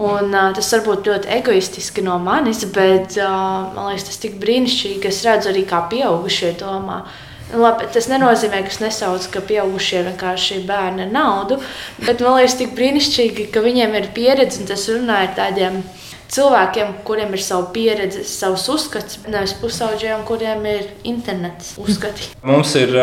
Un, 0.00 0.32
uh, 0.32 0.48
tas 0.56 0.72
varbūt 0.72 1.10
ļoti 1.10 1.34
egoistiski 1.36 2.06
no 2.06 2.16
manis, 2.22 2.64
bet 2.72 3.18
uh, 3.20 3.74
man 3.74 3.90
liekas, 3.90 4.08
tas 4.08 4.16
ir 4.16 4.24
tik 4.24 4.40
brīnišķīgi, 4.40 5.02
ka 5.02 5.12
es 5.12 5.20
redzu 5.26 5.52
arī, 5.52 5.66
kā 5.68 5.82
pieaugušie 5.92 6.54
domā. 6.62 7.02
Labi, 7.50 7.88
tas 7.94 8.06
nenozīmē, 8.10 8.62
ka 8.62 8.70
es 8.70 8.78
nesaucu, 8.82 9.30
ka 9.34 9.42
pieaugušie 9.46 10.04
vienkārši 10.06 10.60
bērni 10.68 11.06
ir 11.06 11.14
naudu, 11.14 11.58
bet 12.04 12.22
man 12.22 12.38
liekas, 12.38 12.58
tik 12.60 12.76
brīnišķīgi, 12.78 13.48
ka 13.54 13.64
viņiem 13.64 13.96
ir 13.98 14.12
pieredze 14.14 14.62
un 14.62 14.70
tas 14.70 14.86
runā 14.90 15.24
ar 15.24 15.34
tādiem 15.38 15.80
cilvēkiem, 16.30 16.92
kuriem 17.06 17.34
ir 17.34 17.42
sava 17.42 17.66
pieredze, 17.74 18.22
savs 18.28 18.68
uzskats, 18.70 19.18
nevis 19.26 19.56
pusauģiem, 19.60 20.22
kuriem 20.28 20.66
ir 20.70 20.86
internets 21.08 21.74
uzskati. 21.80 22.30
Mums 22.50 22.74
ir, 22.78 22.94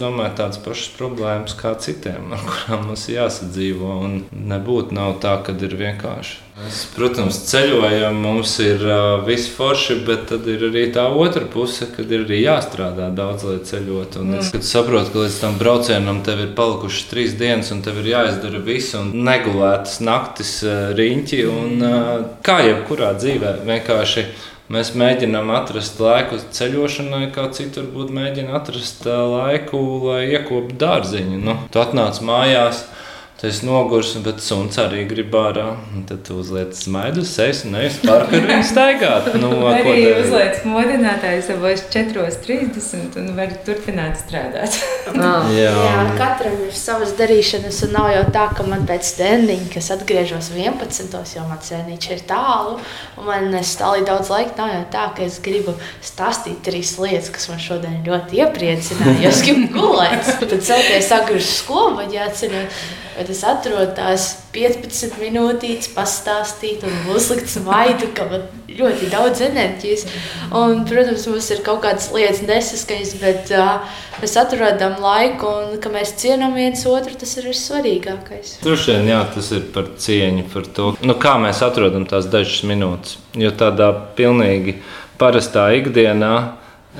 domāju, 0.00 0.34
tādas 0.40 0.58
pašas 0.64 0.90
problēmas 0.98 1.54
kā 1.58 1.76
citiem, 1.82 2.32
ar 2.34 2.42
kurām 2.48 2.88
mums 2.90 3.06
jāsadzīvo. 3.10 4.00
Nebūtu 4.34 4.98
tā, 5.22 5.38
ka 5.46 5.54
ir 5.62 5.78
vienkārši. 5.78 6.45
Mēs, 6.56 6.86
protams, 6.96 7.36
ceļojam, 7.50 8.14
mums 8.24 8.54
ir 8.64 8.80
uh, 8.88 9.18
viss 9.26 9.50
forši, 9.52 9.98
bet 10.06 10.22
tad 10.30 10.46
ir 10.48 10.62
arī 10.70 10.86
tā 10.94 11.02
otra 11.12 11.44
puse, 11.52 11.84
kad 11.92 12.08
ir 12.08 12.22
arī 12.24 12.38
jāstrādā 12.46 13.10
daudz, 13.12 13.44
lai 13.44 13.56
ceļot. 13.68 14.16
Un 14.22 14.38
es 14.38 14.48
saprotu, 14.64 15.12
ka 15.12 15.26
līdz 15.26 15.36
tam 15.42 15.58
braucienam 15.60 16.22
tev 16.24 16.40
ir 16.46 16.54
palikušas 16.56 17.10
trīs 17.10 17.36
dienas, 17.36 17.74
un 17.76 17.84
tev 17.84 18.00
ir 18.00 18.08
jāizdara 18.14 18.62
viss, 18.64 18.96
un 18.96 19.12
negulētas 19.28 20.00
naktis 20.08 20.56
uh, 20.64 20.96
riņķi. 20.96 21.42
Un, 21.52 21.76
uh, 21.84 22.10
kā 22.46 22.62
jebkurā 22.64 23.12
dzīvē, 23.20 23.58
vienkārši 23.68 24.24
mēs 24.72 24.94
mēģinām 24.96 25.52
atrast 25.60 26.00
laiku 26.00 26.40
ceļošanai, 26.40 27.26
kā 27.36 27.50
citi 27.52 27.84
varbūt 27.84 28.16
mēģina 28.16 28.56
atrast 28.56 29.04
uh, 29.04 29.26
laiku, 29.36 29.84
lai 30.08 30.22
iekoptu 30.30 30.80
dārziņu. 30.80 31.42
Nu, 31.50 31.60
tu 31.68 31.84
atnāc 31.84 32.24
mājās 32.24 32.86
Tas 33.36 33.58
ir 33.60 33.66
nogurs, 33.68 34.14
bet 34.24 34.38
suns 34.40 34.78
arī 34.80 35.02
grib 35.04 35.34
ārā. 35.36 35.66
Tad 36.08 36.22
tu 36.24 36.38
uzliec 36.40 36.70
smaidu, 36.72 37.20
sejas 37.28 37.66
un 37.66 37.74
nevis 37.76 37.98
parku 38.00 38.38
arī 38.38 38.62
staigāt. 38.64 39.28
Nu, 39.36 39.50
arī 39.74 40.06
uzliec 40.22 40.62
modinātāju 40.64 41.42
savos 41.44 41.82
4.30 41.92 43.18
un 43.20 43.28
var 43.36 43.52
turpināt 43.66 44.16
strādāt. 44.22 44.80
oh. 45.12 45.52
Jā. 45.60 45.68
Jā, 45.68 46.06
katram 46.16 46.56
ir 46.64 46.72
savas 46.80 47.12
darīšanas 47.20 47.82
un 47.84 47.92
nav 47.98 48.08
jau 48.14 48.24
tā, 48.38 48.48
ka 48.56 48.64
man 48.70 48.88
pēc 48.88 49.12
stendiņa, 49.12 49.68
kas 49.74 49.92
atgriežos 49.98 50.48
11. 50.56 51.20
jo 51.36 51.44
man 51.44 51.60
cēnīši 51.68 52.16
ir 52.16 52.24
tālu 52.32 52.78
un 53.20 53.28
man 53.28 53.52
stālī 53.60 54.06
daudz 54.08 54.32
laika, 54.32 54.56
nav 54.62 54.72
jau 54.78 54.84
tā, 54.96 55.10
ka 55.18 55.26
es 55.28 55.42
gribu 55.44 55.76
stāstīt 56.00 56.64
trīs 56.64 56.96
lietas, 57.02 57.28
kas 57.36 57.50
man 57.52 57.60
šodien 57.60 58.00
ļoti 58.08 58.40
iepriecināja, 58.40 59.18
jo 59.26 59.34
es 59.34 59.44
gribu 59.44 59.74
gulēt. 59.76 60.38
Tad 60.40 60.56
celties 60.56 61.12
agri 61.12 61.42
uz 61.42 61.58
skolu, 61.58 61.98
vai 62.00 62.08
jāatcerot 62.16 63.04
bet 63.16 63.30
es 63.32 63.40
atrodu 63.46 63.94
tās 63.96 64.26
15 64.52 65.16
minūtītes, 65.20 65.90
pastāstīt 65.96 66.84
un 66.86 67.12
uzlikt 67.14 67.48
smaidu, 67.50 68.10
ka 68.16 68.26
man 68.28 68.44
ļoti 68.76 69.08
daudz 69.12 69.40
enerģijas. 69.46 70.04
Un, 70.56 70.84
protams, 70.88 71.24
mums 71.30 71.48
ir 71.54 71.62
kaut 71.66 71.80
kādas 71.84 72.10
lietas 72.14 72.42
nesaskaņas, 72.46 73.14
bet 73.22 73.54
uh, 73.56 73.96
mēs 74.20 74.36
atrodam 74.40 74.98
laiku 75.02 75.48
un 75.62 75.80
ka 75.82 75.92
mēs 75.92 76.16
cienām 76.20 76.56
viens 76.58 76.84
otru, 76.90 77.16
tas 77.18 77.32
ir 77.40 77.48
vissvarīgākais. 77.50 78.58
Droši 78.64 78.92
vien, 78.92 79.10
jā, 79.14 79.22
tas 79.32 79.50
ir 79.56 79.64
par 79.74 79.90
cieņu, 80.04 80.46
par 80.52 80.68
to, 80.76 80.92
nu, 81.00 81.16
kā 81.20 81.36
mēs 81.42 81.64
atrodam 81.64 82.06
tās 82.08 82.28
dažas 82.32 82.62
minūtes. 82.68 83.16
Jo 83.36 83.52
tādā 83.56 83.90
pilnīgi 84.18 84.78
parastā 85.20 85.70
ikdienā 85.80 86.34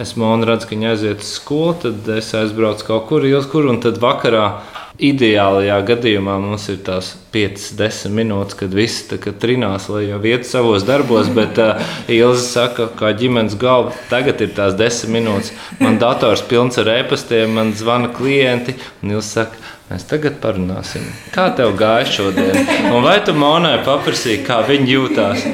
es 0.00 0.12
monu 0.20 0.48
redzu, 0.48 0.68
ka 0.68 0.74
viņa 0.76 0.90
aiziet 0.92 1.22
uz 1.24 1.36
skolu, 1.38 1.76
tad 1.86 2.08
es 2.16 2.32
aizbraucu 2.36 2.88
kaut 2.88 3.06
kur, 3.08 3.24
kur 3.52 3.68
un 3.70 3.80
tad 3.84 4.00
vakarā 4.02 4.48
Ideālajā 4.96 5.76
gadījumā 5.90 6.38
mums 6.40 6.70
ir 6.72 6.78
tās 6.86 7.10
5, 7.34 7.66
10 7.76 8.14
minūtes, 8.16 8.56
kad 8.56 8.72
visi 8.72 9.18
trinās, 9.42 9.90
lai 9.92 10.06
jau 10.06 10.20
vietu 10.22 10.48
savos 10.48 10.86
darbos, 10.88 11.28
bet 11.36 11.60
uh, 11.60 11.82
Ilza 12.08 12.46
saka, 12.46 12.88
kā 12.96 13.12
ģimenes 13.18 13.58
galva, 13.60 13.92
tagad 14.08 14.40
ir 14.40 14.54
tās 14.56 14.76
10 14.78 15.12
minūtes. 15.12 15.52
Man 15.82 16.00
dators 16.00 16.44
pilns 16.48 16.80
ar 16.80 16.88
e-pastiem, 16.94 17.52
man 17.58 17.74
zvana 17.76 18.08
klienti, 18.16 18.78
un 19.02 19.18
Ilza 19.18 19.42
saka, 19.42 19.64
Mēs 19.86 20.02
tagad 20.10 20.40
parunāsim, 20.42 21.04
kā 21.30 21.44
tev 21.54 21.76
gāja 21.78 22.08
šodien. 22.10 22.56
Un 22.90 23.04
vai 23.04 23.20
tu 23.22 23.30
monētai 23.38 23.84
paprasīji, 23.86 24.40
kā 24.42 24.56
viņi 24.66 24.88
jūtās? 24.90 25.44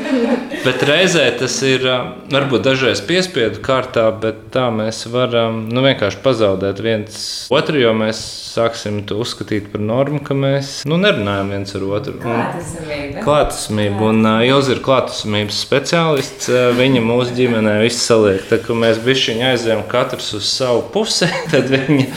Bet 0.62 0.84
reizē 0.88 1.26
tas 1.36 1.58
ir 1.68 1.84
varbūt 2.32 2.64
dažreiz 2.64 3.02
piespiedu 3.04 3.60
kārtā, 3.60 4.06
bet 4.22 4.46
tā 4.54 4.70
mēs 4.72 5.04
varam 5.12 5.66
nu, 5.68 5.84
vienkārši 5.84 6.22
pazaudēt 6.24 6.80
viens 6.80 7.18
otru, 7.52 7.82
jo 7.82 7.92
mēs 7.98 8.24
sāksim 8.54 9.02
to 9.04 9.20
uzskatīt 9.20 9.31
par 9.72 9.82
normu, 9.82 10.20
ka 10.24 10.36
mēs 10.36 10.82
nu, 10.88 10.98
nerunājam 11.00 11.50
viens 11.54 11.74
ar 11.78 11.86
otru. 11.88 12.14
Klātesamība. 12.22 13.24
Klātesamība. 13.24 14.08
Un 14.10 14.22
uh, 14.28 14.44
Ilza 14.46 14.76
ir 14.76 14.82
klātesamības 14.84 15.58
speciālists. 15.66 16.48
Uh, 16.52 16.70
viņa 16.78 17.02
mūsu 17.04 17.36
ģimenē 17.38 17.78
viss 17.82 18.06
saliek. 18.06 18.44
Tā 18.50 18.60
kā 18.62 18.76
mēs 18.78 19.02
bišķiņi 19.04 19.46
aizējām 19.50 19.84
katrs 19.90 20.32
uz 20.38 20.48
savu 20.52 20.86
pusi, 20.94 21.28
tad 21.52 21.70
viņa 21.72 22.08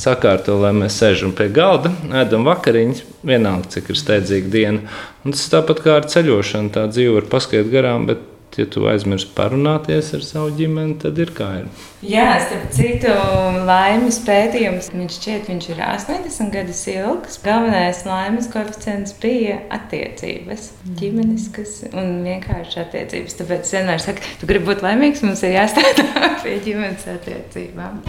sakārto, 0.00 0.56
lai 0.60 0.72
mēs 0.76 0.96
sēžam 1.00 1.34
pie 1.36 1.48
galda, 1.52 1.92
ēdam 2.22 2.46
vakariņas, 2.48 3.02
vienalga, 3.26 3.68
cik 3.74 3.90
ir 3.92 3.98
steidzīga 4.00 4.52
diena. 4.52 4.98
Un 5.24 5.36
tas 5.36 5.48
tāpat 5.52 5.82
kā 5.84 5.98
ar 6.00 6.08
ceļošanu, 6.10 6.72
tā 6.74 6.86
dzīve 6.90 7.18
var 7.18 7.28
paskriet 7.32 7.68
garām, 7.72 8.06
bet, 8.08 8.22
ja 8.58 8.66
tu 8.66 8.86
aizmirsti 8.90 9.30
parunāties 9.36 10.10
ar 10.16 10.24
savu 10.26 10.50
ģimeni, 10.58 10.96
tad 11.02 11.18
ir 11.22 11.30
kā 11.36 11.50
ir. 11.60 11.68
Jā, 12.06 12.26
starp 12.42 12.72
citu, 12.74 13.12
laimes 13.68 14.18
pētījums, 14.26 14.90
viņš 14.94 15.18
šķiet, 15.18 15.50
viņš 15.52 15.68
ir 15.74 15.82
80 15.86 16.52
gadus 16.54 16.82
ilgs. 16.90 17.38
Galvenais 17.44 18.02
laimes 18.08 18.50
koeficients 18.52 19.14
bija 19.22 19.60
attiecības, 19.76 20.70
ģimeniskas 20.98 21.78
un 21.92 22.20
vienkārši 22.26 22.82
attiecības. 22.86 23.38
Tāpēc 23.40 23.68
es 23.68 23.76
vienmēr 23.78 24.02
saku, 24.02 24.34
tu 24.40 24.50
gribi 24.50 24.72
būt 24.72 24.84
laimīgs, 24.86 25.24
mums 25.26 25.44
ir 25.46 25.58
jāstrādā 25.60 26.08
pie 26.42 26.58
ģimenes 26.66 27.06
attiecībām. 27.14 28.02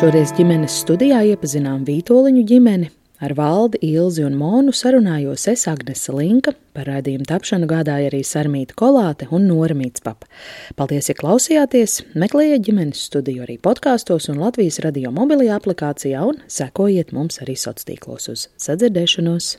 Šoreiz 0.00 0.30
ģimenes 0.32 0.78
studijā 0.80 1.18
iepazinām 1.28 1.82
Vītoliņu 1.84 2.46
ģimeni. 2.48 2.88
Ar 3.20 3.34
Valdi, 3.36 3.76
Ilzi 3.84 4.22
un 4.24 4.32
Monu 4.40 4.72
sarunājos 4.72 5.42
es 5.52 5.66
Agnese 5.68 6.14
Linka, 6.16 6.54
par 6.72 6.88
raidījumu 6.88 7.28
tapšanu 7.28 7.68
gādāja 7.68 8.08
arī 8.08 8.22
Sarmīta 8.24 8.72
Kolāte 8.80 9.28
un 9.28 9.44
Nora 9.44 9.76
Mītspapa. 9.76 10.24
Paldies, 10.80 11.10
ja 11.12 11.18
klausījāties! 11.20 11.98
Meklējiet 12.16 12.64
ģimenes 12.70 13.04
studiju 13.10 13.44
arī 13.44 13.58
podkāstos 13.60 14.32
un 14.32 14.40
Latvijas 14.40 14.80
radio 14.80 15.12
mobilajā 15.12 15.60
aplikācijā 15.60 16.24
un 16.32 16.40
sekojiet 16.48 17.12
mums 17.12 17.42
arī 17.44 17.60
sociālos 17.60 17.90
tīklos 17.92 18.32
uz 18.32 18.48
sadzirdēšanos! 18.56 19.58